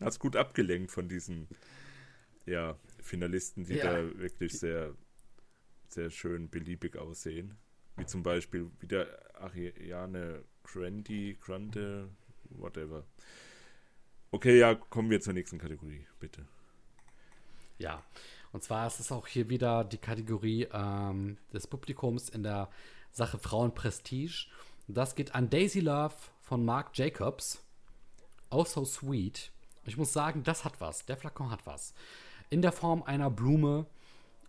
Hast 0.00 0.18
gut 0.18 0.36
abgelenkt 0.36 0.90
von 0.90 1.08
diesen 1.08 1.48
ja, 2.46 2.78
Finalisten, 3.02 3.64
die 3.64 3.76
Ja. 3.76 3.84
da 3.84 4.18
wirklich 4.18 4.58
sehr, 4.58 4.94
sehr 5.88 6.10
schön 6.10 6.50
beliebig 6.50 6.96
aussehen. 6.96 7.56
Wie 7.96 8.06
zum 8.06 8.22
Beispiel 8.22 8.70
wieder 8.80 9.06
Ariane 9.40 10.44
Grande, 10.64 11.34
Grande, 11.36 12.10
whatever. 12.50 13.06
Okay, 14.30 14.58
ja, 14.58 14.74
kommen 14.74 15.10
wir 15.10 15.20
zur 15.20 15.32
nächsten 15.32 15.58
Kategorie, 15.58 16.06
bitte. 16.20 16.46
Ja. 17.78 18.02
Und 18.52 18.62
zwar 18.62 18.86
ist 18.86 19.00
es 19.00 19.12
auch 19.12 19.26
hier 19.26 19.48
wieder 19.50 19.84
die 19.84 19.98
Kategorie 19.98 20.68
ähm, 20.72 21.38
des 21.52 21.66
Publikums 21.66 22.28
in 22.28 22.42
der 22.42 22.68
Sache 23.12 23.38
Frauenprestige. 23.38 24.46
Das 24.88 25.14
geht 25.14 25.34
an 25.34 25.50
Daisy 25.50 25.80
Love 25.80 26.14
von 26.40 26.64
Marc 26.64 26.96
Jacobs. 26.96 27.64
Oh 28.50 28.64
so 28.64 28.84
sweet. 28.84 29.50
Ich 29.84 29.96
muss 29.96 30.12
sagen, 30.12 30.42
das 30.42 30.64
hat 30.64 30.80
was. 30.80 31.06
Der 31.06 31.16
Flakon 31.16 31.50
hat 31.50 31.66
was. 31.66 31.94
In 32.50 32.62
der 32.62 32.72
Form 32.72 33.02
einer 33.02 33.30
Blume, 33.30 33.86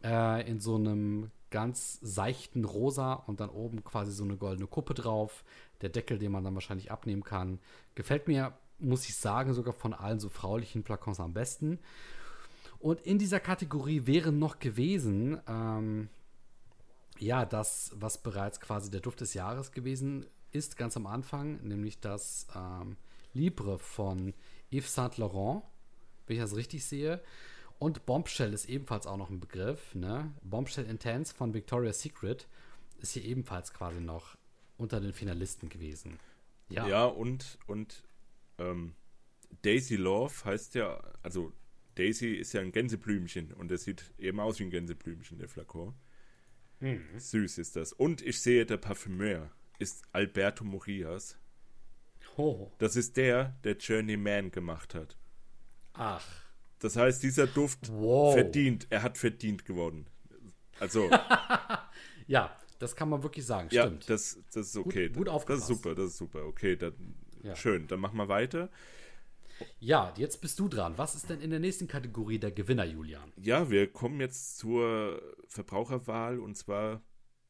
äh, 0.03 0.47
in 0.49 0.59
so 0.59 0.75
einem 0.75 1.31
ganz 1.49 1.99
seichten 2.01 2.65
Rosa 2.65 3.13
und 3.13 3.39
dann 3.39 3.49
oben 3.49 3.83
quasi 3.83 4.11
so 4.11 4.23
eine 4.23 4.37
goldene 4.37 4.67
Kuppe 4.67 4.93
drauf. 4.93 5.43
Der 5.81 5.89
Deckel, 5.89 6.17
den 6.17 6.31
man 6.31 6.43
dann 6.43 6.55
wahrscheinlich 6.55 6.91
abnehmen 6.91 7.23
kann. 7.23 7.59
Gefällt 7.95 8.27
mir, 8.27 8.53
muss 8.79 9.07
ich 9.07 9.15
sagen, 9.15 9.53
sogar 9.53 9.73
von 9.73 9.93
allen 9.93 10.19
so 10.19 10.29
fraulichen 10.29 10.83
Flakons 10.83 11.19
am 11.19 11.33
besten. 11.33 11.79
Und 12.79 13.01
in 13.01 13.17
dieser 13.17 13.39
Kategorie 13.39 14.05
wären 14.05 14.39
noch 14.39 14.59
gewesen, 14.59 15.39
ähm, 15.47 16.09
ja, 17.19 17.45
das, 17.45 17.91
was 17.95 18.21
bereits 18.21 18.59
quasi 18.59 18.91
der 18.91 18.99
Duft 18.99 19.21
des 19.21 19.33
Jahres 19.33 19.71
gewesen 19.71 20.25
ist, 20.51 20.77
ganz 20.77 20.95
am 20.95 21.07
Anfang, 21.07 21.61
nämlich 21.63 21.99
das 21.99 22.47
ähm, 22.55 22.97
Libre 23.33 23.79
von 23.79 24.33
Yves 24.71 24.93
Saint 24.93 25.17
Laurent, 25.17 25.63
wenn 26.25 26.35
ich 26.35 26.41
das 26.41 26.55
richtig 26.55 26.85
sehe. 26.85 27.21
Und 27.79 28.05
Bombshell 28.05 28.53
ist 28.53 28.65
ebenfalls 28.69 29.05
auch 29.05 29.17
noch 29.17 29.29
ein 29.29 29.39
Begriff. 29.39 29.93
Ne? 29.93 30.33
Bombshell 30.43 30.85
Intense 30.85 31.33
von 31.33 31.53
Victoria's 31.53 32.01
Secret 32.01 32.47
ist 32.99 33.13
hier 33.13 33.23
ebenfalls 33.23 33.73
quasi 33.73 34.01
noch 34.01 34.35
unter 34.77 34.99
den 34.99 35.13
Finalisten 35.13 35.69
gewesen. 35.69 36.19
Ja, 36.69 36.87
Ja, 36.87 37.05
und, 37.05 37.57
und 37.67 38.03
ähm, 38.57 38.95
Daisy 39.61 39.95
Love 39.95 40.33
heißt 40.45 40.75
ja, 40.75 40.99
also 41.23 41.53
Daisy 41.97 42.33
ist 42.33 42.53
ja 42.53 42.61
ein 42.61 42.71
Gänseblümchen 42.71 43.53
und 43.53 43.69
das 43.71 43.83
sieht 43.83 44.03
eben 44.17 44.39
aus 44.39 44.59
wie 44.59 44.63
ein 44.63 44.69
Gänseblümchen, 44.69 45.37
der 45.39 45.49
Flakon. 45.49 45.93
Süß 47.17 47.57
ist 47.57 47.75
das. 47.75 47.91
Und 47.93 48.21
ich 48.21 48.39
sehe, 48.41 48.65
der 48.65 48.77
Parfümeur 48.77 49.49
ist 49.79 50.03
Alberto 50.11 50.63
Morias. 50.63 51.37
Oh. 52.35 52.71
Das 52.77 52.95
ist 52.95 53.17
der, 53.17 53.55
der 53.63 53.77
Journeyman 53.77 54.51
gemacht 54.51 54.93
hat. 54.93 55.17
Ach. 55.93 56.23
Das 56.79 56.95
heißt, 56.95 57.23
dieser 57.23 57.47
Duft 57.47 57.89
Wow. 57.91 58.35
verdient, 58.35 58.85
er 58.91 59.01
hat 59.01 59.17
verdient 59.17 59.65
gewonnen. 59.65 60.07
Also, 60.79 61.09
Ja, 62.27 62.55
das 62.77 62.95
kann 62.95 63.09
man 63.09 63.23
wirklich 63.23 63.45
sagen. 63.45 63.69
ja, 63.71 63.87
Stimmt. 63.87 64.07
das, 64.09 64.37
das 64.53 64.67
ist 64.67 64.77
okay. 64.77 65.09
gut 65.09 65.27
das 65.27 65.33
aufgepasst. 65.33 65.63
ist 65.71 65.75
super, 65.77 65.95
das 65.95 66.05
ist 66.11 66.17
super. 66.17 66.45
Okay, 66.45 66.75
dann 66.75 66.93
Ja. 67.41 67.55
schön. 67.55 67.87
Dann 67.87 67.99
machen 67.99 68.17
wir 68.17 68.27
weiter. 68.27 68.69
Ja, 69.79 70.13
jetzt 70.17 70.41
bist 70.41 70.59
du 70.59 70.67
dran. 70.67 70.97
Was 70.97 71.15
ist 71.15 71.29
denn 71.29 71.41
in 71.41 71.49
der 71.49 71.59
nächsten 71.59 71.87
Kategorie 71.87 72.39
der 72.39 72.51
Gewinner, 72.51 72.85
Julian? 72.85 73.31
Ja, 73.37 73.69
wir 73.69 73.91
kommen 73.91 74.19
jetzt 74.19 74.57
zur 74.57 75.21
Verbraucherwahl 75.47 76.39
und 76.39 76.55
zwar, 76.55 77.01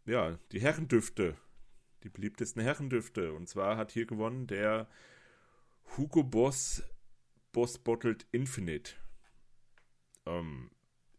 ja, 0.05 0.37
die 0.51 0.61
Herrendüfte. 0.61 1.35
Die 2.03 2.09
beliebtesten 2.09 2.61
Herrendüfte. 2.61 3.33
Und 3.33 3.49
zwar 3.49 3.77
hat 3.77 3.91
hier 3.91 4.05
gewonnen 4.05 4.47
der 4.47 4.87
Hugo 5.97 6.23
Boss 6.23 6.83
Boss 7.57 7.79
Bottled 7.79 8.27
Infinite. 8.31 8.93
Ähm, 10.27 10.69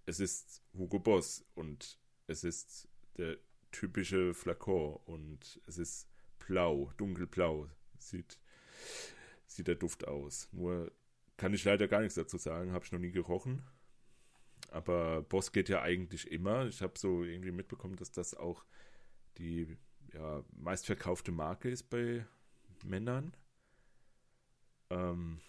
es 0.06 0.20
ist 0.20 0.62
Hugo 0.72 1.00
Boss 1.00 1.44
und 1.56 1.98
es 2.28 2.44
ist 2.44 2.88
der 3.16 3.38
typische 3.72 4.34
Flakon 4.34 5.00
und 5.04 5.60
es 5.66 5.78
ist 5.78 6.08
blau, 6.38 6.92
dunkelblau. 6.96 7.68
Sieht, 7.98 8.38
sieht 9.58 9.68
der 9.68 9.74
Duft 9.74 10.06
aus. 10.06 10.48
Nur 10.52 10.90
kann 11.36 11.52
ich 11.52 11.64
leider 11.64 11.88
gar 11.88 12.00
nichts 12.00 12.14
dazu 12.14 12.38
sagen, 12.38 12.72
habe 12.72 12.84
ich 12.84 12.92
noch 12.92 12.98
nie 12.98 13.10
gerochen. 13.10 13.62
Aber 14.70 15.22
Boss 15.22 15.52
geht 15.52 15.68
ja 15.68 15.82
eigentlich 15.82 16.30
immer. 16.30 16.66
Ich 16.66 16.80
habe 16.80 16.98
so 16.98 17.24
irgendwie 17.24 17.52
mitbekommen, 17.52 17.96
dass 17.96 18.10
das 18.10 18.34
auch 18.34 18.64
die 19.36 19.76
ja, 20.14 20.44
meistverkaufte 20.52 21.32
Marke 21.32 21.70
ist 21.70 21.90
bei 21.90 22.24
Männern. 22.84 23.36
Ähm, 24.90 25.40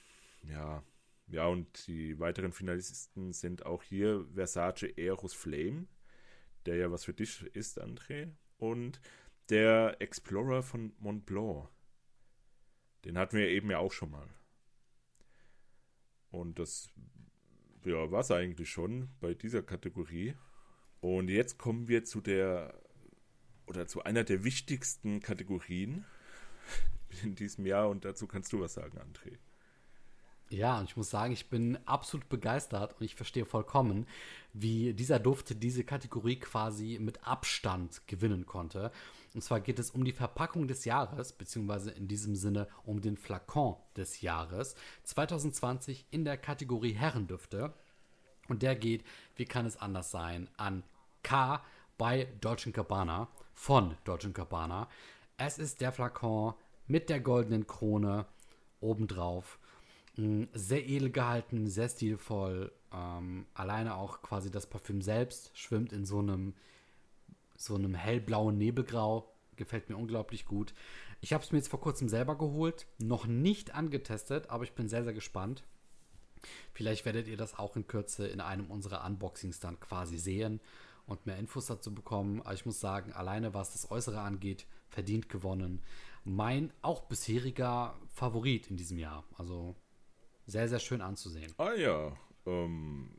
ja, 0.43 0.83
ja, 1.27 1.47
und 1.47 1.87
die 1.87 2.19
weiteren 2.19 2.51
Finalisten 2.51 3.33
sind 3.33 3.65
auch 3.65 3.83
hier 3.83 4.25
Versace 4.33 4.97
Eros 4.97 5.33
Flame, 5.33 5.87
der 6.65 6.75
ja 6.75 6.91
was 6.91 7.05
für 7.05 7.13
dich 7.13 7.43
ist, 7.55 7.81
André, 7.81 8.31
und 8.57 8.99
der 9.49 9.97
Explorer 9.99 10.63
von 10.63 10.93
Mont 10.99 11.25
Blanc. 11.25 11.69
Den 13.05 13.17
hatten 13.17 13.37
wir 13.37 13.47
eben 13.47 13.71
ja 13.71 13.79
auch 13.79 13.91
schon 13.91 14.11
mal. 14.11 14.27
Und 16.31 16.59
das 16.59 16.89
ja, 17.85 18.11
war 18.11 18.21
es 18.21 18.31
eigentlich 18.31 18.69
schon 18.69 19.09
bei 19.19 19.33
dieser 19.33 19.63
Kategorie. 19.63 20.35
Und 21.01 21.29
jetzt 21.29 21.57
kommen 21.57 21.87
wir 21.87 22.03
zu 22.03 22.21
der 22.21 22.73
oder 23.67 23.87
zu 23.87 24.03
einer 24.03 24.23
der 24.23 24.43
wichtigsten 24.43 25.21
Kategorien 25.21 26.05
in 27.23 27.35
diesem 27.35 27.65
Jahr 27.65 27.89
und 27.89 28.03
dazu 28.03 28.27
kannst 28.27 28.51
du 28.51 28.59
was 28.59 28.73
sagen, 28.73 28.97
André. 28.97 29.37
Ja, 30.49 30.79
und 30.79 30.89
ich 30.89 30.97
muss 30.97 31.11
sagen, 31.11 31.31
ich 31.31 31.49
bin 31.49 31.77
absolut 31.85 32.27
begeistert 32.27 32.95
und 32.99 33.05
ich 33.05 33.13
verstehe 33.13 33.45
vollkommen, 33.45 34.07
wie 34.51 34.93
dieser 34.93 35.19
Duft 35.19 35.61
diese 35.61 35.83
Kategorie 35.83 36.39
quasi 36.39 36.97
mit 36.99 37.23
Abstand 37.23 38.01
gewinnen 38.07 38.47
konnte. 38.47 38.91
Und 39.39 39.43
zwar 39.43 39.61
geht 39.61 39.79
es 39.79 39.91
um 39.91 40.03
die 40.03 40.11
Verpackung 40.11 40.67
des 40.67 40.83
Jahres, 40.83 41.31
beziehungsweise 41.31 41.91
in 41.91 42.09
diesem 42.09 42.35
Sinne 42.35 42.67
um 42.83 42.99
den 42.99 43.15
Flakon 43.15 43.77
des 43.95 44.19
Jahres 44.19 44.75
2020 45.05 46.07
in 46.11 46.25
der 46.25 46.35
Kategorie 46.35 46.91
Herrendüfte. 46.91 47.73
Und 48.49 48.63
der 48.63 48.75
geht, 48.75 49.05
wie 49.37 49.45
kann 49.45 49.65
es 49.65 49.77
anders 49.77 50.11
sein, 50.11 50.49
an 50.57 50.83
K 51.23 51.63
bei 51.97 52.27
Deutschen 52.41 52.73
Cabana, 52.73 53.29
von 53.53 53.95
Deutschen 54.03 54.33
Cabana. 54.33 54.89
Es 55.37 55.57
ist 55.57 55.79
der 55.79 55.93
Flakon 55.93 56.53
mit 56.87 57.09
der 57.09 57.21
goldenen 57.21 57.65
Krone 57.65 58.25
obendrauf. 58.81 59.57
Mm, 60.17 60.47
sehr 60.51 60.85
edel 60.85 61.11
gehalten, 61.11 61.67
sehr 61.67 61.87
stilvoll. 61.87 62.73
Ähm, 62.91 63.45
alleine 63.53 63.95
auch 63.95 64.21
quasi 64.21 64.51
das 64.51 64.67
Parfüm 64.67 65.01
selbst 65.01 65.57
schwimmt 65.57 65.93
in 65.93 66.05
so 66.05 66.19
einem, 66.19 66.55
so 67.59 67.75
einem 67.75 67.93
hellblauen 67.93 68.57
Nebelgrau. 68.57 69.31
Gefällt 69.57 69.89
mir 69.89 69.97
unglaublich 69.97 70.45
gut. 70.45 70.73
Ich 71.19 71.33
habe 71.33 71.43
es 71.43 71.51
mir 71.51 71.57
jetzt 71.57 71.67
vor 71.67 71.81
kurzem 71.81 72.07
selber 72.07 72.37
geholt, 72.37 72.87
noch 72.97 73.27
nicht 73.27 73.75
angetestet, 73.75 74.49
aber 74.49 74.63
ich 74.63 74.71
bin 74.71 74.87
sehr, 74.87 75.03
sehr 75.03 75.13
gespannt. 75.13 75.63
Vielleicht 76.71 77.03
werdet 77.03 77.27
ihr 77.27 77.35
das 77.35 77.59
auch 77.59 77.75
in 77.75 77.85
Kürze 77.85 78.27
in 78.27 78.39
einem 78.39 78.71
unserer 78.71 79.05
Unboxings 79.05 79.59
dann 79.59 79.77
quasi 79.81 80.17
sehen 80.17 80.61
und 81.05 81.25
mehr 81.25 81.37
Infos 81.37 81.65
dazu 81.65 81.93
bekommen. 81.93 82.41
Aber 82.41 82.53
ich 82.53 82.65
muss 82.65 82.79
sagen, 82.79 83.11
alleine 83.11 83.53
was 83.53 83.73
das 83.73 83.91
Äußere 83.91 84.21
angeht, 84.21 84.65
verdient 84.87 85.27
gewonnen. 85.27 85.83
Mein 86.23 86.71
auch 86.81 87.01
bisheriger 87.01 87.99
Favorit 88.07 88.67
in 88.67 88.77
diesem 88.77 88.97
Jahr. 88.97 89.25
Also 89.37 89.75
sehr, 90.45 90.69
sehr 90.69 90.79
schön 90.79 91.01
anzusehen. 91.01 91.53
Ah 91.57 91.73
ja. 91.73 92.15
Ähm, 92.45 93.18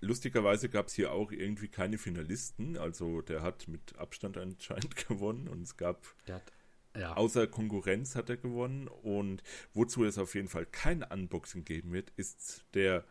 lustigerweise 0.00 0.68
gab 0.68 0.86
es 0.86 0.94
hier 0.94 1.12
auch 1.12 1.32
irgendwie 1.32 1.68
keine 1.68 1.98
Finalisten. 1.98 2.76
Also 2.76 3.22
der 3.22 3.42
hat 3.42 3.68
mit 3.68 3.96
Abstand 3.98 4.36
anscheinend 4.36 4.96
gewonnen 5.08 5.48
und 5.48 5.62
es 5.62 5.76
gab. 5.76 6.04
Hat, 6.28 6.52
ja. 6.96 7.16
Außer 7.16 7.46
Konkurrenz 7.46 8.14
hat 8.14 8.30
er 8.30 8.36
gewonnen. 8.36 8.88
Und 8.88 9.42
wozu 9.72 10.04
es 10.04 10.18
auf 10.18 10.34
jeden 10.34 10.48
Fall 10.48 10.66
kein 10.66 11.02
Unboxing 11.02 11.64
geben 11.64 11.92
wird, 11.92 12.12
ist 12.16 12.64
der 12.74 13.04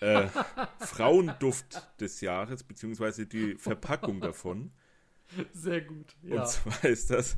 äh, 0.00 0.28
Frauenduft 0.78 2.00
des 2.00 2.20
Jahres, 2.20 2.62
beziehungsweise 2.62 3.26
die 3.26 3.56
Verpackung 3.56 4.20
davon. 4.20 4.72
Sehr 5.52 5.80
gut. 5.80 6.16
Ja. 6.22 6.42
Und 6.42 6.48
zwar 6.48 6.84
ist 6.84 7.10
das 7.10 7.36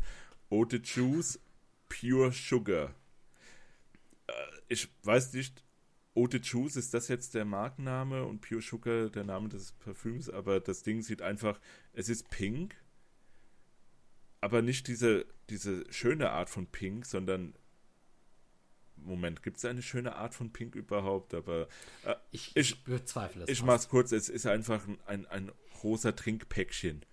de 0.50 0.80
Juice 0.82 1.40
Pure 1.88 2.32
Sugar 2.32 2.94
ich 4.70 4.88
weiß 5.02 5.32
nicht, 5.34 5.62
De 6.16 6.40
Juice, 6.40 6.76
ist 6.76 6.92
das 6.92 7.08
jetzt 7.08 7.34
der 7.34 7.44
Markenname 7.44 8.24
und 8.24 8.40
Pure 8.40 8.62
Sugar 8.62 9.08
der 9.10 9.24
Name 9.24 9.48
des 9.48 9.72
Parfüms, 9.72 10.28
aber 10.28 10.60
das 10.60 10.82
Ding 10.82 11.02
sieht 11.02 11.22
einfach, 11.22 11.60
es 11.92 12.08
ist 12.08 12.28
pink, 12.30 12.74
aber 14.40 14.60
nicht 14.62 14.88
diese, 14.88 15.26
diese 15.48 15.84
schöne 15.92 16.30
Art 16.30 16.50
von 16.50 16.66
pink, 16.66 17.06
sondern 17.06 17.54
Moment, 19.04 19.42
gibt 19.42 19.56
es 19.56 19.64
eine 19.64 19.82
schöne 19.82 20.16
Art 20.16 20.34
von 20.34 20.52
Pink 20.52 20.74
überhaupt? 20.74 21.34
Aber 21.34 21.68
äh, 22.04 22.14
ich, 22.30 22.54
ich 22.54 22.84
bezweifle 22.84 23.44
es. 23.44 23.48
Ich 23.48 23.62
mach's 23.62 23.88
kurz, 23.88 24.12
es 24.12 24.28
ist 24.28 24.46
einfach 24.46 24.86
ein, 25.06 25.26
ein 25.26 25.50
rosa 25.82 26.12
Trinkpäckchen. 26.12 27.04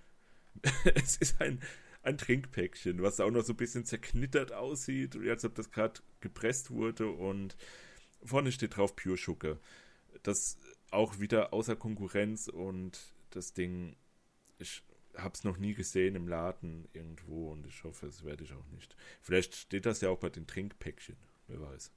es 0.96 1.18
ist 1.18 1.42
ein, 1.42 1.62
ein 2.04 2.18
Trinkpäckchen, 2.18 3.02
was 3.02 3.20
auch 3.20 3.32
noch 3.32 3.44
so 3.44 3.54
ein 3.54 3.58
bisschen 3.58 3.86
zerknittert 3.86 4.52
aussieht, 4.52 5.16
als 5.16 5.46
ob 5.46 5.56
das 5.56 5.72
gerade 5.72 6.02
gepresst 6.20 6.72
wurde 6.72 7.08
und 7.08 7.56
vorne 8.24 8.52
steht 8.52 8.78
drauf 8.78 8.96
Pure 8.96 9.18
Sugar. 9.18 9.58
Das 10.24 10.58
auch 10.92 11.20
wieder 11.20 11.54
außer 11.54 11.76
Konkurrenz 11.76 12.48
und 12.48 13.00
das 13.32 13.54
Ding, 13.54 13.96
ich 14.60 14.84
habe 15.16 15.34
es 15.34 15.44
noch 15.44 15.58
nie 15.58 15.74
gesehen 15.74 16.16
im 16.16 16.28
Laden 16.28 16.88
irgendwo 16.94 17.52
und 17.52 17.66
ich 17.66 17.84
hoffe, 17.84 18.08
es 18.08 18.24
werde 18.24 18.44
ich 18.44 18.54
auch 18.54 18.68
nicht. 18.68 18.96
Vielleicht 19.22 19.56
steht 19.56 19.86
das 19.86 20.02
ja 20.02 20.10
auch 20.10 20.20
bei 20.20 20.30
den 20.30 20.48
Trinkpäckchen, 20.48 21.18
wer 21.48 21.62
weiß. 21.62 21.92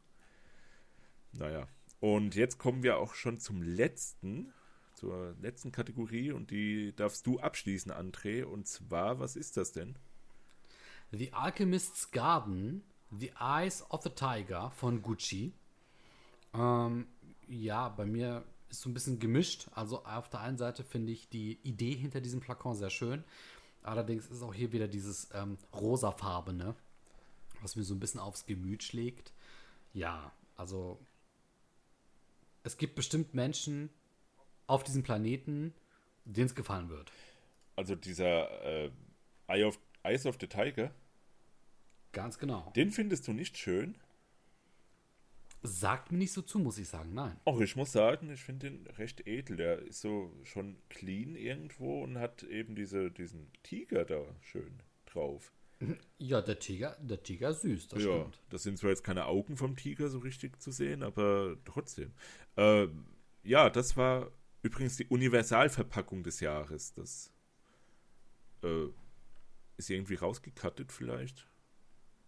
Naja, 1.33 1.69
und 2.01 2.35
jetzt 2.35 2.59
kommen 2.59 2.83
wir 2.83 2.99
auch 2.99 3.15
schon 3.15 3.39
zum 3.39 3.63
letzten 3.63 4.53
zur 5.01 5.35
letzten 5.41 5.73
Kategorie 5.73 6.31
und 6.31 6.51
die 6.51 6.95
darfst 6.95 7.27
du 7.27 7.41
abschließen, 7.41 7.91
André. 7.91 8.45
Und 8.45 8.69
zwar, 8.69 9.19
was 9.19 9.35
ist 9.35 9.57
das 9.57 9.73
denn? 9.73 9.97
The 11.11 11.33
Alchemist's 11.33 12.11
Garden, 12.11 12.85
The 13.11 13.33
Eyes 13.41 13.83
of 13.91 14.03
the 14.03 14.11
Tiger 14.11 14.71
von 14.73 15.03
Gucci. 15.03 15.55
Ähm, 16.55 17.07
ja, 17.49 17.89
bei 17.89 18.05
mir 18.05 18.45
ist 18.69 18.83
so 18.83 18.91
ein 18.91 18.95
bisschen 18.95 19.19
gemischt. 19.19 19.69
Also 19.75 20.05
auf 20.05 20.29
der 20.29 20.41
einen 20.41 20.59
Seite 20.59 20.85
finde 20.85 21.13
ich 21.13 21.29
die 21.29 21.59
Idee 21.63 21.95
hinter 21.95 22.21
diesem 22.21 22.41
Flakon 22.41 22.75
sehr 22.75 22.91
schön. 22.91 23.25
Allerdings 23.83 24.27
ist 24.27 24.43
auch 24.43 24.55
hier 24.55 24.73
wieder 24.73 24.89
dieses 24.89 25.29
ähm, 25.35 25.57
rosafarbene, 25.75 26.75
was 27.63 27.77
mir 27.77 27.83
so 27.83 27.95
ein 27.95 28.01
bisschen 28.01 28.21
aufs 28.21 28.47
Gemüt 28.47 28.83
schlägt. 28.83 29.33
Ja, 29.95 30.33
also 30.57 31.01
es 32.63 32.77
gibt 32.77 32.95
bestimmt 32.95 33.35
Menschen, 33.35 33.91
auf 34.71 34.85
diesem 34.85 35.03
Planeten, 35.03 35.75
denen 36.25 36.47
es 36.47 36.55
gefallen 36.55 36.89
wird. 36.89 37.11
Also 37.75 37.97
dieser 37.97 38.63
äh, 38.65 38.91
Eye 39.49 39.65
of, 39.65 39.81
Eyes 40.05 40.27
of 40.27 40.37
the 40.41 40.47
Tiger? 40.47 40.93
Ganz 42.13 42.39
genau. 42.39 42.71
Den 42.77 42.93
findest 42.93 43.27
du 43.27 43.33
nicht 43.33 43.59
schön? 43.59 43.97
Sagt 45.63 46.11
mir 46.11 46.19
nicht 46.19 46.33
so 46.33 46.43
zu, 46.43 46.59
muss 46.59 46.79
ich 46.79 46.89
sagen, 46.89 47.13
nein. 47.13 47.39
Auch 47.45 47.61
ich 47.61 47.77
muss 47.77 47.93
sagen, 47.93 48.31
ich 48.31 48.43
finde 48.43 48.71
den 48.71 48.87
recht 48.97 49.27
edel. 49.27 49.57
Der 49.57 49.79
ist 49.81 50.01
so 50.01 50.33
schon 50.43 50.77
clean 50.89 51.37
irgendwo 51.37 52.03
und 52.03 52.19
hat 52.19 52.43
eben 52.45 52.75
diese, 52.75 53.11
diesen 53.11 53.51
Tiger 53.63 54.05
da 54.05 54.25
schön 54.41 54.83
drauf. 55.07 55.53
Ja, 56.19 56.43
der 56.43 56.59
Tiger, 56.59 56.99
der 57.01 57.23
Tiger 57.23 57.49
ist 57.49 57.63
süß, 57.63 57.89
das 57.89 58.05
ja, 58.05 58.11
stimmt. 58.11 58.43
Das 58.51 58.63
sind 58.63 58.77
zwar 58.77 58.91
jetzt 58.91 59.03
keine 59.03 59.25
Augen 59.25 59.57
vom 59.57 59.77
Tiger 59.77 60.11
so 60.11 60.19
richtig 60.19 60.61
zu 60.61 60.71
sehen, 60.71 61.03
aber 61.03 61.57
trotzdem. 61.65 62.13
Äh, 62.57 62.89
ja, 63.43 63.71
das 63.71 63.97
war 63.97 64.31
Übrigens 64.63 64.97
die 64.97 65.07
Universalverpackung 65.07 66.23
des 66.23 66.41
Jahres. 66.41 66.93
Das 66.93 67.33
äh, 68.63 68.89
ist 69.79 69.89
irgendwie 69.89 70.17
rausgekattet 70.17 70.93
vielleicht. 70.93 71.50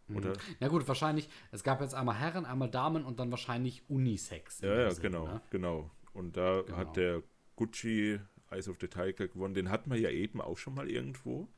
Mhm. 0.09 0.17
Oder? 0.17 0.33
Na 0.61 0.69
gut, 0.69 0.87
wahrscheinlich. 0.89 1.29
Es 1.51 1.63
gab 1.63 1.81
jetzt 1.81 1.95
einmal 1.95 2.19
Herren, 2.19 2.45
einmal 2.45 2.71
Damen 2.71 3.05
und 3.05 3.19
dann 3.19 3.31
wahrscheinlich 3.31 3.83
Unisex. 3.89 4.61
Ja, 4.61 4.75
ja, 4.75 4.91
Sinn, 4.91 5.03
genau, 5.03 5.27
ne? 5.27 5.43
genau. 5.51 5.91
Und 6.13 6.37
da 6.37 6.63
genau. 6.63 6.77
hat 6.77 6.97
der 6.97 7.23
Gucci 7.57 8.21
Eyes 8.51 8.69
of 8.69 8.77
the 8.81 8.89
Tiger 8.89 9.29
gewonnen. 9.29 9.55
Den 9.55 9.71
hatten 9.71 9.91
wir 9.91 9.99
ja 9.99 10.11
eben 10.11 10.41
auch 10.41 10.59
schon 10.59 10.75
mal 10.75 10.91
irgendwo 10.91 11.49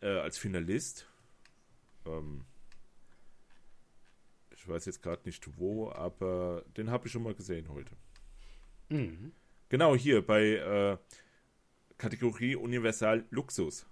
äh, 0.00 0.18
als 0.18 0.38
Finalist. 0.38 1.06
Ähm, 2.06 2.44
ich 4.54 4.68
weiß 4.68 4.86
jetzt 4.86 5.02
gerade 5.02 5.22
nicht 5.24 5.58
wo, 5.58 5.90
aber 5.90 6.64
den 6.76 6.90
habe 6.90 7.06
ich 7.06 7.12
schon 7.12 7.22
mal 7.22 7.34
gesehen 7.34 7.68
heute. 7.70 7.96
Mhm. 8.88 9.32
Genau, 9.68 9.96
hier 9.96 10.24
bei 10.24 10.42
äh, 10.56 10.98
Kategorie 11.96 12.56
Universal 12.56 13.24
Luxus. 13.30 13.86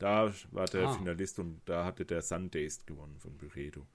Da 0.00 0.32
war 0.50 0.66
der 0.66 0.88
ah. 0.88 0.92
Finalist 0.94 1.38
und 1.38 1.60
da 1.66 1.84
hatte 1.84 2.04
der 2.04 2.22
Sundays 2.22 2.84
gewonnen 2.86 3.18
von 3.18 3.36
Byredo. 3.36 3.86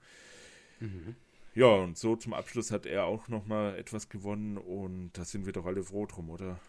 Mhm. 0.80 1.16
Ja, 1.54 1.66
und 1.66 1.98
so 1.98 2.16
zum 2.16 2.32
Abschluss 2.32 2.70
hat 2.70 2.86
er 2.86 3.04
auch 3.06 3.28
nochmal 3.28 3.76
etwas 3.76 4.08
gewonnen 4.08 4.56
und 4.56 5.12
da 5.14 5.24
sind 5.24 5.46
wir 5.46 5.52
doch 5.52 5.66
alle 5.66 5.82
froh 5.82 6.06
drum, 6.06 6.30
oder? 6.30 6.60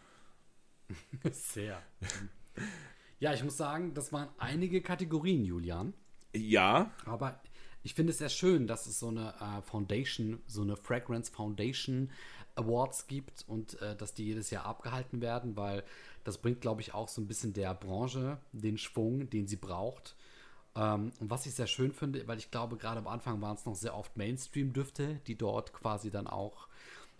Sehr. 1.32 1.82
ja, 3.20 3.34
ich 3.34 3.44
muss 3.44 3.58
sagen, 3.58 3.94
das 3.94 4.12
waren 4.12 4.30
einige 4.38 4.82
Kategorien, 4.82 5.46
Julian. 5.46 5.94
Ja. 6.34 6.92
Aber 7.06 7.40
ich 7.84 7.94
finde 7.94 8.12
es 8.12 8.18
sehr 8.18 8.30
schön, 8.30 8.68
dass 8.68 8.86
es 8.86 9.00
so 9.00 9.10
eine 9.10 9.34
äh, 9.40 9.62
Foundation, 9.62 10.42
so 10.48 10.62
eine 10.62 10.76
Fragrance 10.76 11.32
Foundation 11.32 12.10
Awards 12.56 13.08
gibt 13.08 13.46
und 13.48 13.80
äh, 13.82 13.96
dass 13.96 14.14
die 14.14 14.26
jedes 14.26 14.50
Jahr 14.50 14.66
abgehalten 14.66 15.22
werden, 15.22 15.56
weil 15.56 15.84
das 16.28 16.40
bringt, 16.40 16.60
glaube 16.60 16.82
ich, 16.82 16.94
auch 16.94 17.08
so 17.08 17.22
ein 17.22 17.28
bisschen 17.28 17.54
der 17.54 17.74
Branche 17.74 18.38
den 18.52 18.78
Schwung, 18.78 19.30
den 19.30 19.48
sie 19.48 19.56
braucht. 19.56 20.18
Ähm, 20.76 21.14
und 21.22 21.30
was 21.30 21.46
ich 21.46 21.56
sehr 21.56 21.68
schön 21.68 21.94
finde, 21.94 22.28
weil 22.28 22.38
ich 22.38 22.52
glaube, 22.52 22.76
gerade 22.76 23.00
am 23.00 23.08
Anfang 23.08 23.42
waren 23.42 23.56
es 23.56 23.66
noch 23.66 23.76
sehr 23.76 23.96
oft 23.96 24.18
Mainstream-Düfte, 24.18 25.22
die 25.26 25.38
dort 25.38 25.72
quasi 25.72 26.12
dann 26.12 26.28
auch 26.28 26.68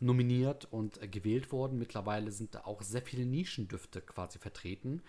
nominiert 0.02 0.68
und 0.72 1.02
äh, 1.02 1.08
gewählt 1.08 1.54
wurden. 1.54 1.80
Mittlerweile 1.80 2.32
sind 2.34 2.54
da 2.54 2.66
auch 2.66 2.82
sehr 2.82 3.02
viele 3.02 3.26
Nischendüfte 3.26 4.02
quasi 4.02 4.40
vertreten. 4.40 5.02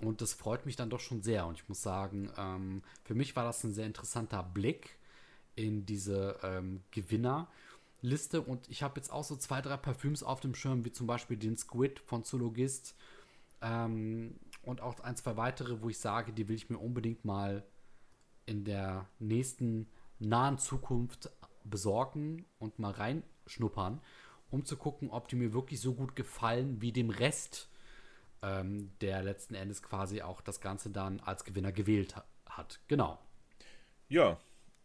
Und 0.00 0.20
das 0.20 0.32
freut 0.32 0.66
mich 0.66 0.74
dann 0.74 0.90
doch 0.90 0.98
schon 0.98 1.22
sehr. 1.22 1.46
Und 1.46 1.58
ich 1.58 1.68
muss 1.68 1.80
sagen, 1.80 2.28
ähm, 2.36 2.82
für 3.04 3.14
mich 3.14 3.36
war 3.36 3.44
das 3.44 3.62
ein 3.62 3.72
sehr 3.72 3.86
interessanter 3.86 4.42
Blick 4.42 4.98
in 5.54 5.86
diese 5.86 6.40
ähm, 6.42 6.82
Gewinnerliste. 8.02 8.42
Und 8.42 8.68
ich 8.68 8.82
habe 8.82 9.00
jetzt 9.00 9.10
auch 9.10 9.24
so 9.24 9.36
zwei, 9.36 9.62
drei 9.62 9.76
Parfüms 9.76 10.22
auf 10.22 10.40
dem 10.40 10.54
Schirm, 10.54 10.84
wie 10.84 10.92
zum 10.92 11.06
Beispiel 11.06 11.36
den 11.36 11.56
Squid 11.56 12.00
von 12.00 12.24
Zoologist. 12.24 12.94
Ähm, 13.60 14.38
und 14.62 14.80
auch 14.80 15.00
ein, 15.00 15.16
zwei 15.16 15.36
weitere, 15.36 15.80
wo 15.80 15.88
ich 15.88 15.98
sage, 15.98 16.32
die 16.32 16.48
will 16.48 16.56
ich 16.56 16.68
mir 16.70 16.78
unbedingt 16.78 17.24
mal 17.24 17.64
in 18.46 18.64
der 18.64 19.08
nächsten 19.18 19.88
nahen 20.18 20.58
Zukunft 20.58 21.30
besorgen 21.64 22.44
und 22.58 22.78
mal 22.78 22.92
reinschnuppern, 22.92 24.00
um 24.50 24.64
zu 24.64 24.76
gucken, 24.76 25.10
ob 25.10 25.28
die 25.28 25.36
mir 25.36 25.52
wirklich 25.52 25.80
so 25.80 25.94
gut 25.94 26.16
gefallen 26.16 26.80
wie 26.80 26.92
dem 26.92 27.10
Rest 27.10 27.68
ähm, 28.42 28.90
der 29.00 29.22
letzten 29.22 29.54
Endes 29.54 29.82
quasi 29.82 30.22
auch 30.22 30.40
das 30.40 30.60
Ganze 30.60 30.90
dann 30.90 31.20
als 31.20 31.44
Gewinner 31.44 31.72
gewählt 31.72 32.16
ha 32.16 32.24
hat. 32.46 32.80
Genau. 32.86 33.18
Ja, 34.08 34.38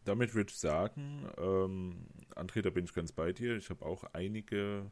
damit 0.08 0.34
würde 0.34 0.51
ich 0.51 0.58
sagen, 0.58 1.30
ähm, 1.38 2.08
André, 2.36 2.62
da 2.62 2.70
bin 2.70 2.86
ich 2.86 2.93
ganz 2.93 3.12
bei 3.12 3.34
dir. 3.34 3.58
Ich 3.58 3.70
habe 3.70 3.86
auch 3.86 4.03
einige 4.14 4.91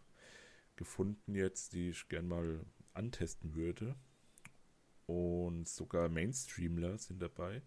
gefunden 0.75 1.35
jetzt, 1.35 1.73
die 1.73 1.89
ich 1.89 2.07
gern 2.09 2.27
mal 2.27 2.65
antesten 2.93 3.55
würde. 3.55 3.95
Und 5.05 5.67
sogar 5.67 6.09
Mainstreamler 6.09 6.97
sind 6.97 7.21
dabei. 7.21 7.61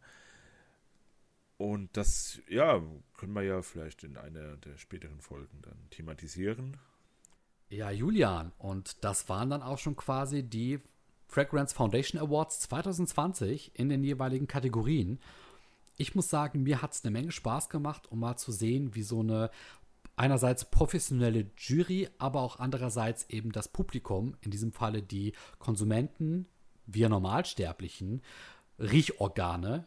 Und 1.57 1.97
das, 1.97 2.41
ja, 2.49 2.83
können 3.17 3.33
wir 3.33 3.43
ja 3.43 3.63
vielleicht 3.63 4.05
in 4.05 4.17
einer 4.17 4.57
der 4.59 4.77
späteren 4.77 5.21
Folgen 5.21 5.61
dann 5.63 5.91
thematisieren. 5.91 6.77
Ja, 7.69 7.91
Julian, 7.91 8.53
und 8.59 9.05
das 9.05 9.29
waren 9.29 9.51
dann 9.51 9.63
auch 9.63 9.79
schon 9.79 9.97
quasi 9.97 10.43
die 10.43 10.81
Fragrance 11.27 11.75
Foundation 11.75 12.21
Awards 12.21 12.61
2020 12.61 13.73
in 13.75 13.89
den 13.89 14.03
jeweiligen 14.03 14.47
Kategorien. 14.47 15.21
Ich 15.99 16.15
muss 16.15 16.29
sagen, 16.31 16.63
mir 16.63 16.81
hat 16.81 16.95
es 16.95 17.05
eine 17.05 17.11
Menge 17.11 17.33
Spaß 17.33 17.69
gemacht, 17.69 18.11
um 18.11 18.21
mal 18.21 18.37
zu 18.37 18.53
sehen, 18.53 18.95
wie 18.95 19.03
so 19.03 19.21
eine 19.21 19.51
einerseits 20.17 20.65
professionelle 20.65 21.51
Jury, 21.57 22.09
aber 22.19 22.41
auch 22.41 22.61
andererseits 22.61 23.29
eben 23.29 23.53
das 23.53 23.69
Publikum, 23.69 24.37
in 24.41 24.51
diesem 24.51 24.73
Falle 24.73 25.03
die 25.03 25.33
Konsumenten, 25.59 26.47
wir 26.87 27.09
Normalsterblichen, 27.09 28.23
Riechorgane 28.79 29.87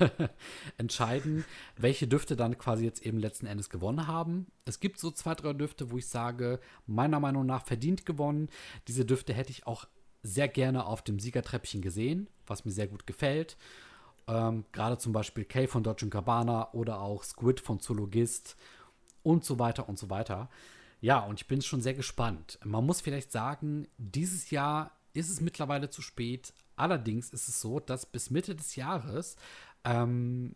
entscheiden, 0.78 1.44
welche 1.76 2.08
Düfte 2.08 2.34
dann 2.34 2.58
quasi 2.58 2.84
jetzt 2.84 3.06
eben 3.06 3.18
letzten 3.18 3.46
Endes 3.46 3.70
gewonnen 3.70 4.08
haben. 4.08 4.46
Es 4.64 4.80
gibt 4.80 4.98
so 4.98 5.12
zwei, 5.12 5.34
drei 5.36 5.52
Düfte, 5.52 5.92
wo 5.92 5.98
ich 5.98 6.08
sage, 6.08 6.58
meiner 6.86 7.20
Meinung 7.20 7.46
nach 7.46 7.64
verdient 7.64 8.04
gewonnen. 8.04 8.48
Diese 8.88 9.04
Düfte 9.04 9.32
hätte 9.32 9.52
ich 9.52 9.66
auch 9.66 9.86
sehr 10.24 10.48
gerne 10.48 10.86
auf 10.86 11.02
dem 11.02 11.20
Siegertreppchen 11.20 11.82
gesehen, 11.82 12.28
was 12.46 12.64
mir 12.64 12.72
sehr 12.72 12.88
gut 12.88 13.06
gefällt. 13.06 13.56
Ähm, 14.26 14.64
Gerade 14.72 14.98
zum 14.98 15.12
Beispiel 15.12 15.44
Kay 15.44 15.66
von 15.66 15.82
Dodge 15.82 16.08
Gabbana 16.08 16.72
oder 16.72 17.00
auch 17.00 17.24
Squid 17.24 17.60
von 17.60 17.80
Zoologist 17.80 18.56
und 19.22 19.44
so 19.44 19.58
weiter 19.58 19.88
und 19.88 19.98
so 19.98 20.10
weiter. 20.10 20.48
Ja, 21.00 21.20
und 21.20 21.40
ich 21.40 21.48
bin 21.48 21.62
schon 21.62 21.80
sehr 21.80 21.94
gespannt. 21.94 22.58
Man 22.64 22.86
muss 22.86 23.00
vielleicht 23.00 23.32
sagen, 23.32 23.88
dieses 23.98 24.50
Jahr 24.50 24.92
ist 25.14 25.30
es 25.30 25.40
mittlerweile 25.40 25.90
zu 25.90 26.00
spät. 26.02 26.52
Allerdings 26.76 27.30
ist 27.30 27.48
es 27.48 27.60
so, 27.60 27.80
dass 27.80 28.06
bis 28.06 28.30
Mitte 28.30 28.54
des 28.54 28.76
Jahres 28.76 29.36
ähm, 29.84 30.54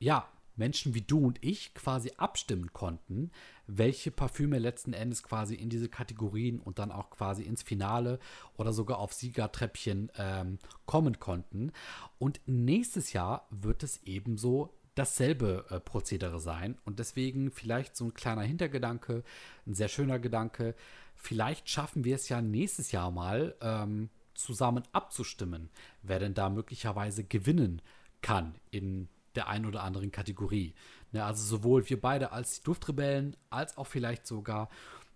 ja, 0.00 0.26
Menschen 0.60 0.94
wie 0.94 1.00
du 1.00 1.18
und 1.18 1.42
ich 1.42 1.74
quasi 1.74 2.12
abstimmen 2.18 2.72
konnten, 2.72 3.30
welche 3.66 4.10
Parfüme 4.10 4.58
letzten 4.58 4.92
Endes 4.92 5.22
quasi 5.22 5.54
in 5.54 5.70
diese 5.70 5.88
Kategorien 5.88 6.60
und 6.60 6.78
dann 6.78 6.92
auch 6.92 7.10
quasi 7.10 7.42
ins 7.42 7.62
Finale 7.62 8.20
oder 8.58 8.72
sogar 8.72 8.98
auf 8.98 9.14
Siegertreppchen 9.14 10.12
ähm, 10.18 10.58
kommen 10.84 11.18
konnten. 11.18 11.72
Und 12.18 12.40
nächstes 12.46 13.14
Jahr 13.14 13.48
wird 13.50 13.82
es 13.82 14.02
ebenso 14.04 14.74
dasselbe 14.94 15.64
äh, 15.70 15.80
Prozedere 15.80 16.40
sein. 16.40 16.76
Und 16.84 16.98
deswegen 16.98 17.50
vielleicht 17.50 17.96
so 17.96 18.04
ein 18.04 18.14
kleiner 18.14 18.42
Hintergedanke, 18.42 19.24
ein 19.66 19.74
sehr 19.74 19.88
schöner 19.88 20.18
Gedanke. 20.18 20.74
Vielleicht 21.14 21.70
schaffen 21.70 22.04
wir 22.04 22.16
es 22.16 22.28
ja 22.28 22.42
nächstes 22.42 22.92
Jahr 22.92 23.10
mal 23.10 23.56
ähm, 23.62 24.10
zusammen 24.34 24.82
abzustimmen, 24.92 25.70
wer 26.02 26.18
denn 26.18 26.34
da 26.34 26.50
möglicherweise 26.50 27.24
gewinnen 27.24 27.80
kann 28.20 28.54
in 28.70 29.08
der 29.34 29.48
einen 29.48 29.66
oder 29.66 29.82
anderen 29.82 30.10
Kategorie. 30.10 30.74
Ne, 31.12 31.24
also 31.24 31.44
sowohl 31.44 31.88
wir 31.88 32.00
beide 32.00 32.32
als 32.32 32.62
Duftrebellen, 32.62 33.36
als 33.50 33.76
auch 33.76 33.86
vielleicht 33.86 34.26
sogar 34.26 34.68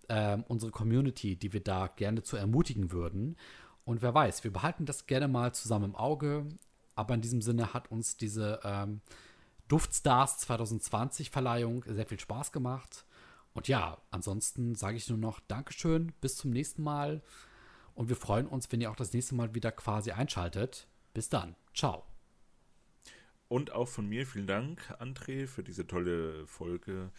ähm, 0.08 0.44
unsere 0.48 0.72
Community, 0.72 1.36
die 1.36 1.52
wir 1.52 1.62
da 1.62 1.88
gerne 1.88 2.22
zu 2.22 2.36
ermutigen 2.36 2.92
würden. 2.92 3.36
Und 3.84 4.02
wer 4.02 4.14
weiß, 4.14 4.44
wir 4.44 4.52
behalten 4.52 4.86
das 4.86 5.06
gerne 5.06 5.28
mal 5.28 5.54
zusammen 5.54 5.86
im 5.86 5.96
Auge. 5.96 6.46
Aber 6.96 7.14
in 7.14 7.20
diesem 7.20 7.42
Sinne 7.42 7.74
hat 7.74 7.90
uns 7.90 8.16
diese 8.16 8.60
ähm, 8.64 9.00
Duftstars 9.68 10.38
2020 10.38 11.30
Verleihung 11.30 11.84
sehr 11.86 12.06
viel 12.06 12.20
Spaß 12.20 12.52
gemacht. 12.52 13.04
Und 13.52 13.68
ja, 13.68 13.98
ansonsten 14.10 14.74
sage 14.74 14.96
ich 14.96 15.08
nur 15.08 15.18
noch 15.18 15.40
Dankeschön, 15.40 16.12
bis 16.20 16.36
zum 16.36 16.50
nächsten 16.50 16.82
Mal. 16.82 17.22
Und 17.94 18.08
wir 18.08 18.16
freuen 18.16 18.46
uns, 18.46 18.70
wenn 18.72 18.80
ihr 18.80 18.90
auch 18.90 18.96
das 18.96 19.12
nächste 19.12 19.34
Mal 19.34 19.54
wieder 19.54 19.72
quasi 19.72 20.10
einschaltet. 20.10 20.88
Bis 21.12 21.28
dann. 21.28 21.54
Ciao. 21.72 22.13
Und 23.54 23.70
auch 23.70 23.86
von 23.86 24.08
mir 24.08 24.26
vielen 24.26 24.48
Dank, 24.48 24.80
André, 24.98 25.46
für 25.46 25.62
diese 25.62 25.86
tolle 25.86 26.44
Folge. 26.48 27.12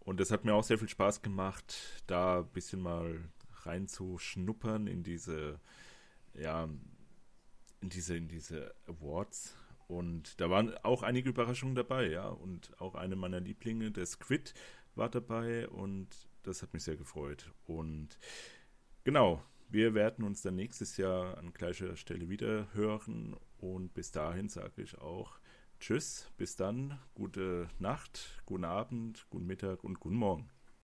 Und 0.00 0.20
es 0.20 0.32
hat 0.32 0.44
mir 0.44 0.52
auch 0.52 0.64
sehr 0.64 0.78
viel 0.78 0.88
Spaß 0.88 1.22
gemacht, 1.22 2.02
da 2.08 2.40
ein 2.40 2.48
bisschen 2.48 2.82
mal 2.82 3.20
reinzuschnuppern 3.62 4.88
in 4.88 5.04
diese, 5.04 5.60
ja, 6.34 6.68
in 7.80 7.88
diese, 7.88 8.16
in 8.16 8.26
diese 8.26 8.74
Awards. 8.88 9.56
Und 9.86 10.40
da 10.40 10.50
waren 10.50 10.76
auch 10.78 11.04
einige 11.04 11.28
Überraschungen 11.28 11.76
dabei, 11.76 12.08
ja. 12.08 12.26
Und 12.26 12.80
auch 12.80 12.96
eine 12.96 13.14
meiner 13.14 13.38
Lieblinge, 13.38 13.92
der 13.92 14.06
Squid, 14.06 14.54
war 14.96 15.08
dabei 15.08 15.68
und 15.68 16.08
das 16.42 16.62
hat 16.62 16.72
mich 16.72 16.82
sehr 16.82 16.96
gefreut. 16.96 17.52
Und 17.64 18.18
genau, 19.04 19.40
wir 19.68 19.94
werden 19.94 20.24
uns 20.24 20.42
dann 20.42 20.56
nächstes 20.56 20.96
Jahr 20.96 21.38
an 21.38 21.52
gleicher 21.52 21.94
Stelle 21.94 22.28
wieder 22.28 22.74
hören 22.74 23.36
und 23.58 23.94
bis 23.94 24.10
dahin 24.10 24.48
sage 24.48 24.82
ich 24.82 24.98
auch 24.98 25.38
Tschüss, 25.86 26.32
bis 26.36 26.56
dann, 26.56 26.98
gute 27.14 27.68
Nacht, 27.78 28.42
guten 28.44 28.64
Abend, 28.64 29.24
guten 29.30 29.46
Mittag 29.46 29.84
und 29.84 30.00
guten 30.00 30.16
Morgen. 30.16 30.50